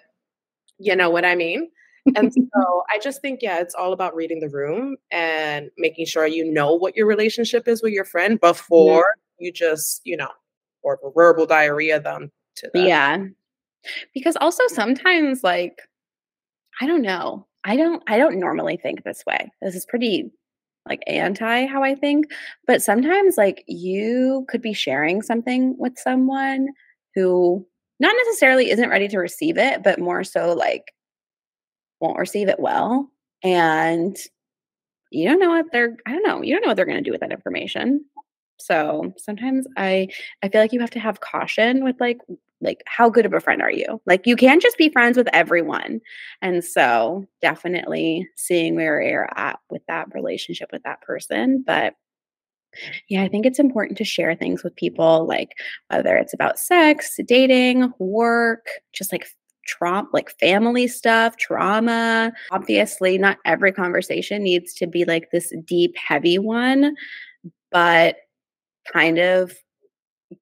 you 0.77 0.95
know 0.95 1.09
what 1.09 1.25
I 1.25 1.35
mean? 1.35 1.69
and 2.15 2.33
so 2.55 2.83
I 2.91 2.99
just 2.99 3.21
think, 3.21 3.41
yeah, 3.41 3.59
it's 3.59 3.75
all 3.75 3.93
about 3.93 4.15
reading 4.15 4.39
the 4.39 4.49
room 4.49 4.97
and 5.11 5.69
making 5.77 6.05
sure 6.05 6.27
you 6.27 6.51
know 6.51 6.73
what 6.73 6.95
your 6.95 7.07
relationship 7.07 7.67
is 7.67 7.81
with 7.81 7.93
your 7.93 8.05
friend 8.05 8.39
before 8.39 9.15
you 9.39 9.51
just, 9.51 10.01
you 10.03 10.17
know, 10.17 10.29
or 10.83 10.99
verbal 11.15 11.45
diarrhea 11.45 11.99
them 11.99 12.31
to 12.55 12.69
them. 12.73 12.85
Yeah. 12.85 13.23
Because 14.13 14.35
also 14.41 14.63
sometimes 14.67 15.43
like 15.43 15.81
I 16.81 16.87
don't 16.87 17.01
know. 17.01 17.47
I 17.63 17.75
don't 17.75 18.03
I 18.07 18.17
don't 18.17 18.39
normally 18.39 18.77
think 18.77 19.03
this 19.03 19.23
way. 19.25 19.51
This 19.61 19.75
is 19.75 19.85
pretty 19.85 20.31
like 20.87 21.01
anti 21.07 21.65
how 21.65 21.83
I 21.83 21.95
think, 21.95 22.27
but 22.67 22.81
sometimes 22.81 23.37
like 23.37 23.63
you 23.67 24.45
could 24.49 24.61
be 24.61 24.73
sharing 24.73 25.21
something 25.21 25.75
with 25.79 25.97
someone 25.97 26.67
who 27.15 27.65
not 27.99 28.15
necessarily 28.25 28.69
isn't 28.69 28.89
ready 28.89 29.07
to 29.07 29.17
receive 29.17 29.57
it, 29.57 29.83
but 29.83 29.99
more 29.99 30.23
so 30.23 30.53
like 30.53 30.93
won't 32.01 32.19
receive 32.19 32.49
it 32.49 32.59
well 32.59 33.09
and 33.43 34.17
you 35.11 35.27
don't 35.27 35.39
know 35.39 35.49
what 35.49 35.67
they're 35.71 35.95
I 36.05 36.11
don't 36.11 36.23
know, 36.23 36.41
you 36.41 36.53
don't 36.53 36.61
know 36.61 36.67
what 36.67 36.75
they're 36.75 36.85
going 36.85 37.03
to 37.03 37.07
do 37.07 37.11
with 37.11 37.21
that 37.21 37.31
information. 37.31 38.05
So 38.59 39.13
sometimes 39.17 39.65
I 39.77 40.09
I 40.43 40.49
feel 40.49 40.61
like 40.61 40.73
you 40.73 40.79
have 40.81 40.91
to 40.91 40.99
have 40.99 41.19
caution 41.21 41.83
with 41.83 41.95
like 41.99 42.19
like 42.61 42.81
how 42.85 43.09
good 43.09 43.25
of 43.25 43.33
a 43.33 43.39
friend 43.39 43.61
are 43.61 43.71
you? 43.71 44.01
Like 44.05 44.25
you 44.25 44.35
can't 44.35 44.61
just 44.61 44.77
be 44.77 44.89
friends 44.89 45.17
with 45.17 45.27
everyone. 45.33 45.99
And 46.41 46.63
so 46.63 47.25
definitely 47.41 48.27
seeing 48.35 48.75
where 48.75 49.01
you're 49.01 49.29
at 49.35 49.59
with 49.69 49.81
that 49.87 50.13
relationship 50.13 50.69
with 50.71 50.83
that 50.83 51.01
person. 51.01 51.63
But 51.65 51.93
yeah, 53.09 53.23
I 53.23 53.27
think 53.27 53.45
it's 53.45 53.59
important 53.59 53.97
to 53.99 54.03
share 54.03 54.35
things 54.35 54.63
with 54.63 54.75
people, 54.75 55.25
like 55.27 55.51
whether 55.89 56.15
it's 56.17 56.33
about 56.33 56.59
sex, 56.59 57.17
dating, 57.25 57.93
work, 57.99 58.65
just 58.93 59.11
like 59.11 59.27
trauma, 59.65 60.07
like 60.13 60.37
family 60.39 60.87
stuff, 60.87 61.37
trauma. 61.37 62.33
Obviously, 62.51 63.17
not 63.17 63.37
every 63.45 63.71
conversation 63.71 64.43
needs 64.43 64.73
to 64.75 64.87
be 64.87 65.05
like 65.05 65.31
this 65.31 65.53
deep, 65.65 65.95
heavy 65.97 66.37
one, 66.37 66.95
but 67.71 68.17
kind 68.91 69.17
of 69.19 69.53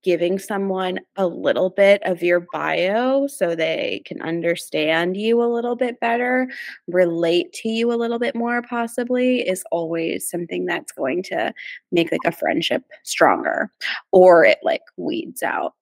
giving 0.04 0.40
someone 0.40 1.00
a 1.16 1.28
little 1.28 1.70
bit 1.70 2.02
of 2.04 2.24
your 2.24 2.48
bio 2.52 3.28
so 3.28 3.56
they 3.56 4.02
can 4.06 4.22
understand 4.22 5.16
you 5.18 5.42
a 5.42 5.52
little 5.52 5.76
bit 5.76 6.00
better, 6.00 6.50
relate 6.88 7.54
to 7.54 7.70
you 7.70 7.92
a 7.92 7.96
little 7.96 8.20
bit 8.20 8.36
more, 8.36 8.62
possibly, 8.62 9.42
is 9.42 9.64
always 9.72 10.30
something 10.30 10.66
that's 10.66 10.92
going 10.92 11.24
to 11.24 11.54
make 11.92 12.12
like 12.12 12.22
a 12.26 12.32
friendship 12.32 12.84
stronger 13.04 13.72
or 14.12 14.46
it 14.46 14.60
like 14.64 14.84
weeds 14.98 15.44
out. 15.44 15.74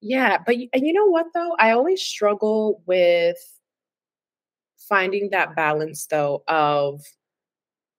Yeah. 0.00 0.38
But 0.44 0.56
and 0.72 0.86
you 0.86 0.92
know 0.92 1.06
what 1.06 1.26
though? 1.32 1.56
I 1.58 1.70
always 1.70 2.02
struggle 2.02 2.82
with 2.86 3.38
finding 4.78 5.30
that 5.30 5.56
balance 5.56 6.06
though 6.06 6.42
of, 6.46 7.00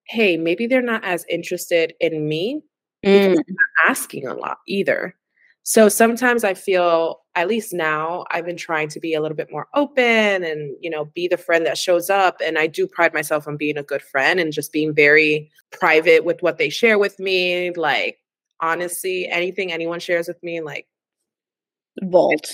hey, 0.07 0.37
maybe 0.37 0.67
they're 0.67 0.83
not 0.83 1.03
as 1.03 1.25
interested 1.29 1.93
in 1.99 2.27
me 2.27 2.61
mm. 3.05 3.37
asking 3.87 4.27
a 4.27 4.33
lot 4.33 4.57
either. 4.67 5.15
So 5.67 5.89
sometimes 5.89 6.43
I 6.43 6.53
feel, 6.53 7.21
at 7.33 7.47
least 7.47 7.73
now, 7.73 8.25
I've 8.29 8.45
been 8.45 8.55
trying 8.55 8.87
to 8.89 8.99
be 8.99 9.15
a 9.15 9.21
little 9.21 9.35
bit 9.35 9.51
more 9.51 9.67
open 9.73 10.43
and, 10.43 10.75
you 10.79 10.91
know, 10.91 11.05
be 11.05 11.27
the 11.27 11.37
friend 11.37 11.65
that 11.65 11.77
shows 11.77 12.07
up. 12.07 12.39
And 12.43 12.59
I 12.59 12.67
do 12.67 12.85
pride 12.85 13.15
myself 13.15 13.47
on 13.47 13.57
being 13.57 13.75
a 13.75 13.83
good 13.83 14.03
friend 14.03 14.39
and 14.39 14.53
just 14.53 14.71
being 14.71 14.93
very 14.93 15.49
private 15.71 16.23
with 16.23 16.43
what 16.43 16.59
they 16.59 16.69
share 16.69 16.99
with 16.99 17.19
me. 17.19 17.71
Like, 17.71 18.19
honestly, 18.59 19.27
anything 19.27 19.71
anyone 19.71 19.99
shares 19.99 20.27
with 20.27 20.41
me, 20.43 20.61
like, 20.61 20.85
vault, 22.03 22.53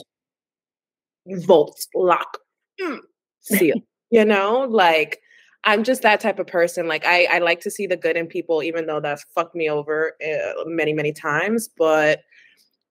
vault, 1.25 1.85
lock, 1.93 2.37
mm, 2.79 2.99
seal, 3.41 3.75
you 4.09 4.23
know, 4.23 4.67
like, 4.69 5.19
I'm 5.63 5.83
just 5.83 6.01
that 6.01 6.19
type 6.19 6.39
of 6.39 6.47
person. 6.47 6.87
Like 6.87 7.05
I, 7.05 7.25
I 7.25 7.37
like 7.39 7.59
to 7.61 7.71
see 7.71 7.85
the 7.85 7.97
good 7.97 8.17
in 8.17 8.27
people, 8.27 8.63
even 8.63 8.87
though 8.87 8.99
that's 8.99 9.25
fucked 9.35 9.55
me 9.55 9.69
over 9.69 10.15
uh, 10.25 10.63
many, 10.65 10.93
many 10.93 11.13
times. 11.13 11.69
But 11.77 12.21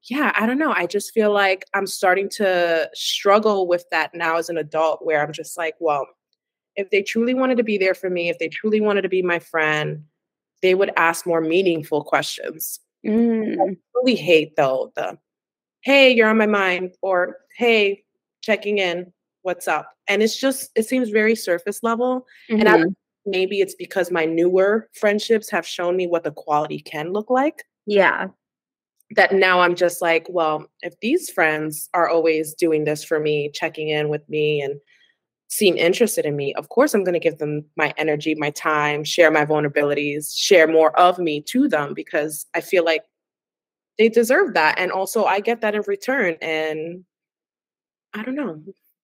yeah, 0.04 0.32
I 0.36 0.46
don't 0.46 0.58
know. 0.58 0.72
I 0.72 0.86
just 0.86 1.12
feel 1.12 1.32
like 1.32 1.64
I'm 1.74 1.86
starting 1.86 2.28
to 2.36 2.88
struggle 2.94 3.66
with 3.66 3.84
that 3.90 4.14
now 4.14 4.36
as 4.36 4.48
an 4.48 4.56
adult, 4.56 5.04
where 5.04 5.22
I'm 5.22 5.32
just 5.32 5.58
like, 5.58 5.74
well, 5.80 6.06
if 6.76 6.90
they 6.90 7.02
truly 7.02 7.34
wanted 7.34 7.56
to 7.58 7.64
be 7.64 7.76
there 7.76 7.94
for 7.94 8.08
me, 8.08 8.28
if 8.28 8.38
they 8.38 8.48
truly 8.48 8.80
wanted 8.80 9.02
to 9.02 9.08
be 9.08 9.20
my 9.20 9.40
friend, 9.40 10.04
they 10.62 10.74
would 10.74 10.92
ask 10.96 11.26
more 11.26 11.40
meaningful 11.40 12.04
questions. 12.04 12.80
Mm. 13.04 13.56
I 13.60 13.76
really 13.94 14.14
hate 14.14 14.56
though 14.56 14.92
the, 14.94 15.18
hey, 15.82 16.12
you're 16.12 16.28
on 16.28 16.38
my 16.38 16.46
mind, 16.46 16.94
or 17.02 17.38
hey, 17.56 18.04
checking 18.42 18.78
in. 18.78 19.12
What's 19.42 19.66
up 19.66 19.92
and 20.06 20.22
it's 20.22 20.38
just 20.38 20.70
it 20.74 20.86
seems 20.86 21.08
very 21.08 21.34
surface 21.34 21.82
level 21.82 22.26
mm-hmm. 22.50 22.60
and 22.60 22.68
I, 22.68 22.84
maybe 23.26 23.60
it's 23.60 23.74
because 23.74 24.10
my 24.10 24.24
newer 24.24 24.88
friendships 24.94 25.50
have 25.50 25.66
shown 25.66 25.96
me 25.96 26.06
what 26.06 26.24
the 26.24 26.32
quality 26.32 26.80
can 26.80 27.12
look 27.12 27.30
like. 27.30 27.64
Yeah. 27.86 28.28
That 29.16 29.34
now 29.34 29.58
i'm 29.58 29.74
just 29.74 30.00
like 30.00 30.24
well 30.30 30.70
if 30.82 30.94
these 31.00 31.30
friends 31.30 31.88
are 31.94 32.08
always 32.08 32.54
doing 32.54 32.84
this 32.84 33.02
for 33.02 33.18
me 33.18 33.50
checking 33.52 33.88
in 33.88 34.08
with 34.08 34.22
me 34.28 34.62
and 34.62 34.78
seem 35.48 35.76
interested 35.76 36.24
in 36.24 36.36
me 36.36 36.54
of 36.54 36.68
course 36.68 36.94
i'm 36.94 37.02
going 37.02 37.14
to 37.14 37.18
give 37.18 37.38
them 37.38 37.64
my 37.76 37.92
energy 37.96 38.36
my 38.36 38.50
time 38.50 39.02
share 39.02 39.32
my 39.32 39.44
vulnerabilities 39.44 40.32
share 40.36 40.68
more 40.68 40.96
of 40.96 41.18
me 41.18 41.40
to 41.40 41.66
them 41.66 41.92
because 41.92 42.46
i 42.54 42.60
feel 42.60 42.84
like 42.84 43.02
they 43.98 44.08
deserve 44.08 44.54
that 44.54 44.78
and 44.78 44.92
also 44.92 45.24
i 45.24 45.40
get 45.40 45.60
that 45.60 45.74
in 45.74 45.82
return 45.88 46.36
and 46.40 47.04
i 48.14 48.22
don't 48.22 48.36
know 48.36 48.62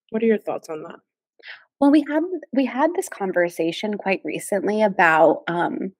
what 0.09 0.23
are 0.23 0.27
your 0.27 0.37
thoughts 0.37 0.69
on 0.69 0.83
that? 0.83 0.99
Well, 1.79 1.91
we 1.91 2.03
had 2.09 2.23
we 2.53 2.65
had 2.65 2.93
this 2.95 3.09
conversation 3.09 3.97
quite 3.97 4.21
recently 4.23 4.81
about 4.81 5.43
um 5.47 5.91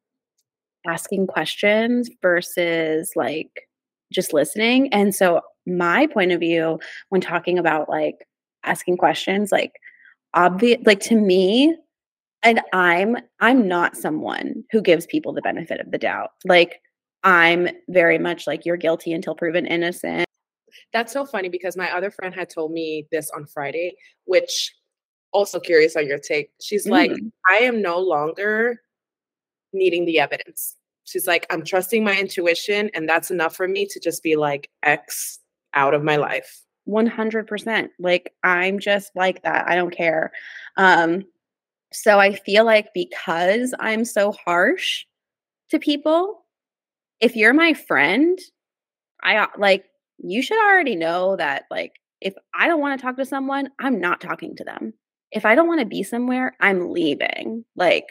asking 0.88 1.28
questions 1.28 2.10
versus 2.22 3.12
like 3.16 3.68
just 4.12 4.34
listening. 4.34 4.92
And 4.94 5.14
so 5.14 5.42
my 5.66 6.08
point 6.08 6.32
of 6.32 6.40
view 6.40 6.80
when 7.10 7.22
talking 7.22 7.60
about 7.60 7.90
like 7.90 8.26
asking 8.64 8.98
questions 8.98 9.52
like 9.52 9.74
obvious 10.34 10.80
like 10.86 11.00
to 11.02 11.16
me 11.16 11.76
and 12.44 12.62
I'm 12.74 13.18
I'm 13.40 13.68
not 13.68 13.98
someone 13.98 14.64
who 14.72 14.82
gives 14.82 15.06
people 15.06 15.34
the 15.34 15.42
benefit 15.42 15.80
of 15.82 15.92
the 15.92 15.98
doubt. 15.98 16.30
Like 16.46 16.80
I'm 17.24 17.68
very 17.90 18.18
much 18.18 18.48
like 18.48 18.66
you're 18.66 18.78
guilty 18.78 19.12
until 19.12 19.36
proven 19.36 19.66
innocent. 19.66 20.26
That's 20.94 21.14
so 21.14 21.26
funny 21.26 21.50
because 21.50 21.78
my 21.78 21.92
other 21.92 22.12
friend 22.12 22.34
had 22.34 22.50
told 22.50 22.72
me 22.72 23.08
this 23.12 23.30
on 23.32 23.46
Friday, 23.46 23.96
which 24.26 24.74
also 25.32 25.60
curious 25.60 25.96
on 25.96 26.08
your 26.08 26.18
take. 26.18 26.52
She's 26.62 26.88
mm. 26.88 26.92
like, 26.92 27.12
I 27.50 27.58
am 27.58 27.82
no 27.82 28.00
longer 28.00 28.82
needing 29.74 30.06
the 30.06 30.20
evidence. 30.20 30.76
She's 31.04 31.28
like, 31.28 31.46
I'm 31.50 31.64
trusting 31.64 32.04
my 32.04 32.18
intuition, 32.18 32.90
and 32.94 33.08
that's 33.08 33.32
enough 33.32 33.56
for 33.56 33.68
me 33.68 33.86
to 33.88 34.00
just 34.00 34.24
be 34.24 34.36
like, 34.36 34.70
X 34.84 35.40
out 35.74 35.94
of 35.94 36.04
my 36.04 36.18
life. 36.18 36.62
100%. 36.88 37.90
Like, 38.00 38.34
I'm 38.44 38.80
just 38.80 39.12
like 39.16 39.44
that. 39.44 39.68
I 39.68 39.76
don't 39.76 39.96
care. 39.96 40.32
Um, 40.76 41.24
so 41.94 42.20
I 42.20 42.34
feel 42.34 42.66
like 42.66 42.94
because 42.94 43.74
I'm 43.80 44.06
so 44.06 44.34
harsh 44.34 45.06
to 45.70 45.80
people, 45.80 46.46
if 47.20 47.36
you're 47.36 47.54
my 47.54 47.74
friend, 47.74 48.38
I 49.24 49.48
like 49.58 49.86
you 50.20 50.42
should 50.42 50.58
already 50.58 50.96
know 50.96 51.36
that 51.36 51.66
like 51.70 51.94
if 52.22 52.34
I 52.56 52.68
don't 52.68 52.80
want 52.80 53.00
to 53.00 53.06
talk 53.06 53.18
to 53.18 53.26
someone, 53.26 53.70
I'm 53.80 54.00
not 54.00 54.22
talking 54.22 54.56
to 54.56 54.64
them. 54.64 54.94
If 55.32 55.46
I 55.46 55.56
don't 55.56 55.68
want 55.68 55.82
to 55.82 55.86
be 55.86 56.04
somewhere, 56.04 56.56
I'm 56.60 56.92
leaving. 56.92 57.66
Like 57.76 58.06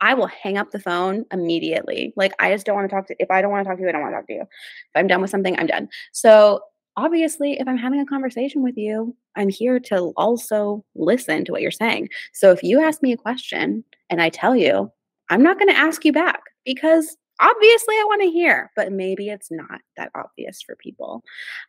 I 0.00 0.14
will 0.14 0.26
hang 0.26 0.58
up 0.58 0.70
the 0.70 0.80
phone 0.80 1.24
immediately. 1.32 2.12
Like 2.16 2.32
I 2.38 2.52
just 2.52 2.66
don't 2.66 2.76
want 2.76 2.88
to 2.88 2.94
talk 2.94 3.06
to 3.08 3.16
if 3.18 3.30
I 3.30 3.42
don't 3.42 3.50
want 3.50 3.64
to 3.64 3.68
talk 3.68 3.78
to 3.78 3.82
you, 3.82 3.88
I 3.88 3.92
don't 3.92 4.02
want 4.02 4.12
to 4.12 4.18
talk 4.18 4.26
to 4.26 4.34
you. 4.34 4.42
If 4.42 4.96
I'm 4.96 5.06
done 5.06 5.20
with 5.20 5.30
something, 5.30 5.58
I'm 5.58 5.66
done. 5.66 5.88
So 6.12 6.60
obviously, 6.96 7.58
if 7.58 7.68
I'm 7.68 7.78
having 7.78 8.00
a 8.00 8.06
conversation 8.06 8.62
with 8.62 8.76
you, 8.76 9.16
I'm 9.36 9.48
here 9.48 9.78
to 9.80 10.12
also 10.16 10.84
listen 10.94 11.44
to 11.44 11.52
what 11.52 11.62
you're 11.62 11.70
saying. 11.70 12.08
So 12.32 12.50
if 12.50 12.62
you 12.62 12.82
ask 12.82 13.02
me 13.02 13.12
a 13.12 13.16
question 13.16 13.84
and 14.08 14.20
I 14.20 14.28
tell 14.28 14.56
you, 14.56 14.90
I'm 15.28 15.42
not 15.42 15.58
going 15.58 15.68
to 15.68 15.78
ask 15.78 16.04
you 16.04 16.12
back 16.12 16.42
because 16.64 17.16
obviously 17.40 17.94
I 17.94 18.04
want 18.06 18.22
to 18.22 18.30
hear, 18.30 18.70
but 18.76 18.92
maybe 18.92 19.28
it's 19.28 19.50
not 19.50 19.80
that 19.96 20.10
obvious 20.14 20.62
for 20.62 20.76
people 20.76 21.22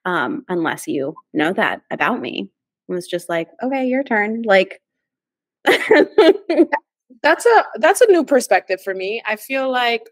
um, 0.05 0.43
unless 0.49 0.87
you 0.87 1.15
know 1.33 1.53
that 1.53 1.81
about 1.91 2.21
me. 2.21 2.49
It 2.87 2.93
was 2.93 3.07
just 3.07 3.29
like, 3.29 3.47
okay, 3.63 3.87
your 3.87 4.03
turn. 4.03 4.41
Like, 4.43 4.81
that's 5.65 7.45
a 7.45 7.65
that's 7.75 8.01
a 8.01 8.11
new 8.11 8.25
perspective 8.25 8.81
for 8.81 8.93
me. 8.93 9.21
I 9.25 9.35
feel 9.35 9.71
like 9.71 10.09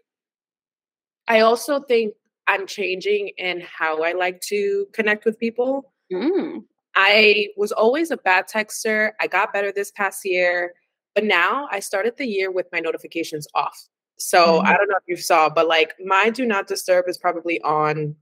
I 1.28 1.40
also 1.40 1.80
think 1.80 2.14
I'm 2.46 2.66
changing 2.66 3.30
in 3.36 3.60
how 3.60 4.02
I 4.02 4.12
like 4.12 4.40
to 4.42 4.86
connect 4.92 5.24
with 5.24 5.38
people. 5.38 5.92
Mm. 6.12 6.64
I 6.96 7.48
was 7.56 7.70
always 7.70 8.10
a 8.10 8.16
bad 8.16 8.46
texter. 8.48 9.12
I 9.20 9.26
got 9.26 9.52
better 9.52 9.70
this 9.72 9.92
past 9.92 10.24
year, 10.24 10.72
but 11.14 11.24
now 11.24 11.68
I 11.70 11.80
started 11.80 12.16
the 12.16 12.26
year 12.26 12.50
with 12.50 12.66
my 12.72 12.80
notifications 12.80 13.46
off. 13.54 13.88
So 14.20 14.38
mm-hmm. 14.38 14.66
I 14.66 14.76
don't 14.76 14.88
know 14.88 14.96
if 14.96 15.08
you 15.08 15.16
saw, 15.16 15.48
but 15.48 15.66
like 15.66 15.94
my 16.04 16.30
do 16.30 16.44
not 16.44 16.66
disturb 16.66 17.08
is 17.08 17.18
probably 17.18 17.60
on, 17.62 18.14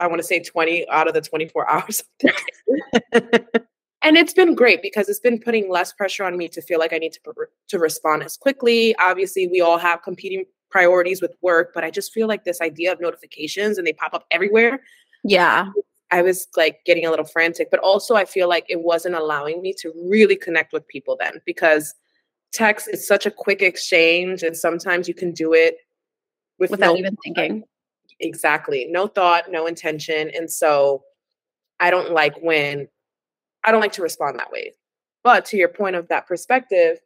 I 0.00 0.06
want 0.06 0.20
to 0.20 0.26
say 0.26 0.40
20 0.40 0.88
out 0.88 1.08
of 1.08 1.14
the 1.14 1.22
24 1.22 1.70
hours. 1.70 2.04
and 4.02 4.16
it's 4.16 4.34
been 4.34 4.54
great 4.54 4.82
because 4.82 5.08
it's 5.08 5.20
been 5.20 5.40
putting 5.40 5.70
less 5.70 5.92
pressure 5.92 6.24
on 6.24 6.36
me 6.36 6.48
to 6.48 6.60
feel 6.60 6.78
like 6.78 6.92
I 6.92 6.98
need 6.98 7.12
to, 7.14 7.20
to 7.68 7.78
respond 7.78 8.22
as 8.22 8.36
quickly. 8.36 8.94
Obviously, 8.96 9.48
we 9.48 9.60
all 9.60 9.78
have 9.78 10.02
competing 10.02 10.44
priorities 10.70 11.22
with 11.22 11.34
work, 11.40 11.72
but 11.72 11.84
I 11.84 11.90
just 11.90 12.12
feel 12.12 12.28
like 12.28 12.44
this 12.44 12.60
idea 12.60 12.92
of 12.92 13.00
notifications 13.00 13.78
and 13.78 13.86
they 13.86 13.92
pop 13.92 14.12
up 14.12 14.26
everywhere. 14.30 14.80
Yeah. 15.22 15.70
I 16.10 16.22
was 16.22 16.46
like 16.56 16.80
getting 16.84 17.06
a 17.06 17.10
little 17.10 17.24
frantic, 17.24 17.70
but 17.70 17.80
also 17.80 18.14
I 18.14 18.24
feel 18.24 18.48
like 18.48 18.66
it 18.68 18.82
wasn't 18.82 19.14
allowing 19.14 19.62
me 19.62 19.72
to 19.78 19.92
really 19.96 20.36
connect 20.36 20.72
with 20.72 20.86
people 20.86 21.16
then 21.18 21.40
because 21.46 21.94
text 22.54 22.88
is 22.88 23.06
such 23.06 23.26
a 23.26 23.30
quick 23.30 23.60
exchange 23.60 24.42
and 24.42 24.56
sometimes 24.56 25.08
you 25.08 25.14
can 25.14 25.32
do 25.32 25.52
it 25.52 25.76
with 26.58 26.70
without 26.70 26.94
no 26.94 26.96
even 26.96 27.16
thinking. 27.22 27.64
Exactly. 28.20 28.86
No 28.88 29.06
thought 29.08 29.50
no 29.50 29.66
intention 29.66 30.30
and 30.34 30.50
so 30.50 31.02
i 31.80 31.90
don't 31.90 32.12
like 32.12 32.34
when 32.40 32.86
i 33.64 33.72
don't 33.72 33.80
like 33.80 33.92
to 33.92 34.02
respond 34.02 34.38
that 34.38 34.52
way. 34.52 34.72
But 35.24 35.44
to 35.46 35.56
your 35.56 35.68
point 35.68 35.96
of 35.96 36.08
that 36.08 36.26
perspective 36.26 36.98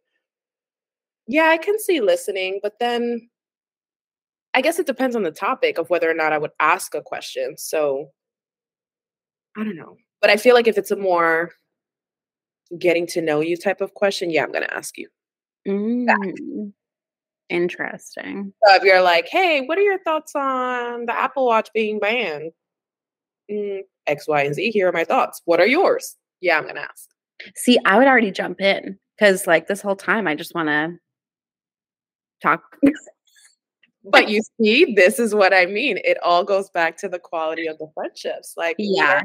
yeah 1.29 1.45
i 1.45 1.57
can 1.57 1.79
see 1.79 2.01
listening 2.01 2.59
but 2.63 2.79
then 2.81 3.29
i 4.55 4.61
guess 4.61 4.79
it 4.79 4.87
depends 4.87 5.15
on 5.15 5.23
the 5.23 5.31
topic 5.31 5.79
of 5.79 5.89
whether 5.91 6.11
or 6.11 6.15
not 6.15 6.33
i 6.33 6.39
would 6.39 6.51
ask 6.59 6.95
a 6.95 7.03
question 7.03 7.57
so 7.57 8.11
i 9.57 9.63
don't 9.63 9.77
know. 9.77 9.97
But 10.21 10.31
i 10.31 10.37
feel 10.37 10.55
like 10.55 10.67
if 10.67 10.79
it's 10.79 10.91
a 10.91 10.97
more 10.97 11.53
getting 12.79 13.07
to 13.09 13.23
know 13.23 13.41
you 13.41 13.57
type 13.57 13.81
of 13.81 13.95
question 13.95 14.31
yeah 14.31 14.43
i'm 14.43 14.53
going 14.53 14.65
to 14.65 14.75
ask 14.75 14.99
you 14.99 15.09
Mm, 15.69 16.73
interesting. 17.49 18.53
So 18.65 18.75
if 18.75 18.83
you're 18.83 19.03
like, 19.03 19.29
hey, 19.29 19.63
what 19.67 19.79
are 19.79 19.83
your 19.83 19.99
thoughts 20.03 20.33
on 20.35 21.07
the 21.07 21.17
Apple 21.17 21.47
Watch 21.47 21.69
being 21.75 21.99
banned? 21.99 22.53
Mm, 23.51 23.81
X, 24.07 24.27
Y, 24.27 24.43
and 24.43 24.55
Z. 24.55 24.71
Here 24.71 24.89
are 24.89 24.93
my 24.93 25.05
thoughts. 25.05 25.43
What 25.45 25.61
are 25.61 25.67
yours? 25.67 26.17
Yeah, 26.41 26.59
I'm 26.59 26.67
gonna 26.67 26.81
ask. 26.81 27.09
See, 27.55 27.79
I 27.85 27.99
would 27.99 28.07
already 28.07 28.31
jump 28.31 28.61
in 28.61 28.99
because, 29.17 29.47
like, 29.47 29.67
this 29.67 29.81
whole 29.81 29.97
time 29.97 30.27
I 30.27 30.35
just 30.35 30.55
want 30.55 30.69
to 30.69 30.99
talk. 32.43 32.63
but 34.05 34.29
you 34.29 34.43
see, 34.61 34.95
this 34.95 35.19
is 35.19 35.35
what 35.35 35.53
I 35.53 35.67
mean. 35.67 35.99
It 36.05 36.19
all 36.23 36.45
goes 36.45 36.71
back 36.71 36.97
to 36.99 37.09
the 37.09 37.19
quality 37.19 37.67
of 37.67 37.79
the 37.79 37.89
friendships. 37.95 38.55
Like, 38.57 38.77
yeah, 38.79 39.23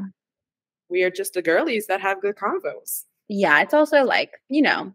we 0.88 1.02
are 1.02 1.10
just 1.10 1.34
the 1.34 1.42
girlies 1.42 1.86
that 1.86 2.00
have 2.00 2.20
good 2.20 2.36
convos. 2.36 3.04
Yeah, 3.28 3.62
it's 3.62 3.74
also 3.74 4.04
like 4.04 4.32
you 4.48 4.62
know 4.62 4.94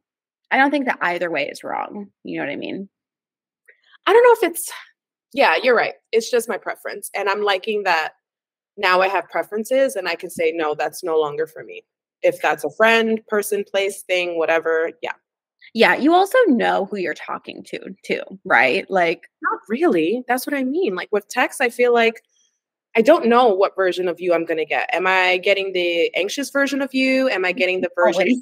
I 0.51 0.57
don't 0.57 0.71
think 0.71 0.85
that 0.85 0.99
either 1.01 1.29
way 1.29 1.47
is 1.47 1.63
wrong. 1.63 2.07
You 2.23 2.39
know 2.39 2.45
what 2.45 2.51
I 2.51 2.55
mean? 2.55 2.89
I 4.07 4.13
don't 4.13 4.23
know 4.23 4.47
if 4.47 4.51
it's, 4.51 4.71
yeah, 5.33 5.55
you're 5.61 5.75
right. 5.75 5.93
It's 6.11 6.31
just 6.31 6.49
my 6.49 6.57
preference. 6.57 7.09
And 7.15 7.29
I'm 7.29 7.43
liking 7.43 7.83
that 7.83 8.13
now 8.77 9.01
I 9.01 9.07
have 9.07 9.29
preferences 9.29 9.95
and 9.95 10.07
I 10.07 10.15
can 10.15 10.29
say, 10.29 10.51
no, 10.55 10.73
that's 10.73 11.03
no 11.03 11.19
longer 11.19 11.45
for 11.45 11.63
me. 11.63 11.83
If 12.21 12.41
that's 12.41 12.63
a 12.63 12.71
friend, 12.71 13.21
person, 13.27 13.63
place, 13.69 14.01
thing, 14.03 14.37
whatever, 14.37 14.91
yeah. 15.01 15.13
Yeah, 15.75 15.95
you 15.95 16.15
also 16.15 16.37
know 16.47 16.87
who 16.89 16.97
you're 16.97 17.13
talking 17.13 17.63
to, 17.65 17.79
too, 18.03 18.21
right? 18.43 18.89
Like, 18.89 19.29
not 19.43 19.59
really. 19.69 20.23
That's 20.27 20.47
what 20.47 20.55
I 20.55 20.63
mean. 20.63 20.95
Like 20.95 21.09
with 21.11 21.27
text, 21.29 21.61
I 21.61 21.69
feel 21.69 21.93
like 21.93 22.23
I 22.95 23.01
don't 23.01 23.27
know 23.27 23.53
what 23.53 23.75
version 23.75 24.07
of 24.07 24.19
you 24.19 24.33
I'm 24.33 24.45
going 24.45 24.57
to 24.57 24.65
get. 24.65 24.89
Am 24.93 25.05
I 25.05 25.37
getting 25.37 25.73
the 25.73 26.13
anxious 26.15 26.49
version 26.49 26.81
of 26.81 26.93
you? 26.95 27.29
Am 27.29 27.45
I 27.45 27.51
getting 27.51 27.81
the 27.81 27.91
version? 27.95 28.41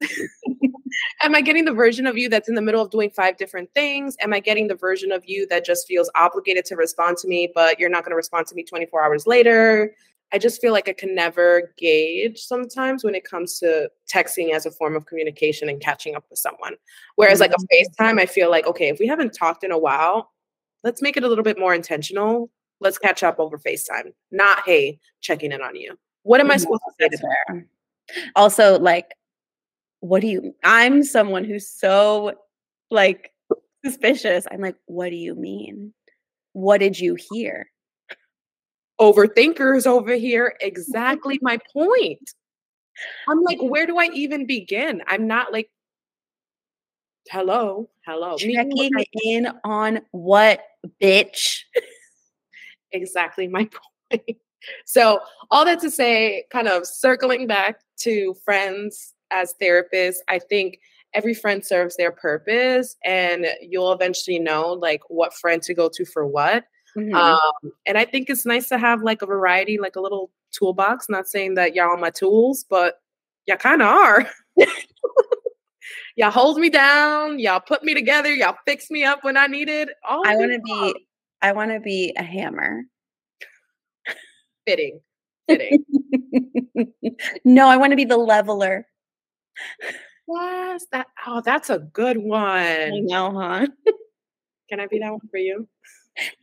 Am 1.22 1.34
I 1.34 1.40
getting 1.40 1.64
the 1.64 1.72
version 1.72 2.06
of 2.06 2.16
you 2.18 2.28
that's 2.28 2.48
in 2.48 2.54
the 2.54 2.62
middle 2.62 2.82
of 2.82 2.90
doing 2.90 3.10
five 3.10 3.36
different 3.36 3.72
things? 3.74 4.16
Am 4.20 4.32
I 4.32 4.40
getting 4.40 4.68
the 4.68 4.74
version 4.74 5.12
of 5.12 5.22
you 5.26 5.46
that 5.48 5.64
just 5.64 5.86
feels 5.86 6.10
obligated 6.14 6.64
to 6.66 6.76
respond 6.76 7.16
to 7.18 7.28
me, 7.28 7.50
but 7.54 7.78
you're 7.78 7.90
not 7.90 8.04
going 8.04 8.10
to 8.10 8.16
respond 8.16 8.46
to 8.48 8.54
me 8.54 8.64
24 8.64 9.04
hours 9.04 9.26
later? 9.26 9.94
I 10.32 10.38
just 10.38 10.60
feel 10.60 10.72
like 10.72 10.88
I 10.88 10.92
can 10.92 11.14
never 11.14 11.72
gauge 11.76 12.40
sometimes 12.40 13.02
when 13.02 13.14
it 13.14 13.24
comes 13.24 13.58
to 13.58 13.90
texting 14.12 14.52
as 14.52 14.64
a 14.64 14.70
form 14.70 14.94
of 14.94 15.06
communication 15.06 15.68
and 15.68 15.80
catching 15.80 16.14
up 16.14 16.24
with 16.30 16.38
someone. 16.38 16.76
Whereas, 17.16 17.40
like 17.40 17.50
a 17.50 17.54
mm-hmm. 17.54 18.04
FaceTime, 18.04 18.20
I 18.20 18.26
feel 18.26 18.50
like, 18.50 18.66
okay, 18.66 18.88
if 18.88 19.00
we 19.00 19.08
haven't 19.08 19.34
talked 19.34 19.64
in 19.64 19.72
a 19.72 19.78
while, 19.78 20.30
let's 20.84 21.02
make 21.02 21.16
it 21.16 21.24
a 21.24 21.28
little 21.28 21.44
bit 21.44 21.58
more 21.58 21.74
intentional. 21.74 22.50
Let's 22.80 22.98
catch 22.98 23.22
up 23.22 23.40
over 23.40 23.58
FaceTime, 23.58 24.12
not, 24.30 24.60
hey, 24.64 25.00
checking 25.20 25.52
in 25.52 25.62
on 25.62 25.74
you. 25.74 25.98
What 26.22 26.40
am 26.40 26.50
I 26.50 26.56
supposed 26.56 26.82
to 26.86 26.92
say 27.00 27.08
to 27.08 27.26
her? 27.46 27.66
Also, 28.36 28.78
like, 28.78 29.10
what 30.00 30.20
do 30.20 30.28
you 30.28 30.54
i'm 30.64 31.02
someone 31.02 31.44
who's 31.44 31.68
so 31.68 32.34
like 32.90 33.32
suspicious 33.84 34.46
i'm 34.50 34.60
like 34.60 34.76
what 34.86 35.10
do 35.10 35.16
you 35.16 35.34
mean 35.34 35.92
what 36.52 36.78
did 36.78 36.98
you 36.98 37.16
hear 37.32 37.66
overthinkers 39.00 39.86
over 39.86 40.14
here 40.14 40.54
exactly 40.60 41.38
my 41.42 41.58
point 41.72 42.30
I'm 43.28 43.42
like, 43.42 43.58
where 43.60 43.86
do 43.86 43.98
I 43.98 44.06
even 44.12 44.46
begin? 44.46 45.02
I'm 45.06 45.26
not 45.26 45.52
like, 45.52 45.70
hello, 47.30 47.88
hello. 48.06 48.36
Checking 48.36 49.04
in 49.24 49.48
on 49.64 50.00
what, 50.10 50.60
bitch? 51.02 51.60
exactly 52.92 53.48
my 53.48 53.68
point. 54.12 54.38
So, 54.84 55.20
all 55.50 55.64
that 55.64 55.80
to 55.80 55.90
say, 55.90 56.44
kind 56.50 56.68
of 56.68 56.86
circling 56.86 57.46
back 57.46 57.80
to 58.00 58.34
friends 58.44 59.14
as 59.30 59.54
therapists, 59.60 60.18
I 60.28 60.38
think 60.38 60.80
every 61.12 61.34
friend 61.34 61.64
serves 61.64 61.96
their 61.96 62.12
purpose 62.12 62.96
and 63.04 63.46
you'll 63.60 63.92
eventually 63.92 64.38
know 64.38 64.72
like 64.72 65.02
what 65.08 65.34
friend 65.34 65.62
to 65.62 65.74
go 65.74 65.88
to 65.88 66.04
for 66.04 66.26
what. 66.26 66.64
Mm-hmm. 66.96 67.14
Um, 67.14 67.72
and 67.86 67.96
I 67.96 68.04
think 68.04 68.30
it's 68.30 68.46
nice 68.46 68.68
to 68.68 68.78
have 68.78 69.02
like 69.02 69.22
a 69.22 69.26
variety, 69.26 69.78
like 69.78 69.96
a 69.96 70.00
little 70.00 70.30
toolbox. 70.52 71.08
Not 71.08 71.28
saying 71.28 71.54
that 71.54 71.74
y'all 71.74 71.90
are 71.90 71.96
my 71.96 72.10
tools, 72.10 72.64
but 72.68 73.00
y'all 73.46 73.56
kind 73.56 73.82
of 73.82 73.88
are. 73.88 74.26
y'all 76.16 76.30
hold 76.30 76.58
me 76.58 76.68
down. 76.68 77.38
Y'all 77.38 77.60
put 77.60 77.84
me 77.84 77.94
together. 77.94 78.32
Y'all 78.32 78.56
fix 78.66 78.90
me 78.90 79.04
up 79.04 79.22
when 79.22 79.36
I 79.36 79.46
need 79.46 79.68
it. 79.68 79.90
All 80.08 80.26
I 80.26 80.36
want 80.36 80.52
to 80.52 80.60
be. 80.60 81.06
I 81.42 81.52
want 81.52 81.70
to 81.70 81.80
be 81.80 82.12
a 82.16 82.22
hammer. 82.22 82.82
Fitting. 84.66 85.00
Fitting. 85.48 85.84
no, 87.44 87.68
I 87.68 87.76
want 87.76 87.92
to 87.92 87.96
be 87.96 88.04
the 88.04 88.18
leveler. 88.18 88.86
Yes, 90.28 90.86
that. 90.92 91.08
Oh, 91.26 91.42
that's 91.44 91.70
a 91.70 91.78
good 91.78 92.18
one. 92.18 92.42
I 92.44 93.00
know, 93.00 93.32
huh? 93.32 93.66
Can 94.68 94.80
I 94.80 94.86
be 94.86 95.00
that 95.00 95.10
one 95.10 95.20
for 95.30 95.38
you? 95.38 95.68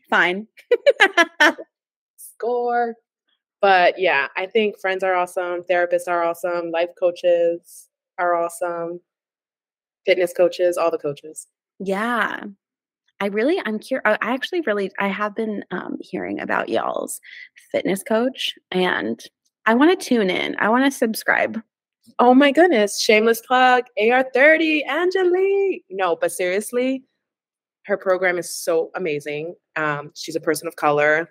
Fine. 0.10 0.48
Score. 2.18 2.96
But 3.62 3.98
yeah, 3.98 4.28
I 4.36 4.46
think 4.46 4.80
friends 4.80 5.04
are 5.04 5.16
awesome, 5.16 5.64
therapists 5.70 6.08
are 6.08 6.24
awesome, 6.24 6.70
life 6.72 6.90
coaches 7.00 7.88
are 8.20 8.36
awesome, 8.36 9.00
fitness 10.06 10.34
coaches, 10.34 10.78
all 10.78 10.92
the 10.92 10.98
coaches. 10.98 11.48
Yeah. 11.80 12.44
I 13.20 13.26
really, 13.28 13.60
I'm 13.66 13.80
curious. 13.80 14.04
I 14.06 14.18
actually 14.22 14.62
really, 14.62 14.92
I 15.00 15.08
have 15.08 15.36
been 15.36 15.64
um, 15.72 15.98
hearing 16.02 16.40
about 16.40 16.70
y'all's 16.70 17.20
fitness 17.72 18.04
coach 18.04 18.54
and 18.70 19.20
I 19.66 19.74
want 19.74 20.00
to 20.00 20.06
tune 20.06 20.30
in. 20.30 20.56
I 20.60 20.70
want 20.70 20.86
to 20.86 20.92
subscribe. 20.92 21.60
Oh 22.20 22.34
my 22.34 22.52
goodness. 22.52 23.00
Shameless 23.00 23.42
plug 23.42 23.86
AR30, 24.00 24.88
Angelique. 24.88 25.86
No, 25.90 26.16
but 26.16 26.32
seriously, 26.32 27.04
her 27.86 27.98
program 27.98 28.38
is 28.38 28.54
so 28.54 28.92
amazing. 28.96 29.56
Um, 29.76 30.12
she's 30.16 30.36
a 30.36 30.42
person 30.42 30.68
of 30.68 30.76
color, 30.76 31.30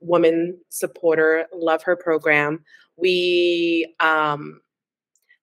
woman 0.00 0.58
supporter, 0.68 1.46
love 1.54 1.82
her 1.82 1.96
program. 1.96 2.64
We 2.96 3.94
um, 4.00 4.60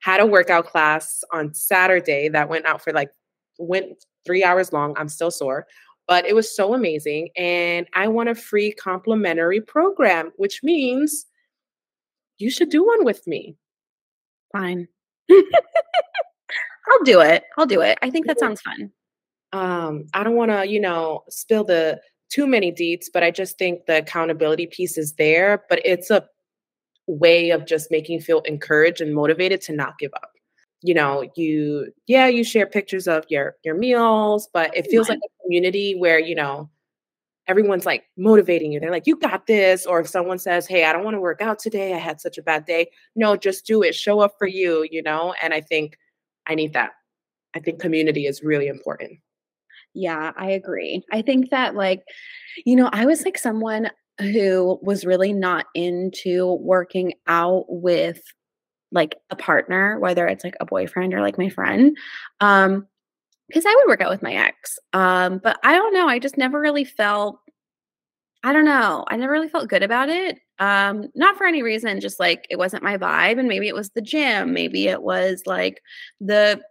had 0.02 0.20
a 0.20 0.26
workout 0.26 0.66
class 0.66 1.24
on 1.32 1.54
Saturday 1.54 2.30
that 2.30 2.50
went 2.50 2.66
out 2.66 2.82
for 2.82 2.92
like, 2.92 3.10
went 3.58 4.04
three 4.26 4.44
hours 4.44 4.74
long. 4.74 4.96
I'm 4.98 5.10
still 5.10 5.32
sore, 5.32 5.66
but 6.08 6.26
it 6.26 6.36
was 6.36 6.54
so 6.54 6.74
amazing. 6.74 7.30
And 7.38 7.88
I 7.94 8.08
want 8.08 8.30
a 8.30 8.36
free 8.36 8.72
complimentary 8.74 9.62
program, 9.62 10.32
which 10.38 10.62
means 10.64 11.26
you 12.38 12.50
should 12.50 12.70
do 12.70 12.86
one 12.86 13.06
with 13.06 13.26
me. 13.28 13.56
Fine. 14.54 14.88
I'll 15.30 17.04
do 17.04 17.20
it. 17.20 17.44
I'll 17.58 17.66
do 17.66 17.82
it. 17.82 17.98
I 18.02 18.10
think 18.10 18.28
that 18.28 18.40
sounds 18.40 18.62
fun 18.62 18.92
um, 19.54 20.08
I 20.14 20.24
don't 20.24 20.36
want 20.36 20.52
to, 20.52 20.68
you 20.68 20.82
know, 20.82 21.24
spill 21.30 21.64
the 21.64 22.02
too 22.30 22.48
many 22.48 22.72
deets, 22.72 23.06
but 23.14 23.24
I 23.24 23.32
just 23.32 23.58
think 23.58 23.86
the 23.86 24.00
accountability 24.00 24.68
piece 24.68 24.98
is 24.98 25.14
there. 25.14 25.64
But 25.70 25.82
it's 25.86 26.10
a 26.10 26.28
way 27.08 27.52
of 27.52 27.66
just 27.66 27.92
making 27.92 28.16
you 28.16 28.22
feel 28.22 28.42
encouraged 28.42 29.00
and 29.00 29.14
motivated 29.14 29.62
to 29.62 29.74
not 29.74 30.00
give 30.00 30.12
up. 30.16 30.32
You 30.82 30.96
know, 30.96 31.30
you 31.38 31.94
yeah, 32.08 32.28
you 32.28 32.44
share 32.44 32.66
pictures 32.66 33.08
of 33.08 33.24
your 33.30 33.56
your 33.64 33.76
meals, 33.76 34.50
but 34.52 34.76
it 34.76 34.88
feels 34.90 35.08
like 35.08 35.20
a 35.20 35.44
community 35.44 35.96
where 35.96 36.20
you 36.20 36.36
know 36.36 36.70
everyone's 37.48 37.86
like 37.86 38.06
motivating 38.18 38.72
you. 38.72 38.80
They're 38.80 38.92
like, 38.92 39.08
you 39.08 39.16
got 39.16 39.48
this. 39.48 39.86
Or 39.86 40.00
if 40.00 40.08
someone 40.08 40.40
says, 40.40 40.68
hey, 40.68 40.86
I 40.86 40.94
don't 40.94 41.04
want 41.04 41.16
to 41.16 41.22
work 41.22 41.42
out 41.42 41.60
today, 41.60 41.94
I 41.94 41.98
had 41.98 42.22
such 42.22 42.38
a 42.38 42.44
bad 42.44 42.66
day. 42.66 42.90
No, 43.16 43.36
just 43.36 43.66
do 43.66 43.84
it. 43.84 43.96
Show 43.96 44.20
up 44.22 44.36
for 44.38 44.48
you, 44.48 44.88
you 44.90 45.04
know? 45.04 45.34
And 45.42 45.54
I 45.54 45.62
think 45.62 45.98
I 46.48 46.56
need 46.56 46.74
that. 46.74 46.92
I 47.56 47.60
think 47.60 47.80
community 47.80 48.26
is 48.26 48.44
really 48.44 48.68
important. 48.68 49.20
Yeah, 49.94 50.32
I 50.38 50.52
agree. 50.52 51.04
I 51.12 51.22
think 51.22 51.52
that, 51.52 51.76
like, 51.76 52.04
you 52.66 52.76
know, 52.76 52.90
I 52.92 53.06
was 53.06 53.24
like 53.24 53.38
someone 53.38 53.92
who 54.20 54.80
was 54.82 55.06
really 55.06 55.34
not 55.34 55.68
into 55.76 56.54
working 56.62 57.14
out 57.28 57.66
with 57.68 58.22
like 58.92 59.16
a 59.30 59.36
partner, 59.36 60.00
whether 60.00 60.28
it's 60.28 60.44
like 60.44 60.56
a 60.60 60.66
boyfriend 60.66 61.14
or 61.14 61.22
like 61.22 61.38
my 61.38 61.50
friend. 61.50 61.98
Um, 62.40 62.88
because 63.48 63.66
I 63.66 63.76
would 63.76 63.88
work 63.88 64.02
out 64.02 64.10
with 64.10 64.24
my 64.24 64.34
ex. 64.34 64.80
Um, 64.94 65.40
but 65.44 65.60
I 65.64 65.74
don't 65.74 65.94
know. 65.94 66.08
I 66.08 66.20
just 66.20 66.38
never 66.38 66.60
really 66.60 66.86
felt, 66.86 67.40
I 68.44 68.54
don't 68.54 68.66
know. 68.66 69.06
I 69.10 69.16
never 69.18 69.32
really 69.32 69.50
felt 69.50 69.70
good 69.70 69.84
about 69.84 70.10
it. 70.10 70.38
Um, 70.60 71.08
not 71.16 71.38
for 71.38 71.46
any 71.46 71.64
reason, 71.64 72.02
just 72.02 72.20
like 72.20 72.46
it 72.50 72.58
wasn't 72.58 72.84
my 72.84 72.98
vibe. 72.98 73.40
And 73.40 73.48
maybe 73.48 73.68
it 73.68 73.76
was 73.76 73.90
the 73.92 74.02
gym. 74.02 74.54
Maybe 74.54 74.88
it 74.88 75.02
was 75.02 75.44
like 75.46 75.82
the 76.20 76.62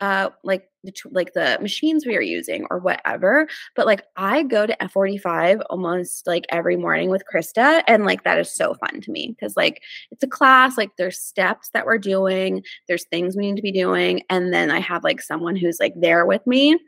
uh 0.00 0.30
like 0.44 0.67
the 0.84 0.92
like 1.10 1.32
the 1.32 1.58
machines 1.60 2.06
we 2.06 2.16
are 2.16 2.22
using 2.22 2.66
or 2.70 2.78
whatever 2.78 3.48
but 3.74 3.86
like 3.86 4.02
i 4.16 4.42
go 4.42 4.66
to 4.66 4.76
f45 4.80 5.60
almost 5.70 6.26
like 6.26 6.46
every 6.50 6.76
morning 6.76 7.10
with 7.10 7.24
krista 7.32 7.82
and 7.86 8.04
like 8.04 8.22
that 8.24 8.38
is 8.38 8.50
so 8.50 8.74
fun 8.74 9.00
to 9.00 9.10
me 9.10 9.28
because 9.28 9.56
like 9.56 9.82
it's 10.10 10.22
a 10.22 10.28
class 10.28 10.78
like 10.78 10.90
there's 10.96 11.18
steps 11.18 11.70
that 11.70 11.86
we're 11.86 11.98
doing 11.98 12.62
there's 12.86 13.04
things 13.06 13.36
we 13.36 13.46
need 13.46 13.56
to 13.56 13.62
be 13.62 13.72
doing 13.72 14.22
and 14.30 14.52
then 14.52 14.70
i 14.70 14.78
have 14.78 15.04
like 15.04 15.20
someone 15.20 15.56
who's 15.56 15.80
like 15.80 15.94
there 15.96 16.24
with 16.26 16.46
me 16.46 16.78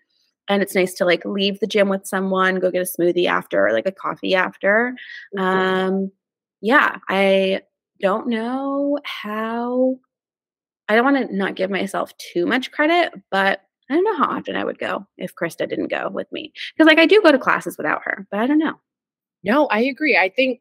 and 0.48 0.62
it's 0.62 0.74
nice 0.74 0.94
to 0.94 1.04
like 1.04 1.24
leave 1.24 1.58
the 1.60 1.66
gym 1.66 1.88
with 1.88 2.06
someone 2.06 2.60
go 2.60 2.70
get 2.70 2.82
a 2.82 3.00
smoothie 3.00 3.26
after 3.26 3.66
or 3.66 3.72
like 3.72 3.86
a 3.86 3.92
coffee 3.92 4.34
after 4.34 4.94
mm-hmm. 5.36 5.44
um 5.44 6.12
yeah 6.60 6.98
i 7.08 7.60
don't 8.00 8.28
know 8.28 8.98
how 9.04 9.98
I 10.90 10.96
don't 10.96 11.04
want 11.04 11.28
to 11.28 11.36
not 11.36 11.54
give 11.54 11.70
myself 11.70 12.12
too 12.18 12.46
much 12.46 12.72
credit, 12.72 13.12
but 13.30 13.60
I 13.90 13.94
don't 13.94 14.04
know 14.04 14.16
how 14.16 14.30
often 14.30 14.54
I 14.54 14.64
would 14.64 14.78
go 14.78 15.06
if 15.18 15.34
Krista 15.34 15.68
didn't 15.68 15.88
go 15.88 16.08
with 16.08 16.30
me. 16.30 16.52
Because 16.72 16.86
like 16.86 17.00
I 17.00 17.06
do 17.06 17.20
go 17.20 17.32
to 17.32 17.38
classes 17.38 17.76
without 17.76 18.02
her, 18.04 18.26
but 18.30 18.38
I 18.38 18.46
don't 18.46 18.58
know. 18.58 18.80
No, 19.42 19.66
I 19.66 19.80
agree. 19.80 20.16
I 20.16 20.28
think 20.28 20.60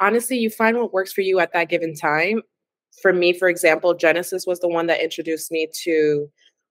honestly, 0.00 0.38
you 0.38 0.48
find 0.48 0.76
what 0.76 0.92
works 0.92 1.12
for 1.12 1.22
you 1.22 1.40
at 1.40 1.52
that 1.52 1.68
given 1.68 1.94
time. 1.94 2.42
For 3.02 3.12
me, 3.12 3.32
for 3.32 3.48
example, 3.48 3.94
Genesis 3.94 4.46
was 4.46 4.60
the 4.60 4.68
one 4.68 4.86
that 4.86 5.02
introduced 5.02 5.50
me 5.50 5.68
to 5.84 6.30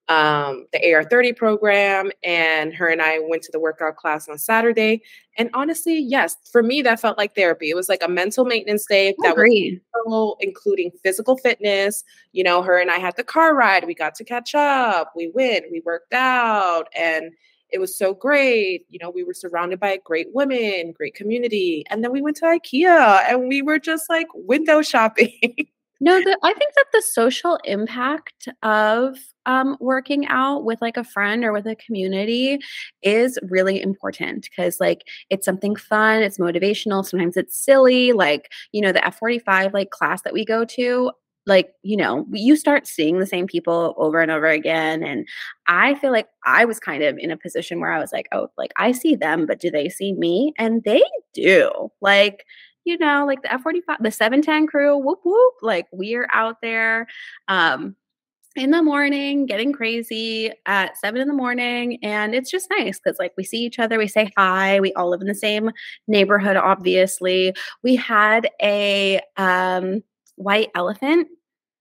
um, 0.10 0.68
the 0.72 0.80
AR30 0.80 1.36
program, 1.36 2.12
and 2.24 2.74
her 2.74 2.88
and 2.88 3.02
I 3.02 3.20
went 3.20 3.44
to 3.44 3.52
the 3.52 3.60
workout 3.60 3.98
class 3.98 4.30
on 4.30 4.38
Saturday. 4.38 5.04
And 5.38 5.50
honestly, 5.54 6.00
yes, 6.00 6.38
for 6.52 6.64
me, 6.64 6.82
that 6.82 7.00
felt 7.00 7.18
like 7.18 7.36
therapy. 7.36 7.70
It 7.70 7.76
was 7.76 7.90
like 7.90 8.02
a 8.04 8.08
mental 8.08 8.46
maintenance 8.46 8.86
day 8.86 9.16
that 9.24 9.36
was 9.36 9.80
so 10.06 10.38
including 10.40 10.92
physical 11.04 11.38
fitness. 11.38 12.04
You 12.32 12.44
know, 12.44 12.62
her 12.62 12.80
and 12.80 12.90
I 12.90 12.98
had 12.98 13.18
the 13.18 13.24
car 13.24 13.54
ride. 13.54 13.86
We 13.86 13.94
got 13.94 14.16
to 14.16 14.24
catch 14.24 14.56
up. 14.56 15.12
We 15.16 15.32
went, 15.34 15.66
we 15.72 15.82
worked 15.86 16.14
out, 16.14 16.88
and 16.98 17.32
it 17.70 17.80
was 17.80 17.98
so 17.98 18.14
great. 18.14 18.86
You 18.90 19.00
know, 19.02 19.10
we 19.10 19.24
were 19.24 19.34
surrounded 19.34 19.80
by 19.80 20.00
great 20.04 20.28
women, 20.34 20.94
great 20.94 21.16
community. 21.16 21.86
And 21.90 22.04
then 22.04 22.12
we 22.12 22.22
went 22.22 22.38
to 22.38 22.46
IKEA 22.46 23.30
and 23.30 23.48
we 23.48 23.62
were 23.62 23.80
just 23.80 24.10
like 24.10 24.28
window 24.34 24.82
shopping. 24.82 25.68
No, 26.00 26.20
the, 26.22 26.38
I 26.44 26.54
think 26.54 26.74
that 26.76 26.86
the 26.94 27.02
social 27.02 27.58
impact 27.64 28.48
of 28.62 29.18
um, 29.46 29.78
working 29.80 30.28
out 30.28 30.64
with 30.64 30.82
like 30.82 30.98
a 30.98 31.04
friend 31.04 31.44
or 31.44 31.52
with 31.52 31.66
a 31.66 31.76
community 31.76 32.60
is 33.02 33.40
really 33.44 33.82
important 33.82 34.44
because 34.50 34.80
like 34.80 35.04
it's 35.30 35.46
something 35.46 35.76
fun, 35.76 36.22
it's 36.22 36.38
motivational. 36.38 37.06
Sometimes 37.06 37.38
it's 37.38 37.58
silly. 37.58 38.14
Like 38.14 38.52
you 38.72 38.82
know 38.82 38.92
the 38.92 39.06
F 39.06 39.18
forty 39.18 39.40
five 39.40 39.74
like 39.74 39.90
class 39.90 40.22
that 40.24 40.34
we 40.34 40.46
go 40.46 40.66
to. 40.66 41.12
Like, 41.46 41.72
you 41.82 41.96
know, 41.96 42.26
you 42.34 42.58
start 42.58 42.86
seeing 42.86 43.20
the 43.20 43.26
same 43.26 43.48
people 43.48 43.94
over 43.98 44.20
and 44.20 44.30
over 44.30 44.48
again. 44.48 45.02
And 45.02 45.26
I 45.66 45.96
feel 45.96 46.12
like 46.12 46.28
I 46.46 46.66
was 46.66 46.78
kind 46.78 47.04
of 47.04 47.18
in 47.18 47.32
a 47.32 47.38
position 47.38 47.80
where 47.80 47.92
I 47.94 48.00
was 48.00 48.12
like, 48.12 48.28
oh, 48.34 48.50
like 48.58 48.74
I 48.76 48.92
see 48.92 49.16
them, 49.16 49.46
but 49.46 49.62
do 49.62 49.72
they 49.72 49.88
see 49.88 50.12
me? 50.12 50.52
And 50.58 50.84
they 50.84 51.02
do. 51.34 51.90
Like, 52.02 52.44
you 52.88 52.98
know, 52.98 53.26
like 53.26 53.42
the 53.44 53.50
F45, 53.50 53.98
the 54.00 54.12
710 54.12 54.68
crew, 54.68 54.98
whoop 54.98 55.20
whoop, 55.24 55.54
like 55.62 55.88
we 55.92 56.16
are 56.16 56.28
out 56.32 56.62
there 56.62 57.08
um 57.48 57.96
in 58.58 58.72
the 58.72 58.82
morning, 58.82 59.46
getting 59.46 59.72
crazy 59.72 60.52
at 60.66 60.98
seven 60.98 61.22
in 61.22 61.28
the 61.28 61.34
morning. 61.34 62.00
And 62.04 62.34
it's 62.34 62.50
just 62.50 62.68
nice 62.72 63.00
because, 63.00 63.20
like, 63.20 63.34
we 63.38 63.44
see 63.44 63.60
each 63.60 63.78
other, 63.78 64.00
we 64.00 64.08
say 64.08 64.32
hi, 64.36 64.80
we 64.80 64.92
all 64.94 65.12
live 65.12 65.22
in 65.22 65.28
the 65.28 65.36
same 65.36 65.70
neighborhood, 66.08 66.58
obviously. 66.58 67.54
We 67.84 67.96
had 67.96 68.50
a 68.60 69.22
um, 69.38 70.04
white 70.38 70.70
elephant 70.74 71.28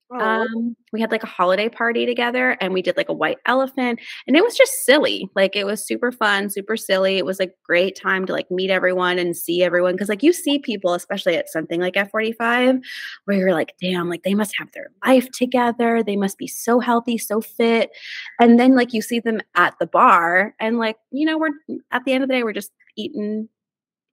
Um, 0.09 0.75
we 0.93 1.01
had 1.01 1.11
like 1.11 1.23
a 1.23 1.27
holiday 1.27 1.67
party 1.67 2.05
together 2.05 2.57
and 2.61 2.73
we 2.73 2.81
did 2.81 2.95
like 2.95 3.09
a 3.09 3.13
white 3.13 3.39
elephant 3.45 3.99
and 4.25 4.37
it 4.37 4.43
was 4.43 4.55
just 4.55 4.85
silly. 4.85 5.29
Like 5.35 5.55
it 5.55 5.65
was 5.65 5.85
super 5.85 6.13
fun, 6.13 6.49
super 6.49 6.77
silly. 6.77 7.17
It 7.17 7.25
was 7.25 7.41
a 7.41 7.49
great 7.65 7.99
time 7.99 8.25
to 8.25 8.31
like 8.33 8.49
meet 8.49 8.69
everyone 8.69 9.19
and 9.19 9.35
see 9.35 9.63
everyone. 9.63 9.97
Cause 9.97 10.07
like 10.07 10.23
you 10.23 10.31
see 10.31 10.59
people, 10.59 10.93
especially 10.93 11.35
at 11.35 11.49
something 11.49 11.81
like 11.81 11.95
F45, 11.95 12.81
where 13.25 13.37
you're 13.37 13.53
like, 13.53 13.73
damn, 13.81 14.09
like 14.09 14.23
they 14.23 14.33
must 14.33 14.55
have 14.57 14.71
their 14.71 14.91
life 15.05 15.29
together. 15.31 16.01
They 16.01 16.15
must 16.15 16.37
be 16.37 16.47
so 16.47 16.79
healthy, 16.79 17.17
so 17.17 17.41
fit. 17.41 17.91
And 18.39 18.57
then 18.57 18.75
like 18.75 18.93
you 18.93 19.01
see 19.01 19.19
them 19.19 19.41
at 19.55 19.75
the 19.79 19.87
bar 19.87 20.55
and 20.59 20.77
like, 20.77 20.95
you 21.11 21.25
know, 21.25 21.37
we're 21.37 21.51
at 21.91 22.05
the 22.05 22.13
end 22.13 22.23
of 22.23 22.29
the 22.29 22.35
day, 22.35 22.43
we're 22.43 22.53
just 22.53 22.71
eating, 22.95 23.49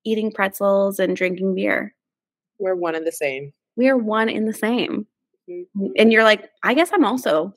eating 0.04 0.32
pretzels 0.32 0.98
and 0.98 1.16
drinking 1.16 1.54
beer. 1.54 1.94
We're 2.58 2.74
one 2.74 2.96
and 2.96 3.06
the 3.06 3.12
same. 3.12 3.52
We 3.76 3.88
are 3.88 3.96
one 3.96 4.28
in 4.28 4.46
the 4.46 4.54
same. 4.54 5.06
And 5.96 6.12
you're 6.12 6.24
like, 6.24 6.50
I 6.62 6.74
guess 6.74 6.90
I'm 6.92 7.04
also, 7.04 7.54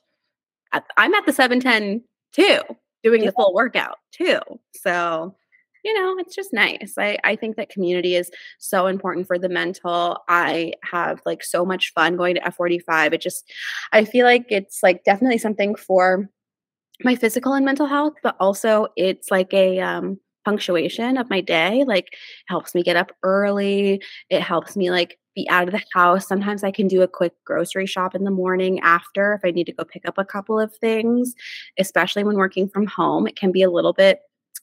I'm 0.98 1.14
at 1.14 1.26
the 1.26 1.34
710 1.34 2.04
too, 2.34 2.60
doing 3.04 3.22
yeah. 3.22 3.28
the 3.28 3.34
full 3.34 3.54
workout 3.54 3.98
too. 4.12 4.40
So, 4.76 5.36
you 5.84 5.94
know, 5.94 6.18
it's 6.20 6.36
just 6.36 6.54
nice. 6.54 6.96
I, 6.98 7.18
I 7.24 7.36
think 7.36 7.56
that 7.56 7.70
community 7.70 8.16
is 8.16 8.30
so 8.60 8.88
important 8.88 9.28
for 9.28 9.40
the 9.40 9.50
mental. 9.50 10.18
I 10.28 10.74
have 10.84 11.22
like 11.26 11.44
so 11.44 11.66
much 11.66 11.94
fun 11.94 12.18
going 12.18 12.36
to 12.36 12.42
F45. 12.42 13.14
It 13.14 13.22
just, 13.22 13.50
I 13.94 14.04
feel 14.04 14.26
like 14.26 14.46
it's 14.50 14.80
like 14.84 15.04
definitely 15.04 15.38
something 15.38 15.76
for 15.76 16.30
my 17.04 17.16
physical 17.16 17.54
and 17.54 17.66
mental 17.66 17.86
health, 17.86 18.14
but 18.24 18.36
also 18.40 18.88
it's 18.96 19.32
like 19.32 19.54
a, 19.54 19.80
um, 19.80 20.20
punctuation 20.46 21.18
of 21.18 21.30
my 21.30 21.42
day 21.42 21.84
like 21.86 22.08
helps 22.48 22.74
me 22.74 22.82
get 22.82 22.96
up 22.96 23.12
early 23.22 24.02
it 24.30 24.42
helps 24.42 24.78
me 24.78 24.90
like 24.90 25.20
be 25.38 25.48
out 25.50 25.68
of 25.68 25.72
the 25.72 25.84
house. 25.94 26.28
Sometimes 26.28 26.64
I 26.64 26.72
can 26.72 26.88
do 26.88 27.04
a 27.04 27.08
quick 27.08 27.34
grocery 27.46 27.86
shop 27.86 28.16
in 28.16 28.24
the 28.24 28.32
morning 28.32 28.80
after 28.80 29.34
if 29.34 29.42
I 29.46 29.52
need 29.52 29.66
to 29.66 29.72
go 29.72 29.86
pick 29.86 30.08
up 30.08 30.18
a 30.18 30.26
couple 30.26 30.60
of 30.60 30.76
things, 30.76 31.36
especially 31.78 32.24
when 32.24 32.38
working 32.38 32.68
from 32.68 32.88
home. 32.88 33.28
It 33.28 33.36
can 33.36 33.52
be 33.52 33.62
a 33.62 33.70
little 33.70 33.94
bit 33.94 34.22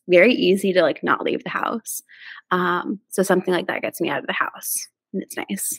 very 0.08 0.34
easy 0.34 0.72
to 0.72 0.82
like 0.82 1.02
not 1.04 1.22
leave 1.22 1.44
the 1.44 1.50
house. 1.50 2.02
Um, 2.50 2.98
so 3.08 3.22
something 3.22 3.54
like 3.54 3.68
that 3.68 3.82
gets 3.82 4.00
me 4.00 4.10
out 4.10 4.18
of 4.18 4.26
the 4.26 4.32
house 4.32 4.88
and 5.12 5.22
it's 5.22 5.36
nice. 5.36 5.78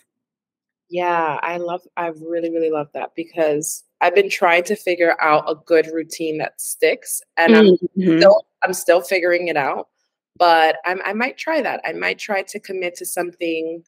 Yeah, 0.89 1.39
I 1.41 1.57
love, 1.57 1.81
I 1.97 2.07
really, 2.07 2.49
really 2.49 2.71
love 2.71 2.87
that 2.93 3.11
because 3.15 3.83
I've 3.99 4.15
been 4.15 4.29
trying 4.29 4.63
to 4.65 4.77
figure 4.77 5.17
out 5.21 5.43
a 5.45 5.55
good 5.55 5.87
routine 5.87 6.37
that 6.37 6.61
sticks 6.61 7.21
and 7.35 7.53
mm-hmm. 7.53 8.01
I'm 8.01 8.19
still, 8.19 8.45
I'm 8.63 8.73
still 8.73 9.01
figuring 9.01 9.49
it 9.49 9.57
out, 9.57 9.89
but 10.37 10.77
I'm, 10.85 11.01
I 11.03 11.11
might 11.11 11.37
try 11.37 11.61
that. 11.61 11.81
I 11.83 11.91
might 11.91 12.17
try 12.17 12.43
to 12.43 12.59
commit 12.61 12.95
to 12.95 13.05
something 13.05 13.83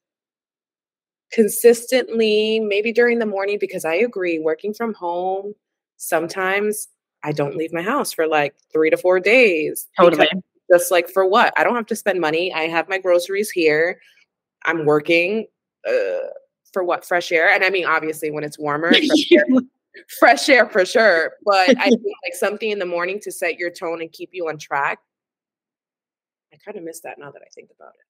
consistently, 1.32 2.60
maybe 2.60 2.92
during 2.92 3.20
the 3.20 3.26
morning, 3.26 3.58
because 3.60 3.86
I 3.86 3.96
agree, 3.96 4.40
working 4.40 4.74
from 4.74 4.94
home, 4.94 5.54
sometimes 5.98 6.88
I 7.24 7.32
don't 7.32 7.58
leave 7.58 7.74
my 7.74 7.82
house 7.82 8.14
for 8.14 8.28
like 8.28 8.56
three 8.72 8.90
to 8.90 8.98
four 8.98 9.20
days. 9.20 9.88
Totally. 10.00 10.30
Just 10.72 10.92
like 10.92 11.10
for 11.10 11.26
what? 11.26 11.54
I 11.58 11.64
don't 11.64 11.76
have 11.76 11.86
to 11.88 11.96
spend 11.96 12.20
money. 12.20 12.54
I 12.54 12.64
have 12.64 12.90
my 12.90 12.98
groceries 12.98 13.50
here. 13.50 14.00
I'm 14.66 14.86
working 14.86 15.48
uh, 15.88 16.28
for 16.74 16.84
what? 16.84 17.06
Fresh 17.06 17.32
air. 17.32 17.54
And 17.54 17.64
I 17.64 17.70
mean, 17.70 17.86
obviously, 17.86 18.32
when 18.32 18.44
it's 18.44 18.60
warmer, 18.60 18.92
fresh, 18.92 19.32
air, 19.32 19.46
fresh 20.20 20.50
air 20.50 20.70
for 20.70 20.86
sure. 20.86 21.34
But 21.46 21.70
I 21.70 21.74
think 21.90 22.04
like 22.24 22.34
something 22.34 22.70
in 22.70 22.80
the 22.80 22.86
morning 22.86 23.20
to 23.22 23.32
set 23.32 23.58
your 23.58 23.70
tone 23.70 24.02
and 24.02 24.12
keep 24.12 24.30
you 24.34 24.48
on 24.50 24.58
track. 24.58 25.00
I 26.54 26.58
kind 26.58 26.78
of 26.78 26.84
miss 26.84 27.02
that 27.02 27.18
now 27.20 27.32
that 27.32 27.42
I 27.42 27.50
think 27.54 27.70
about 27.76 27.94
it. 27.96 28.07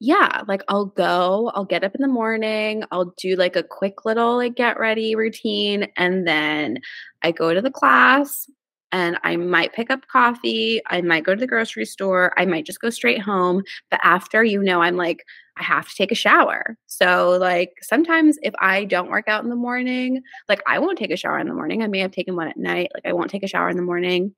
Yeah, 0.00 0.42
like 0.48 0.62
I'll 0.68 0.86
go, 0.86 1.50
I'll 1.54 1.64
get 1.64 1.84
up 1.84 1.94
in 1.94 2.02
the 2.02 2.08
morning, 2.08 2.84
I'll 2.90 3.14
do 3.18 3.36
like 3.36 3.56
a 3.56 3.62
quick 3.62 4.04
little 4.04 4.36
like 4.36 4.54
get 4.54 4.78
ready 4.78 5.14
routine 5.14 5.88
and 5.96 6.26
then 6.26 6.78
I 7.22 7.32
go 7.32 7.54
to 7.54 7.60
the 7.60 7.70
class 7.70 8.46
and 8.90 9.18
I 9.22 9.36
might 9.36 9.74
pick 9.74 9.90
up 9.90 10.06
coffee, 10.10 10.80
I 10.88 11.02
might 11.02 11.24
go 11.24 11.34
to 11.34 11.40
the 11.40 11.46
grocery 11.46 11.84
store, 11.84 12.32
I 12.38 12.46
might 12.46 12.64
just 12.64 12.80
go 12.80 12.90
straight 12.90 13.20
home, 13.20 13.62
but 13.90 14.00
after 14.02 14.42
you 14.44 14.62
know 14.62 14.80
I'm 14.82 14.96
like 14.96 15.24
I 15.58 15.62
have 15.64 15.88
to 15.88 15.94
take 15.94 16.12
a 16.12 16.14
shower. 16.14 16.76
So 16.86 17.36
like 17.40 17.72
sometimes 17.82 18.38
if 18.42 18.54
I 18.60 18.84
don't 18.84 19.10
work 19.10 19.28
out 19.28 19.42
in 19.42 19.50
the 19.50 19.56
morning, 19.56 20.22
like 20.48 20.62
I 20.66 20.78
won't 20.78 20.98
take 20.98 21.10
a 21.10 21.16
shower 21.16 21.38
in 21.38 21.48
the 21.48 21.54
morning. 21.54 21.82
I 21.82 21.88
may 21.88 21.98
have 22.00 22.12
taken 22.12 22.36
one 22.36 22.48
at 22.48 22.56
night, 22.56 22.90
like 22.94 23.06
I 23.06 23.12
won't 23.12 23.30
take 23.30 23.42
a 23.42 23.48
shower 23.48 23.68
in 23.68 23.76
the 23.76 23.82
morning. 23.82 24.34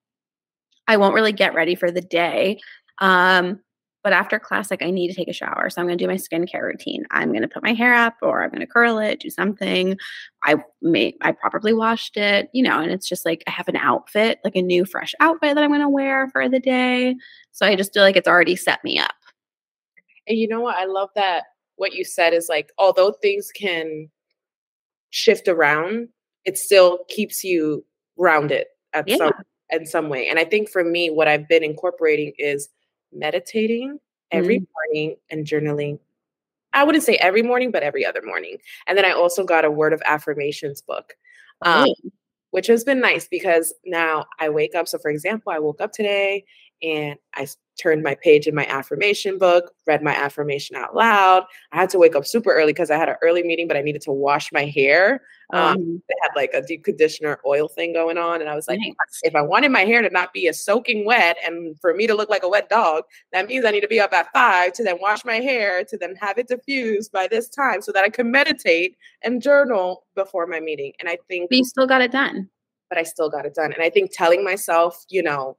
I 0.89 0.97
won't 0.97 1.15
really 1.15 1.33
get 1.33 1.55
ready 1.55 1.75
for 1.75 1.91
the 1.91 2.01
day. 2.01 2.59
Um 3.01 3.61
but 4.03 4.13
after 4.13 4.39
class, 4.39 4.71
like 4.71 4.83
I 4.83 4.91
need 4.91 5.09
to 5.09 5.15
take 5.15 5.29
a 5.29 5.33
shower. 5.33 5.69
So 5.69 5.81
I'm 5.81 5.87
going 5.87 5.99
to 5.99 6.05
do 6.05 6.09
my 6.09 6.17
skincare 6.17 6.63
routine. 6.63 7.05
I'm 7.11 7.31
going 7.31 7.43
to 7.43 7.49
put 7.49 7.63
my 7.63 7.75
hair 7.75 7.95
up 7.95 8.15
or 8.23 8.43
I'm 8.43 8.51
going 8.51 8.61
to 8.61 8.67
curl 8.67 8.99
it, 8.99 9.21
do 9.21 9.31
something. 9.31 9.97
I 10.45 10.57
may, 10.81 11.15
I 11.21 11.33
properly 11.33 11.75
washed 11.75 12.17
it, 12.17 12.49
you 12.55 12.63
know, 12.63 12.81
and 12.81 12.91
it's 12.91 13.09
just 13.09 13.27
like 13.27 13.43
I 13.47 13.51
have 13.51 13.69
an 13.69 13.77
outfit, 13.77 14.39
like 14.43 14.57
a 14.57 14.63
new 14.63 14.85
fresh 14.85 15.15
outfit 15.21 15.55
that 15.55 15.63
I'm 15.63 15.71
going 15.71 15.81
to 15.81 15.89
wear 15.89 16.29
for 16.29 16.49
the 16.49 16.61
day. 16.61 17.15
So 17.53 17.67
I 17.67 17.77
just 17.77 17.93
feel 17.93 18.03
like 18.03 18.17
it's 18.17 18.29
already 18.29 18.57
set 18.57 18.83
me 18.85 18.99
up. 18.99 19.15
And 20.27 20.39
you 20.39 20.49
know 20.49 20.61
what? 20.61 20.77
I 20.77 20.87
love 20.87 21.11
that 21.17 21.45
what 21.77 21.95
you 21.95 22.05
said 22.05 22.33
is 22.33 22.49
like, 22.49 22.71
although 22.79 23.13
things 23.13 23.51
can 23.55 24.11
shift 25.11 25.49
around, 25.49 26.09
it 26.45 26.57
still 26.57 27.01
keeps 27.09 27.43
you 27.45 27.85
grounded 28.19 28.67
at 28.93 29.09
yeah. 29.09 29.17
some 29.17 29.33
in 29.71 29.87
some 29.87 30.09
way. 30.09 30.29
And 30.29 30.39
I 30.39 30.45
think 30.45 30.69
for 30.69 30.85
me, 30.85 31.11
what 31.11 31.29
I've 31.29 31.49
been 31.49 31.65
incorporating 31.65 32.33
is 32.39 32.69
meditating 33.13 33.99
every 34.31 34.59
mm-hmm. 34.59 34.95
morning 34.97 35.17
and 35.31 35.47
journaling. 35.47 35.99
I 36.73 36.85
wouldn't 36.85 37.05
say 37.05 37.17
every 37.17 37.43
morning, 37.43 37.71
but 37.71 37.83
every 37.83 38.07
other 38.07 38.23
morning. 38.23 38.59
And 38.87 38.97
then 38.97 39.05
I 39.05 39.11
also 39.11 39.45
got 39.45 39.65
a 39.65 39.71
word 39.71 39.93
of 39.93 40.03
affirmations 40.05 40.81
book, 40.81 41.15
um, 41.63 41.89
oh. 41.89 42.11
which 42.51 42.69
has 42.69 42.85
been 42.85 43.01
nice 43.01 43.27
because 43.27 43.75
now 43.85 44.27
I 44.39 44.51
wake 44.51 44.75
up. 44.75 44.87
So, 44.87 44.99
for 44.99 45.11
example, 45.11 45.53
I 45.53 45.59
woke 45.59 45.81
up 45.81 45.93
today 45.93 46.45
and 46.83 47.17
I 47.35 47.47
turned 47.81 48.03
my 48.03 48.15
page 48.15 48.47
in 48.47 48.55
my 48.55 48.67
affirmation 48.67 49.39
book, 49.39 49.73
read 49.87 50.03
my 50.03 50.15
affirmation 50.15 50.77
out 50.77 50.95
loud. 50.95 51.45
I 51.73 51.77
had 51.77 51.91
to 51.91 51.99
wake 51.99 52.15
up 52.15 52.27
super 52.27 52.53
early 52.53 52.73
because 52.73 52.91
I 52.91 52.97
had 52.97 53.09
an 53.09 53.17
early 53.23 53.43
meeting, 53.43 53.69
but 53.69 53.77
I 53.77 53.83
needed 53.83 54.03
to 54.03 54.13
wash 54.13 54.53
my 54.53 54.67
hair. 54.67 55.23
Um, 55.53 55.61
um, 55.61 56.03
they 56.09 56.15
had 56.23 56.31
like 56.37 56.51
a 56.53 56.63
deep 56.63 56.85
conditioner 56.85 57.41
oil 57.47 57.69
thing 57.69 57.93
going 57.93 58.19
on. 58.19 58.41
And 58.41 58.51
I 58.51 58.55
was 58.55 58.69
like, 58.69 58.79
nice. 58.79 58.95
if 59.23 59.35
I 59.35 59.43
wanted 59.43 59.71
my 59.71 59.85
hair 59.85 60.03
to 60.03 60.11
not 60.11 60.33
be 60.33 60.47
a 60.47 60.53
soaking 60.53 61.05
wet 61.05 61.37
and 61.45 61.77
for 61.81 61.95
me 61.95 62.07
to 62.07 62.15
look 62.15 62.31
like 62.31 62.43
a 62.43 62.49
wet 62.49 62.69
dog, 62.69 63.05
that 63.33 63.49
means 63.49 63.65
I 63.65 63.71
need 63.71 63.81
to 63.81 63.89
be 63.89 64.01
up 64.01 64.13
at 64.13 64.33
five 64.33 64.73
to 64.75 64.85
then 64.85 64.99
wash 65.01 65.25
my 65.25 65.37
hair, 65.37 65.85
to 65.85 65.97
then 65.97 66.15
have 66.17 66.39
it 66.39 66.49
diffused 66.49 67.13
by 67.13 67.27
this 67.27 67.49
time 67.49 67.83
so 67.83 67.93
that 67.93 68.05
I 68.05 68.11
can 68.11 68.31
meditate 68.31 68.97
and 69.23 69.43
journal 69.43 70.05
before 70.15 70.47
my 70.47 70.61
meeting. 70.61 70.93
And 71.01 71.09
I 71.09 71.19
think. 71.29 71.51
But 71.51 71.59
you 71.59 71.65
still 71.65 71.87
got 71.87 72.03
it 72.03 72.13
done. 72.13 72.49
But 72.89 72.99
I 72.99 73.05
still 73.05 73.31
got 73.31 73.47
it 73.47 73.55
done. 73.55 73.73
And 73.73 73.83
I 73.83 73.91
think 73.91 74.11
telling 74.13 74.45
myself, 74.45 75.05
you 75.09 75.23
know, 75.23 75.57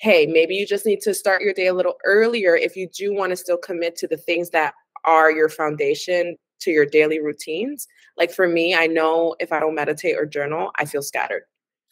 hey, 0.00 0.24
maybe 0.24 0.54
you 0.54 0.66
just 0.66 0.86
need 0.86 1.02
to 1.02 1.12
start 1.12 1.42
your 1.42 1.52
day 1.52 1.66
a 1.66 1.74
little 1.74 1.96
earlier 2.06 2.56
if 2.56 2.74
you 2.74 2.88
do 2.88 3.14
want 3.14 3.30
to 3.30 3.36
still 3.36 3.58
commit 3.58 3.96
to 3.96 4.08
the 4.08 4.16
things 4.16 4.48
that 4.48 4.72
are 5.04 5.30
your 5.30 5.50
foundation 5.50 6.36
to 6.58 6.70
your 6.70 6.86
daily 6.86 7.20
routines. 7.20 7.86
Like 8.16 8.32
for 8.32 8.48
me, 8.48 8.74
I 8.74 8.86
know 8.86 9.36
if 9.40 9.52
I 9.52 9.60
don't 9.60 9.74
meditate 9.74 10.16
or 10.16 10.24
journal, 10.24 10.70
I 10.78 10.86
feel 10.86 11.02
scattered. 11.02 11.42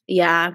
Yeah. 0.06 0.52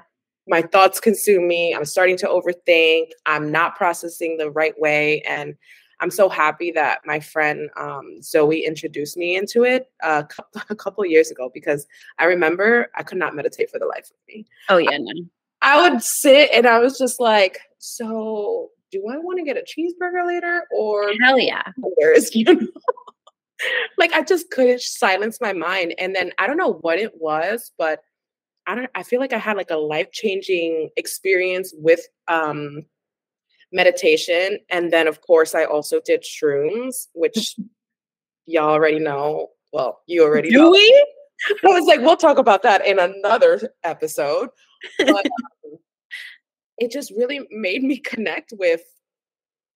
My 0.48 0.64
thoughts 0.64 1.00
consume 1.00 1.48
me. 1.48 1.76
I'm 1.76 1.86
starting 1.86 2.18
to 2.18 2.28
overthink. 2.28 3.10
I'm 3.28 3.52
not 3.52 3.76
processing 3.76 4.38
the 4.38 4.50
right 4.50 4.78
way. 4.80 5.22
And 5.22 5.54
I'm 6.00 6.10
so 6.10 6.30
happy 6.30 6.72
that 6.72 7.02
my 7.06 7.20
friend 7.20 7.70
um, 7.78 8.20
Zoe 8.24 8.66
introduced 8.66 9.16
me 9.16 9.36
into 9.36 9.64
it 9.64 9.92
uh, 10.02 10.24
a 10.72 10.76
couple 10.76 11.06
years 11.06 11.30
ago 11.30 11.52
because 11.54 11.86
I 12.18 12.26
remember 12.26 12.90
I 12.96 13.04
could 13.04 13.20
not 13.20 13.36
meditate 13.36 13.70
for 13.70 13.78
the 13.78 13.86
life 13.86 14.10
of 14.10 14.18
me. 14.28 14.48
Oh, 14.70 14.78
yeah. 14.78 14.98
No. 15.00 15.14
I 15.64 15.90
would 15.90 16.04
sit 16.04 16.50
and 16.54 16.68
I 16.68 16.80
was 16.80 16.98
just 16.98 17.20
like, 17.20 17.60
so 17.80 18.70
do 18.92 19.04
I 19.10 19.18
want 19.18 19.40
to 19.40 19.46
get 19.46 19.58
a 19.58 19.62
cheeseburger 19.62 20.28
later 20.28 20.66
or 20.72 21.12
hell 21.22 21.40
yeah. 21.40 21.64
You 22.32 22.44
know? 22.44 22.68
like 23.98 24.12
I 24.14 24.24
just 24.24 24.52
couldn't 24.52 24.82
silence 24.82 25.40
my 25.40 25.54
mind. 25.54 25.96
And 25.98 26.16
then 26.16 26.32
I 26.38 26.48
don't 26.48 26.58
know 26.58 26.74
what 26.82 27.00
it 27.00 27.14
was, 27.20 27.72
but 27.78 28.02
I 28.68 28.76
don't 28.76 28.90
I 28.94 29.04
feel 29.04 29.20
like 29.20 29.34
I 29.34 29.38
had 29.38 29.58
like 29.58 29.72
a 29.72 29.78
life-changing 29.78 30.90
experience 30.98 31.74
with 31.78 32.02
um 32.28 32.84
meditation. 33.72 34.60
And 34.70 34.92
then 34.92 35.08
of 35.08 35.22
course 35.22 35.56
I 35.56 35.64
also 35.64 36.00
did 36.06 36.24
shrooms, 36.24 37.08
which 37.14 37.56
y'all 38.46 38.70
already 38.70 39.00
know. 39.00 39.48
Well, 39.72 40.02
you 40.08 40.24
already 40.24 40.50
Do 40.52 40.58
know. 40.58 40.72
we? 40.72 41.08
I 41.64 41.68
was 41.68 41.86
like, 41.88 42.02
we'll 42.02 42.18
talk 42.18 42.38
about 42.38 42.64
that 42.64 42.86
in 42.86 43.00
another 43.00 43.74
episode. 43.84 44.50
But 45.00 45.26
um, 45.26 45.32
it 46.84 46.92
just 46.92 47.12
really 47.12 47.48
made 47.52 47.84
me 47.84 47.98
connect 47.98 48.54
with 48.58 48.82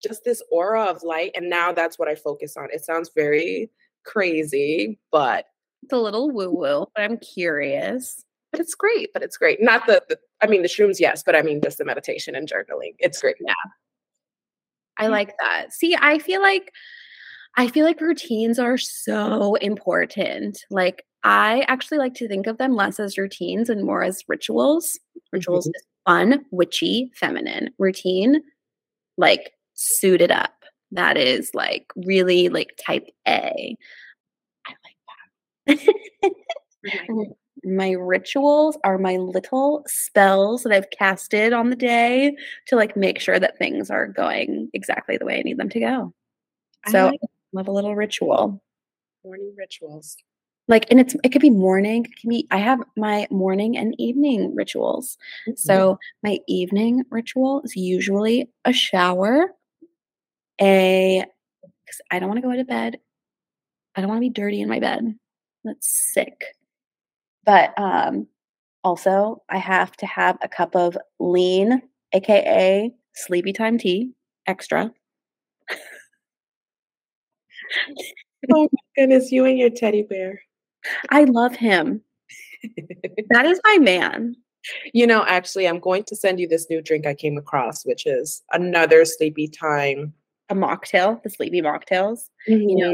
just 0.04 0.24
this 0.24 0.44
aura 0.52 0.86
of 0.86 1.04
light. 1.04 1.32
And 1.36 1.50
now 1.50 1.72
that's 1.72 1.98
what 1.98 2.08
I 2.08 2.16
focus 2.16 2.56
on. 2.58 2.68
It 2.72 2.84
sounds 2.84 3.10
very 3.16 3.72
crazy, 4.06 5.00
but 5.12 5.46
it's 5.84 5.94
a 5.94 5.98
little 5.98 6.30
woo 6.32 6.52
woo, 6.52 6.86
but 6.96 7.04
I'm 7.04 7.18
curious. 7.18 8.24
But 8.52 8.62
it's 8.62 8.76
great. 8.76 9.10
But 9.14 9.24
it's 9.24 9.38
great. 9.38 9.62
Not 9.62 9.86
the, 9.88 10.04
the, 10.08 10.18
I 10.42 10.48
mean, 10.48 10.62
the 10.62 10.68
shrooms, 10.70 11.00
yes, 11.00 11.24
but 11.26 11.36
I 11.36 11.42
mean, 11.42 11.62
just 11.62 11.78
the 11.78 11.86
meditation 11.86 12.36
and 12.36 12.48
journaling. 12.48 12.96
It's 13.00 13.22
great. 13.22 13.36
Yeah. 13.40 13.54
I 14.98 15.08
like 15.08 15.34
that. 15.40 15.74
See, 15.74 15.96
I 16.00 16.20
feel 16.20 16.42
like, 16.42 16.72
I 17.56 17.68
feel 17.68 17.86
like 17.86 18.00
routines 18.02 18.60
are 18.60 18.78
so 18.78 19.56
important. 19.56 20.60
Like, 20.70 21.06
I 21.30 21.66
actually 21.68 21.98
like 21.98 22.14
to 22.16 22.28
think 22.28 22.48
of 22.48 22.58
them 22.58 22.74
less 22.76 23.00
as 23.00 23.18
routines 23.18 23.70
and 23.70 23.84
more 23.84 24.02
as 24.02 24.24
rituals. 24.30 24.98
Rituals 25.34 25.68
Mhm. 25.68 25.72
is 25.76 25.84
fun, 26.06 26.46
witchy, 26.52 27.12
feminine. 27.16 27.74
Routine, 27.78 28.42
like 29.18 29.52
suited 29.74 30.32
up. 30.32 30.54
That 30.92 31.18
is 31.18 31.52
like 31.54 31.86
really 31.98 32.48
like 32.50 32.78
type 32.86 33.08
A. 33.28 33.76
I 34.68 34.74
like 35.68 35.78
that. 35.78 35.96
my 37.64 37.92
rituals 37.92 38.78
are 38.86 38.98
my 38.98 39.18
little 39.18 39.84
spells 39.88 40.64
that 40.64 40.72
I've 40.72 40.90
casted 40.92 41.52
on 41.52 41.70
the 41.70 41.76
day 41.76 42.38
to 42.68 42.76
like 42.78 42.96
make 42.96 43.20
sure 43.20 43.40
that 43.40 43.58
things 43.58 43.90
are 43.90 44.08
going 44.08 44.70
exactly 44.74 45.18
the 45.18 45.26
way 45.26 45.40
I 45.40 45.42
need 45.44 45.58
them 45.58 45.70
to 45.70 45.80
go. 45.80 46.14
I 46.86 46.92
So 46.92 47.06
like 47.08 47.20
love 47.52 47.68
a 47.68 47.72
little 47.72 47.96
ritual. 47.96 48.62
morning 49.26 49.54
rituals. 49.58 50.16
Like 50.68 50.86
and 50.92 51.00
it's 51.00 51.16
it 51.24 51.30
could 51.30 51.42
be 51.42 51.50
morning, 51.50 52.06
it 52.06 52.20
can 52.20 52.30
be 52.30 52.48
I 52.52 52.58
have 52.58 52.80
my 52.98 53.28
morning 53.32 53.78
and 53.78 53.96
evening 53.98 54.54
rituals. 54.54 55.18
Mm-hmm. 55.48 55.54
So 55.56 55.98
my 56.24 56.40
evening 56.48 57.04
ritual 57.10 57.62
is 57.64 57.76
usually 57.76 58.50
a 58.66 58.74
shower, 58.74 59.52
a 60.60 61.24
because 61.62 62.02
I 62.12 62.20
don't 62.20 62.28
want 62.28 62.42
to 62.42 62.48
go 62.48 62.56
to 62.56 62.66
bed. 62.66 62.98
I 63.96 64.02
don't 64.02 64.10
want 64.10 64.18
to 64.18 64.30
be 64.30 64.30
dirty 64.30 64.62
in 64.62 64.68
my 64.68 64.80
bed. 64.80 65.16
That's 65.64 66.12
sick. 66.14 66.44
But 67.46 67.74
um 67.80 68.28
also 68.84 69.44
I 69.50 69.58
have 69.58 69.96
to 69.98 70.06
have 70.06 70.38
a 70.42 70.50
cup 70.50 70.76
of 70.76 70.98
lean, 71.20 71.82
aka 72.12 72.92
sleepy 73.14 73.54
time 73.54 73.78
tea, 73.78 74.12
extra. 74.48 74.92
oh 78.54 78.70
my 78.72 78.80
goodness, 78.98 79.32
you 79.32 79.46
and 79.46 79.58
your 79.58 79.70
teddy 79.70 80.04
bear. 80.04 80.42
I 81.10 81.24
love 81.26 81.56
him. 81.56 82.02
That 83.30 83.46
is 83.46 83.60
my 83.64 83.78
man. 83.78 84.36
you 84.94 85.08
know, 85.08 85.24
actually, 85.28 85.68
I'm 85.68 85.80
going 85.80 86.04
to 86.06 86.16
send 86.16 86.40
you 86.40 86.48
this 86.48 86.68
new 86.70 86.82
drink 86.82 87.06
I 87.06 87.14
came 87.14 87.38
across, 87.38 87.86
which 87.86 88.06
is 88.06 88.44
another 88.52 89.06
sleepy 89.06 89.48
time. 89.48 90.14
A 90.50 90.56
mocktail, 90.56 91.22
the 91.24 91.30
sleepy 91.30 91.62
mocktails. 91.62 92.30
You 92.48 92.76
know, 92.78 92.94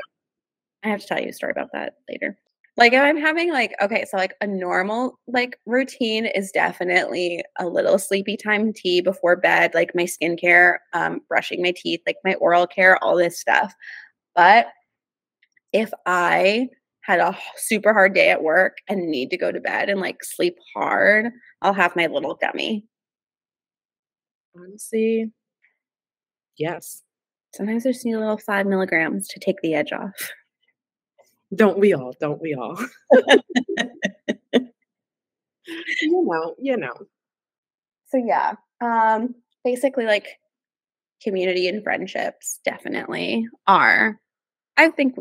I 0.84 0.90
have 0.90 1.02
to 1.02 1.08
tell 1.08 1.22
you 1.22 1.30
a 1.30 1.34
story 1.34 1.52
about 1.52 1.70
that 1.74 1.96
later. 2.10 2.38
Like 2.76 2.94
if 2.94 3.02
I'm 3.02 3.18
having 3.18 3.52
like 3.52 3.76
okay, 3.80 4.04
so 4.10 4.18
like 4.18 4.34
a 4.42 4.48
normal 4.48 5.20
like 5.28 5.60
routine 5.68 6.26
is 6.26 6.52
definitely 6.52 7.44
a 7.60 7.68
little 7.68 8.00
sleepy 8.00 8.36
time 8.36 8.74
tea 8.74 9.00
before 9.00 9.36
bed, 9.36 9.76
like 9.76 9.94
my 9.94 10.04
skincare, 10.04 10.78
um, 10.94 11.22
brushing 11.28 11.62
my 11.62 11.74
teeth, 11.76 12.02
like 12.08 12.16
my 12.24 12.34
oral 12.36 12.66
care, 12.66 13.02
all 13.04 13.16
this 13.16 13.40
stuff. 13.40 13.76
But 14.36 14.68
if 15.72 15.92
I 16.08 16.70
had 17.04 17.20
a 17.20 17.38
super 17.58 17.94
hard 17.94 18.14
day 18.14 18.30
at 18.30 18.44
work 18.44 18.78
and 18.88 19.10
need 19.10 19.30
to 19.30 19.38
go 19.38 19.52
to 19.52 19.60
bed 19.60 19.90
and 19.90 20.00
like 20.00 20.24
sleep 20.24 20.56
hard, 20.76 21.28
I'll 21.62 21.74
have 21.74 21.96
my 21.96 22.08
little 22.08 22.36
gummy. 22.36 22.86
honestly, 24.58 25.32
yes. 26.58 27.04
Sometimes 27.54 27.86
I 27.86 27.92
just 27.92 28.06
need 28.06 28.14
a 28.14 28.20
little 28.20 28.38
five 28.38 28.66
milligrams 28.66 29.28
to 29.30 29.40
take 29.40 29.62
the 29.62 29.76
edge 29.76 29.92
off. 29.92 30.32
Don't 31.56 31.78
we 31.78 31.94
all? 31.94 32.14
Don't 32.20 32.42
we 32.42 32.56
all? 32.56 32.78
you 36.02 36.24
know, 36.24 36.56
you 36.60 36.78
know. 36.78 36.94
so 38.08 38.18
yeah 38.18 38.54
um 38.82 39.34
basically 39.64 40.06
like 40.06 40.40
community 41.22 41.68
and 41.68 41.84
friendships 41.84 42.60
definitely 42.66 43.48
are 43.66 44.20
i 44.78 44.90
think 44.90 45.16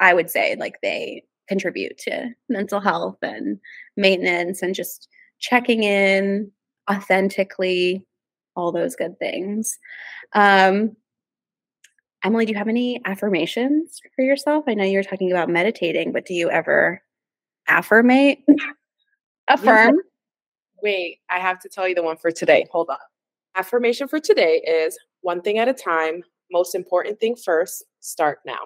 I 0.00 0.14
would 0.14 0.30
say 0.30 0.56
like 0.58 0.80
they 0.82 1.24
contribute 1.48 1.98
to 1.98 2.30
mental 2.48 2.80
health 2.80 3.18
and 3.22 3.58
maintenance 3.96 4.62
and 4.62 4.74
just 4.74 5.08
checking 5.38 5.82
in 5.82 6.50
authentically 6.90 8.04
all 8.56 8.72
those 8.72 8.96
good 8.96 9.18
things 9.18 9.78
um 10.34 10.96
emily 12.24 12.44
do 12.44 12.52
you 12.52 12.58
have 12.58 12.68
any 12.68 13.00
affirmations 13.04 14.00
for 14.16 14.22
yourself 14.22 14.64
i 14.66 14.74
know 14.74 14.84
you're 14.84 15.02
talking 15.02 15.30
about 15.30 15.48
meditating 15.48 16.12
but 16.12 16.26
do 16.26 16.34
you 16.34 16.50
ever 16.50 17.00
affirmate 17.68 18.44
affirm 19.48 19.96
Wait, 20.82 21.18
I 21.28 21.38
have 21.38 21.58
to 21.60 21.68
tell 21.68 21.88
you 21.88 21.94
the 21.94 22.02
one 22.02 22.16
for 22.16 22.30
today. 22.30 22.66
Hold 22.70 22.90
on. 22.90 22.98
Affirmation 23.56 24.06
for 24.06 24.20
today 24.20 24.62
is 24.66 24.98
one 25.22 25.42
thing 25.42 25.58
at 25.58 25.68
a 25.68 25.72
time. 25.72 26.22
Most 26.52 26.74
important 26.74 27.18
thing 27.18 27.36
first, 27.36 27.84
start 28.00 28.38
now. 28.46 28.58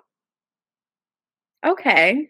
Okay 1.65 2.29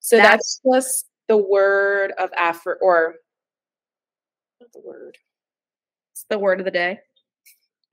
So 0.00 0.16
That's- 0.16 0.60
that's, 0.64 0.78
just 0.92 1.06
the 1.28 1.36
word 1.36 2.12
of 2.18 2.30
affir 2.32 2.76
or 2.82 3.16
not 4.60 4.72
the 4.72 4.80
word. 4.80 5.16
it's 6.12 6.24
the 6.28 6.38
word 6.38 6.58
of 6.60 6.64
the 6.64 6.70
day 6.70 6.98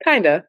Kinda. 0.04 0.46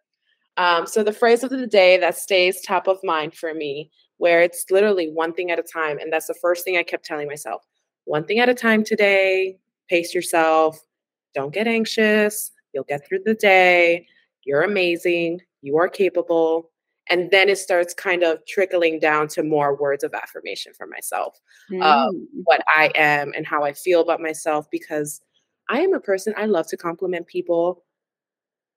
Um, 0.57 0.85
so 0.87 1.03
the 1.03 1.13
phrase 1.13 1.43
of 1.43 1.49
the 1.51 1.67
day 1.67 1.97
that 1.97 2.17
stays 2.17 2.61
top 2.61 2.87
of 2.87 2.99
mind 3.03 3.35
for 3.35 3.53
me, 3.53 3.91
where 4.17 4.41
it's 4.43 4.65
literally 4.71 5.09
one 5.11 5.33
thing 5.33 5.51
at 5.51 5.59
a 5.59 5.63
time, 5.63 5.97
and 5.99 6.13
that's 6.13 6.27
the 6.27 6.35
first 6.35 6.65
thing 6.65 6.77
I 6.77 6.83
kept 6.83 7.05
telling 7.05 7.27
myself: 7.27 7.63
one 8.05 8.25
thing 8.25 8.39
at 8.39 8.49
a 8.49 8.53
time 8.53 8.83
today. 8.83 9.57
Pace 9.89 10.13
yourself. 10.13 10.79
Don't 11.35 11.53
get 11.53 11.67
anxious. 11.67 12.51
You'll 12.73 12.83
get 12.85 13.07
through 13.07 13.21
the 13.25 13.35
day. 13.35 14.07
You're 14.45 14.61
amazing. 14.63 15.41
You 15.61 15.77
are 15.79 15.89
capable. 15.89 16.71
And 17.09 17.31
then 17.31 17.49
it 17.49 17.57
starts 17.57 17.93
kind 17.93 18.23
of 18.23 18.45
trickling 18.47 18.99
down 18.99 19.27
to 19.29 19.43
more 19.43 19.75
words 19.75 20.03
of 20.03 20.13
affirmation 20.13 20.73
for 20.73 20.85
myself 20.87 21.39
Um, 21.71 21.79
Mm. 21.81 22.41
what 22.43 22.61
I 22.67 22.91
am 22.95 23.33
and 23.35 23.45
how 23.47 23.63
I 23.63 23.73
feel 23.73 24.01
about 24.01 24.21
myself 24.21 24.67
because 24.71 25.21
I 25.69 25.81
am 25.81 25.93
a 25.93 25.99
person 25.99 26.33
I 26.37 26.45
love 26.45 26.67
to 26.67 26.77
compliment 26.77 27.27
people, 27.27 27.83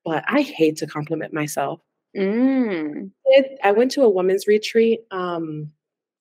but 0.05 0.25
I 0.27 0.43
hate 0.43 0.77
to 0.79 0.87
compliment 0.87 1.33
myself. 1.33 1.81
Mm. 2.17 3.11
It, 3.27 3.59
I 3.63 3.73
went 3.73 3.91
to 3.93 4.03
a 4.03 4.09
women's 4.11 4.47
retreat 4.47 5.01
um, 5.11 5.71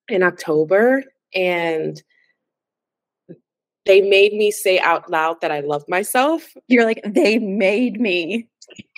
in 0.08 0.24
October 0.24 1.04
and 1.34 2.02
they 3.86 4.02
made 4.02 4.34
me 4.34 4.52
say 4.52 4.80
out 4.80 5.10
loud 5.10 5.42
that 5.42 5.52
I 5.52 5.62
love 5.62 5.84
myself. 5.90 6.48
You're 6.68 6.86
like, 6.86 7.02
they 7.06 7.40
made 7.40 8.00
me. 8.00 8.48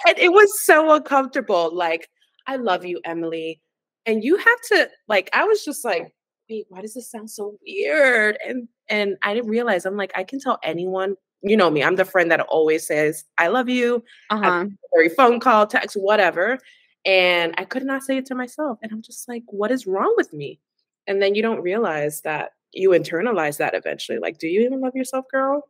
And 0.05 0.17
it 0.19 0.31
was 0.31 0.49
so 0.65 0.93
uncomfortable. 0.93 1.73
Like, 1.73 2.09
I 2.47 2.57
love 2.57 2.85
you, 2.85 2.99
Emily. 3.05 3.61
And 4.05 4.23
you 4.23 4.37
have 4.37 4.61
to, 4.69 4.89
like, 5.07 5.29
I 5.33 5.45
was 5.45 5.63
just 5.63 5.85
like, 5.85 6.13
wait, 6.49 6.65
why 6.69 6.81
does 6.81 6.93
this 6.93 7.09
sound 7.09 7.29
so 7.29 7.57
weird? 7.65 8.37
And 8.45 8.67
and 8.89 9.15
I 9.23 9.33
didn't 9.33 9.49
realize 9.49 9.85
I'm 9.85 9.95
like, 9.95 10.11
I 10.15 10.23
can 10.25 10.39
tell 10.39 10.59
anyone, 10.61 11.15
you 11.41 11.55
know 11.55 11.69
me, 11.69 11.83
I'm 11.83 11.95
the 11.95 12.03
friend 12.05 12.29
that 12.31 12.41
always 12.41 12.85
says, 12.85 13.23
I 13.37 13.47
love 13.47 13.69
you, 13.69 14.03
Uh-huh. 14.29 14.65
every 14.93 15.09
phone 15.09 15.39
call, 15.39 15.65
text, 15.67 15.95
whatever. 15.95 16.59
And 17.05 17.53
I 17.57 17.63
could 17.63 17.83
not 17.83 18.03
say 18.03 18.17
it 18.17 18.25
to 18.27 18.35
myself. 18.35 18.77
And 18.83 18.91
I'm 18.91 19.01
just 19.01 19.27
like, 19.29 19.43
what 19.47 19.71
is 19.71 19.87
wrong 19.87 20.13
with 20.17 20.33
me? 20.33 20.59
And 21.07 21.21
then 21.21 21.33
you 21.35 21.41
don't 21.41 21.61
realize 21.61 22.21
that 22.21 22.51
you 22.73 22.89
internalize 22.89 23.57
that 23.57 23.73
eventually. 23.73 24.19
Like, 24.19 24.37
do 24.37 24.47
you 24.47 24.61
even 24.61 24.81
love 24.81 24.95
yourself, 24.95 25.25
girl? 25.31 25.69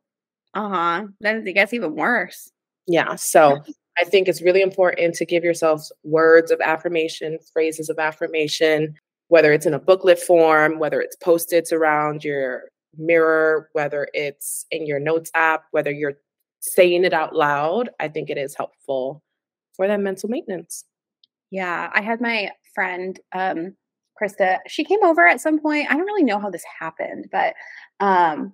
Uh-huh. 0.56 1.06
Then 1.20 1.48
it 1.48 1.54
gets 1.54 1.74
even 1.74 1.96
worse. 1.96 2.52
Yeah. 2.88 3.16
So 3.16 3.62
I 4.00 4.04
think 4.04 4.28
it's 4.28 4.42
really 4.42 4.62
important 4.62 5.16
to 5.16 5.26
give 5.26 5.44
yourselves 5.44 5.92
words 6.04 6.52
of 6.52 6.60
affirmation, 6.62 7.38
phrases 7.52 7.90
of 7.90 8.00
affirmation, 8.00 8.96
whether 9.28 9.54
it's 9.54 9.66
in 9.66 9.74
a 9.74 9.80
booklet 9.80 10.20
form, 10.20 10.80
whether 10.80 11.00
it's 11.00 11.16
post-its 11.16 11.72
around 11.72 12.24
your 12.24 12.64
mirror, 12.98 13.70
whether 13.74 14.08
it's 14.14 14.66
in 14.72 14.86
your 14.86 15.00
notes 15.00 15.32
app, 15.36 15.66
whether 15.72 15.92
you're 15.92 16.18
saying 16.60 17.04
it 17.04 17.14
out 17.14 17.36
loud. 17.36 17.90
I 18.00 18.08
think 18.08 18.30
it 18.30 18.38
is 18.38 18.56
helpful 18.56 19.22
for 19.76 19.88
that 19.88 20.00
mental 20.00 20.30
maintenance. 20.30 20.86
Yeah. 21.52 21.90
I 21.94 22.02
had 22.02 22.22
my 22.22 22.52
friend, 22.74 23.20
um, 23.34 23.76
Krista, 24.22 24.60
she 24.68 24.84
came 24.84 25.04
over 25.04 25.28
at 25.28 25.42
some 25.42 25.60
point. 25.60 25.88
I 25.90 25.96
don't 25.96 26.06
really 26.06 26.24
know 26.24 26.40
how 26.40 26.50
this 26.50 26.64
happened, 26.80 27.28
but 27.32 27.56
um 28.00 28.54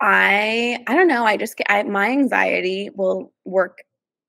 I 0.00 0.78
I 0.86 0.94
don't 0.94 1.08
know. 1.08 1.24
I 1.24 1.36
just 1.36 1.56
get 1.56 1.66
I, 1.70 1.82
my 1.82 2.08
anxiety 2.10 2.90
will 2.94 3.32
work 3.44 3.78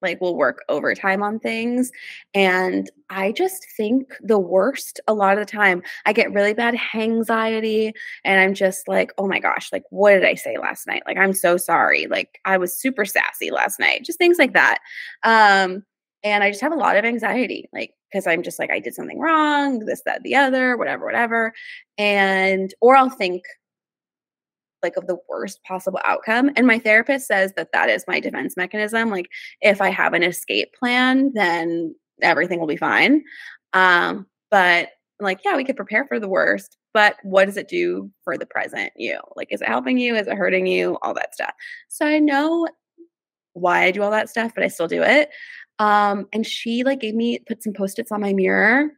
like 0.01 0.21
will 0.21 0.37
work 0.37 0.59
overtime 0.69 1.21
on 1.21 1.39
things 1.39 1.91
and 2.33 2.89
I 3.09 3.33
just 3.33 3.65
think 3.75 4.13
the 4.21 4.39
worst 4.39 4.99
a 5.07 5.13
lot 5.13 5.37
of 5.37 5.45
the 5.45 5.51
time. 5.51 5.83
I 6.05 6.13
get 6.13 6.31
really 6.33 6.53
bad 6.53 6.75
anxiety 6.95 7.91
and 8.23 8.39
I'm 8.39 8.53
just 8.53 8.87
like, 8.87 9.11
"Oh 9.17 9.27
my 9.27 9.39
gosh, 9.39 9.71
like 9.71 9.83
what 9.89 10.11
did 10.13 10.23
I 10.25 10.35
say 10.35 10.57
last 10.57 10.87
night? 10.87 11.03
Like 11.05 11.17
I'm 11.17 11.33
so 11.33 11.57
sorry. 11.57 12.07
Like 12.07 12.39
I 12.45 12.57
was 12.57 12.79
super 12.79 13.05
sassy 13.05 13.51
last 13.51 13.79
night." 13.79 14.03
Just 14.05 14.17
things 14.19 14.37
like 14.39 14.53
that. 14.53 14.79
Um 15.23 15.83
and 16.23 16.43
I 16.43 16.49
just 16.49 16.61
have 16.61 16.73
a 16.73 16.75
lot 16.75 16.97
of 16.97 17.05
anxiety 17.05 17.69
like 17.73 17.93
because 18.11 18.25
I'm 18.27 18.41
just 18.43 18.57
like 18.59 18.71
I 18.71 18.79
did 18.79 18.95
something 18.95 19.19
wrong, 19.19 19.79
this 19.85 20.01
that 20.05 20.23
the 20.23 20.35
other, 20.35 20.77
whatever 20.77 21.05
whatever. 21.05 21.53
And 21.97 22.73
or 22.81 22.95
I'll 22.95 23.09
think 23.09 23.43
like 24.83 24.95
of 24.97 25.07
the 25.07 25.17
worst 25.27 25.63
possible 25.63 25.99
outcome 26.05 26.51
and 26.55 26.67
my 26.67 26.79
therapist 26.79 27.27
says 27.27 27.53
that 27.55 27.71
that 27.73 27.89
is 27.89 28.05
my 28.07 28.19
defense 28.19 28.55
mechanism 28.57 29.09
like 29.09 29.29
if 29.61 29.81
i 29.81 29.89
have 29.89 30.13
an 30.13 30.23
escape 30.23 30.73
plan 30.73 31.31
then 31.33 31.93
everything 32.21 32.59
will 32.59 32.67
be 32.67 32.77
fine 32.77 33.23
um 33.73 34.25
but 34.51 34.89
like 35.19 35.39
yeah 35.43 35.55
we 35.55 35.63
could 35.63 35.75
prepare 35.75 36.05
for 36.05 36.19
the 36.19 36.29
worst 36.29 36.77
but 36.93 37.17
what 37.23 37.45
does 37.45 37.57
it 37.57 37.67
do 37.67 38.11
for 38.23 38.37
the 38.37 38.45
present 38.45 38.91
you? 38.95 39.19
Like, 39.35 39.49
is 39.51 39.61
it 39.61 39.67
helping 39.67 39.97
you? 39.97 40.15
Is 40.15 40.27
it 40.27 40.37
hurting 40.37 40.65
you? 40.65 40.97
All 41.01 41.13
that 41.13 41.33
stuff. 41.33 41.53
So 41.87 42.05
I 42.05 42.19
know 42.19 42.67
why 43.53 43.83
I 43.83 43.91
do 43.91 44.01
all 44.01 44.11
that 44.11 44.29
stuff, 44.29 44.53
but 44.55 44.63
I 44.63 44.67
still 44.67 44.87
do 44.87 45.03
it. 45.03 45.29
Um, 45.77 46.27
and 46.33 46.45
she 46.45 46.83
like 46.83 46.99
gave 46.99 47.15
me 47.15 47.39
put 47.47 47.63
some 47.63 47.73
post-its 47.73 48.11
on 48.11 48.21
my 48.21 48.33
mirror 48.33 48.89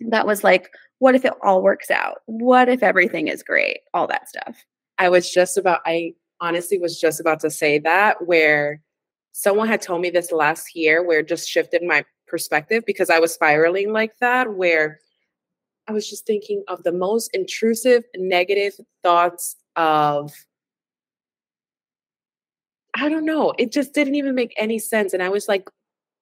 that 0.00 0.26
was 0.26 0.44
like, 0.44 0.70
what 0.98 1.14
if 1.14 1.24
it 1.24 1.32
all 1.42 1.62
works 1.62 1.90
out? 1.90 2.18
What 2.26 2.68
if 2.68 2.82
everything 2.82 3.28
is 3.28 3.42
great? 3.42 3.78
All 3.94 4.06
that 4.08 4.28
stuff. 4.28 4.64
I 4.98 5.08
was 5.08 5.30
just 5.30 5.56
about 5.56 5.80
I 5.86 6.14
honestly 6.40 6.78
was 6.78 7.00
just 7.00 7.20
about 7.20 7.40
to 7.40 7.50
say 7.50 7.78
that 7.80 8.26
where 8.26 8.80
someone 9.32 9.68
had 9.68 9.82
told 9.82 10.00
me 10.00 10.10
this 10.10 10.30
last 10.30 10.76
year 10.76 11.02
where 11.02 11.20
it 11.20 11.28
just 11.28 11.48
shifted 11.48 11.82
my 11.82 12.04
perspective 12.26 12.84
because 12.86 13.10
I 13.10 13.18
was 13.18 13.34
spiraling 13.34 13.92
like 13.92 14.16
that 14.20 14.54
where 14.54 15.00
I 15.86 15.92
was 15.92 16.08
just 16.08 16.26
thinking 16.26 16.62
of 16.68 16.82
the 16.82 16.92
most 16.92 17.30
intrusive 17.34 18.04
negative 18.16 18.74
thoughts 19.02 19.56
of 19.76 20.32
I 22.96 23.08
don't 23.08 23.24
know. 23.24 23.52
It 23.58 23.72
just 23.72 23.92
didn't 23.92 24.14
even 24.14 24.34
make 24.34 24.54
any 24.56 24.78
sense. 24.78 25.12
And 25.12 25.22
I 25.22 25.28
was 25.28 25.48
like 25.48 25.68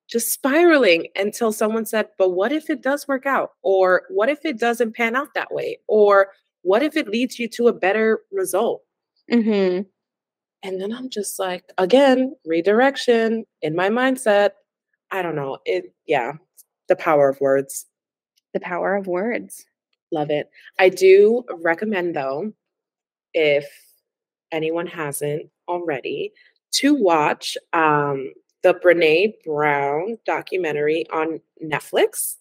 just 0.09 0.33
spiraling 0.33 1.09
until 1.17 1.53
someone 1.53 1.85
said, 1.85 2.09
But 2.19 2.31
what 2.31 2.51
if 2.51 2.71
it 2.71 2.83
does 2.83 3.07
work 3.07 3.27
out? 3.27 3.51
Or 3.63 4.03
what 4.09 4.31
if 4.31 4.45
it 4.45 4.59
doesn't 4.59 4.97
pan 4.97 5.15
out 5.15 5.29
that 5.35 5.53
way? 5.53 5.79
Or 5.87 6.29
what 6.63 6.83
if 6.83 6.97
it 6.97 7.09
leads 7.09 7.39
you 7.39 7.49
to 7.49 7.69
a 7.69 7.73
better 7.73 8.21
result? 8.33 8.83
Mm-hmm. 9.31 9.83
And 10.65 10.81
then 10.81 10.93
I'm 10.93 11.11
just 11.11 11.39
like, 11.39 11.65
again, 11.79 12.35
redirection 12.47 13.45
in 13.63 13.75
my 13.75 13.89
mindset. 13.89 14.51
I 15.11 15.23
don't 15.23 15.37
know. 15.37 15.59
It, 15.65 15.93
yeah, 16.07 16.33
the 16.89 16.97
power 16.97 17.29
of 17.29 17.41
words. 17.41 17.87
The 18.55 18.61
power 18.61 18.95
of 18.95 19.07
words. 19.07 19.65
Love 20.13 20.31
it. 20.31 20.49
I 20.79 20.89
do 20.89 21.43
recommend, 21.51 22.15
though, 22.15 22.53
if 23.35 23.67
anyone 24.53 24.87
hasn't 24.87 25.49
already, 25.69 26.33
to 26.73 26.95
watch 26.95 27.57
um, 27.73 28.33
the 28.63 28.75
Brene 28.75 29.33
Brown 29.45 30.19
documentary 30.25 31.07
on 31.11 31.41
Netflix, 31.65 32.37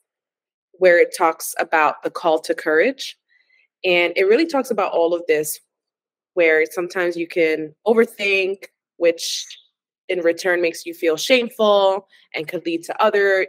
where 0.74 1.00
it 1.00 1.16
talks 1.18 1.56
about 1.60 2.04
the 2.04 2.10
call 2.10 2.40
to 2.40 2.54
courage. 2.54 3.18
And 3.84 4.14
it 4.16 4.24
really 4.26 4.46
talks 4.46 4.72
about 4.72 4.94
all 4.94 5.14
of 5.14 5.24
this, 5.28 5.60
where 6.34 6.66
sometimes 6.70 7.18
you 7.18 7.28
can 7.28 7.74
overthink, 7.86 8.66
which 8.98 9.46
in 10.08 10.20
return 10.20 10.62
makes 10.62 10.86
you 10.86 10.94
feel 10.94 11.18
shameful 11.18 12.08
and 12.34 12.48
could 12.48 12.66
lead 12.66 12.84
to 12.84 13.02
other 13.02 13.48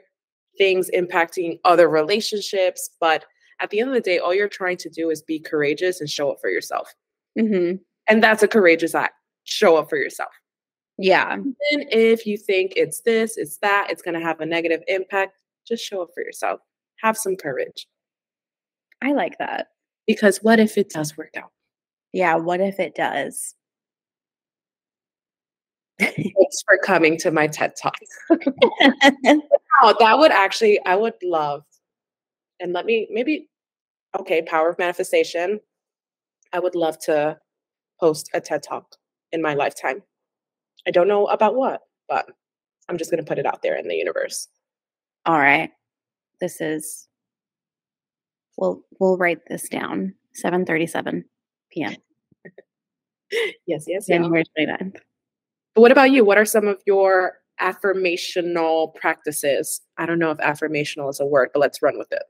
things 0.58 0.90
impacting 0.94 1.58
other 1.64 1.88
relationships. 1.88 2.90
But 3.00 3.24
at 3.60 3.70
the 3.70 3.80
end 3.80 3.90
of 3.90 3.94
the 3.94 4.00
day, 4.00 4.18
all 4.18 4.34
you're 4.34 4.48
trying 4.48 4.76
to 4.78 4.88
do 4.88 5.10
is 5.10 5.22
be 5.22 5.38
courageous 5.38 6.00
and 6.00 6.08
show 6.08 6.30
up 6.30 6.38
for 6.40 6.50
yourself. 6.50 6.92
Mm-hmm. 7.38 7.76
And 8.08 8.22
that's 8.22 8.42
a 8.42 8.48
courageous 8.48 8.94
act. 8.94 9.14
Show 9.44 9.76
up 9.76 9.88
for 9.88 9.96
yourself. 9.96 10.30
Yeah. 10.98 11.32
And 11.32 11.54
if 11.70 12.26
you 12.26 12.36
think 12.36 12.74
it's 12.76 13.00
this, 13.00 13.36
it's 13.36 13.58
that, 13.58 13.88
it's 13.90 14.02
going 14.02 14.18
to 14.18 14.24
have 14.24 14.40
a 14.40 14.46
negative 14.46 14.82
impact, 14.88 15.38
just 15.66 15.84
show 15.84 16.02
up 16.02 16.10
for 16.14 16.22
yourself. 16.22 16.60
Have 17.00 17.16
some 17.16 17.34
courage. 17.34 17.88
I 19.02 19.12
like 19.12 19.38
that. 19.38 19.68
Because 20.06 20.38
what 20.38 20.58
if 20.58 20.76
it 20.76 20.90
does 20.90 21.16
work 21.16 21.36
out? 21.36 21.50
Yeah. 22.12 22.36
What 22.36 22.60
if 22.60 22.78
it 22.80 22.94
does? 22.94 23.54
Thanks 25.98 26.62
for 26.66 26.78
coming 26.84 27.16
to 27.18 27.30
my 27.30 27.46
TED 27.46 27.74
Talk. 27.80 27.96
oh, 28.30 29.94
that 29.98 30.18
would 30.18 30.32
actually, 30.32 30.80
I 30.84 30.96
would 30.96 31.14
love, 31.22 31.64
and 32.60 32.72
let 32.72 32.86
me 32.86 33.06
maybe, 33.10 33.48
okay, 34.18 34.42
power 34.42 34.68
of 34.68 34.78
manifestation. 34.78 35.60
I 36.52 36.58
would 36.58 36.74
love 36.74 36.98
to 37.00 37.38
host 37.96 38.30
a 38.34 38.40
TED 38.40 38.62
Talk 38.62 38.96
in 39.30 39.42
my 39.42 39.54
lifetime. 39.54 40.02
I 40.86 40.90
don't 40.90 41.08
know 41.08 41.26
about 41.26 41.54
what, 41.54 41.82
but 42.08 42.26
I'm 42.88 42.98
just 42.98 43.10
going 43.10 43.22
to 43.22 43.28
put 43.28 43.38
it 43.38 43.46
out 43.46 43.62
there 43.62 43.76
in 43.76 43.86
the 43.86 43.94
universe. 43.94 44.48
All 45.24 45.38
right. 45.38 45.70
This 46.40 46.60
is 46.60 47.06
we'll 48.56 48.82
we'll 48.98 49.16
write 49.16 49.40
this 49.48 49.68
down. 49.68 50.14
7:37 50.42 51.24
p.m. 51.72 51.94
yes, 53.66 53.84
yes, 53.86 54.06
January 54.06 54.44
29th. 54.58 54.96
What 55.74 55.92
about 55.92 56.10
you? 56.10 56.24
What 56.24 56.38
are 56.38 56.44
some 56.44 56.68
of 56.68 56.80
your 56.86 57.34
affirmational 57.60 58.94
practices? 58.94 59.80
I 59.98 60.06
don't 60.06 60.18
know 60.18 60.30
if 60.30 60.38
affirmational 60.38 61.10
is 61.10 61.20
a 61.20 61.26
word, 61.26 61.50
but 61.52 61.60
let's 61.60 61.82
run 61.82 61.98
with 61.98 62.12
it. 62.12 62.22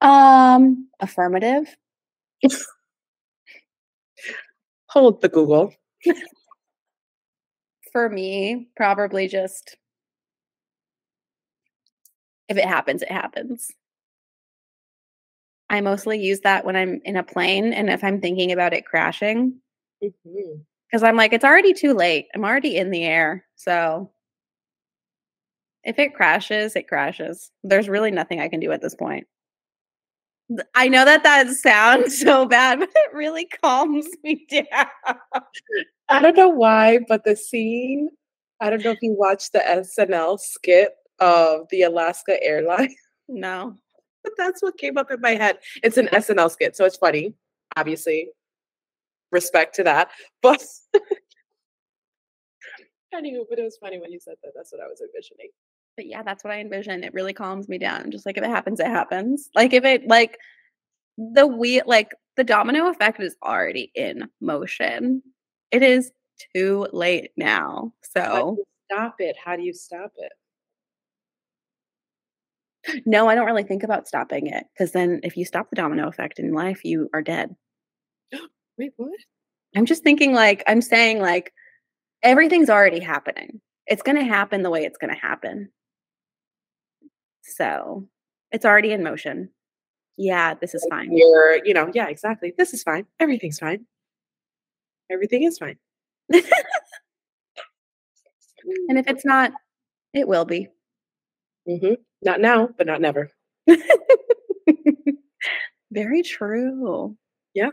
Um, 0.00 0.88
affirmative. 1.00 1.76
Hold 4.86 5.22
the 5.22 5.28
Google. 5.28 5.74
For 7.92 8.08
me, 8.08 8.68
probably 8.76 9.28
just 9.28 9.76
if 12.48 12.56
it 12.56 12.64
happens, 12.64 13.02
it 13.02 13.10
happens. 13.10 13.70
I 15.72 15.80
mostly 15.80 16.20
use 16.22 16.40
that 16.40 16.66
when 16.66 16.76
I'm 16.76 17.00
in 17.04 17.16
a 17.16 17.22
plane 17.22 17.72
and 17.72 17.88
if 17.88 18.04
I'm 18.04 18.20
thinking 18.20 18.52
about 18.52 18.74
it 18.74 18.84
crashing. 18.84 19.58
Mm-hmm. 20.04 20.60
Because 20.86 21.02
I'm 21.02 21.16
like, 21.16 21.32
it's 21.32 21.46
already 21.46 21.72
too 21.72 21.94
late. 21.94 22.26
I'm 22.34 22.44
already 22.44 22.76
in 22.76 22.90
the 22.90 23.04
air. 23.04 23.46
So 23.56 24.12
if 25.82 25.98
it 25.98 26.14
crashes, 26.14 26.76
it 26.76 26.88
crashes. 26.88 27.50
There's 27.64 27.88
really 27.88 28.10
nothing 28.10 28.38
I 28.38 28.48
can 28.48 28.60
do 28.60 28.70
at 28.70 28.82
this 28.82 28.94
point. 28.94 29.26
I 30.74 30.88
know 30.88 31.06
that 31.06 31.22
that 31.22 31.48
sounds 31.48 32.18
so 32.20 32.44
bad, 32.44 32.78
but 32.78 32.90
it 32.94 33.14
really 33.14 33.46
calms 33.62 34.06
me 34.22 34.46
down. 34.50 34.86
I 36.10 36.20
don't 36.20 36.36
know 36.36 36.50
why, 36.50 36.98
but 37.08 37.24
the 37.24 37.34
scene, 37.34 38.10
I 38.60 38.68
don't 38.68 38.84
know 38.84 38.90
if 38.90 39.00
you 39.00 39.14
watched 39.14 39.54
the 39.54 39.60
SNL 39.60 40.38
skit 40.38 40.90
of 41.18 41.62
the 41.70 41.80
Alaska 41.82 42.36
airline. 42.42 42.94
No. 43.26 43.76
But 44.36 44.44
that's 44.44 44.62
what 44.62 44.78
came 44.78 44.98
up 44.98 45.10
in 45.10 45.20
my 45.20 45.30
head. 45.30 45.58
It's 45.82 45.96
an 45.96 46.06
SNL 46.08 46.50
skit, 46.50 46.76
so 46.76 46.84
it's 46.84 46.96
funny, 46.96 47.34
obviously. 47.76 48.28
Respect 49.30 49.74
to 49.76 49.84
that. 49.84 50.10
But 50.42 50.62
anyway, 53.14 53.44
but 53.48 53.58
it 53.58 53.62
was 53.62 53.76
funny 53.76 54.00
when 54.00 54.10
you 54.10 54.18
said 54.18 54.36
that. 54.42 54.52
That's 54.54 54.72
what 54.72 54.80
I 54.80 54.86
was 54.86 55.02
envisioning. 55.02 55.48
But 55.96 56.06
yeah, 56.06 56.22
that's 56.22 56.42
what 56.42 56.52
I 56.52 56.60
envision. 56.60 57.04
It 57.04 57.12
really 57.12 57.34
calms 57.34 57.68
me 57.68 57.78
down. 57.78 58.10
Just 58.10 58.24
like 58.24 58.38
if 58.38 58.44
it 58.44 58.48
happens, 58.48 58.80
it 58.80 58.86
happens. 58.86 59.50
Like 59.54 59.72
if 59.74 59.84
it 59.84 60.08
like 60.08 60.38
the 61.18 61.46
we 61.46 61.82
like 61.82 62.12
the 62.36 62.44
domino 62.44 62.88
effect 62.88 63.20
is 63.20 63.36
already 63.42 63.92
in 63.94 64.28
motion. 64.40 65.22
It 65.70 65.82
is 65.82 66.10
too 66.54 66.86
late 66.92 67.30
now. 67.36 67.92
So 68.16 68.56
stop 68.90 69.16
it. 69.18 69.36
How 69.42 69.56
do 69.56 69.62
you 69.62 69.74
stop 69.74 70.12
it? 70.16 70.32
No, 73.06 73.28
I 73.28 73.34
don't 73.34 73.46
really 73.46 73.62
think 73.62 73.82
about 73.82 74.08
stopping 74.08 74.46
it 74.48 74.64
because 74.72 74.92
then 74.92 75.20
if 75.22 75.36
you 75.36 75.44
stop 75.44 75.70
the 75.70 75.76
domino 75.76 76.08
effect 76.08 76.38
in 76.38 76.52
life, 76.52 76.84
you 76.84 77.08
are 77.14 77.22
dead. 77.22 77.54
Wait, 78.78 78.92
what? 78.96 79.12
I'm 79.76 79.86
just 79.86 80.02
thinking 80.02 80.32
like 80.32 80.62
I'm 80.66 80.82
saying 80.82 81.20
like 81.20 81.52
everything's 82.22 82.70
already 82.70 83.00
happening. 83.00 83.60
It's 83.86 84.02
going 84.02 84.16
to 84.16 84.24
happen 84.24 84.62
the 84.62 84.70
way 84.70 84.84
it's 84.84 84.98
going 84.98 85.12
to 85.12 85.20
happen. 85.20 85.70
So, 87.42 88.06
it's 88.52 88.64
already 88.64 88.92
in 88.92 89.02
motion. 89.02 89.50
Yeah, 90.16 90.54
this 90.54 90.74
is 90.74 90.86
fine. 90.88 91.10
You're, 91.16 91.64
you 91.64 91.74
know, 91.74 91.90
yeah, 91.92 92.06
exactly. 92.08 92.52
This 92.56 92.74
is 92.74 92.82
fine. 92.82 93.06
Everything's 93.18 93.58
fine. 93.58 93.86
Everything 95.10 95.42
is 95.42 95.58
fine. 95.58 95.78
and 96.32 96.42
if 98.98 99.08
it's 99.08 99.24
not, 99.24 99.52
it 100.14 100.28
will 100.28 100.44
be. 100.44 100.68
Mm-hmm. 101.68 101.94
Not 102.22 102.40
now, 102.40 102.68
but 102.76 102.86
not 102.86 103.00
never. 103.00 103.30
Very 105.92 106.22
true. 106.22 107.16
Yeah. 107.54 107.70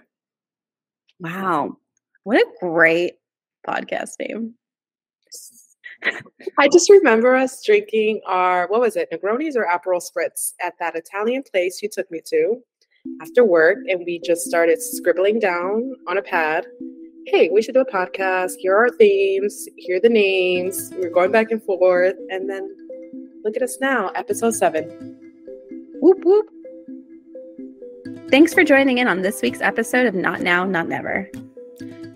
Wow. 1.20 1.78
What 2.24 2.38
a 2.38 2.46
great 2.60 3.14
podcast 3.68 4.12
name. 4.20 4.56
I 6.58 6.70
just 6.70 6.90
remember 6.90 7.36
us 7.36 7.64
drinking 7.66 8.22
our, 8.26 8.68
what 8.68 8.80
was 8.80 8.96
it, 8.96 9.10
Negronis 9.12 9.56
or 9.56 9.66
Aperol 9.66 10.02
Spritz 10.02 10.54
at 10.62 10.74
that 10.80 10.96
Italian 10.96 11.44
place 11.50 11.82
you 11.82 11.90
took 11.92 12.10
me 12.10 12.22
to 12.28 12.62
after 13.22 13.44
work. 13.44 13.80
And 13.90 14.04
we 14.06 14.22
just 14.24 14.44
started 14.44 14.82
scribbling 14.82 15.40
down 15.40 15.94
on 16.08 16.18
a 16.18 16.22
pad 16.22 16.66
hey, 17.32 17.50
we 17.50 17.62
should 17.62 17.76
do 17.76 17.82
a 17.82 17.86
podcast. 17.86 18.54
Here 18.58 18.74
are 18.74 18.88
our 18.88 18.90
themes. 18.90 19.68
Here 19.78 19.98
are 19.98 20.00
the 20.00 20.10
names. 20.10 20.92
We're 20.98 21.12
going 21.12 21.32
back 21.32 21.52
and 21.52 21.62
forth. 21.62 22.16
And 22.30 22.50
then 22.50 22.76
look 23.44 23.56
at 23.56 23.62
us 23.62 23.78
now, 23.80 24.10
episode 24.16 24.56
seven. 24.56 25.18
Whoop, 26.02 26.24
whoop. 26.24 26.48
Thanks 28.30 28.54
for 28.54 28.64
joining 28.64 29.00
in 29.00 29.08
on 29.08 29.22
this 29.22 29.42
week's 29.42 29.62
episode 29.62 30.06
of 30.06 30.14
Not 30.14 30.42
Now, 30.42 30.66
Not 30.66 30.88
Never. 30.88 31.30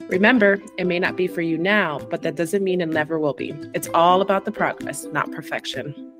Remember, 0.09 0.61
it 0.77 0.85
may 0.85 0.99
not 0.99 1.15
be 1.15 1.27
for 1.27 1.41
you 1.41 1.57
now, 1.57 1.99
but 2.11 2.21
that 2.21 2.35
doesn't 2.35 2.63
mean 2.63 2.81
it 2.81 2.89
never 2.89 3.17
will 3.19 3.33
be. 3.33 3.55
It's 3.73 3.89
all 3.93 4.21
about 4.21 4.45
the 4.45 4.51
progress, 4.51 5.05
not 5.11 5.31
perfection. 5.31 6.12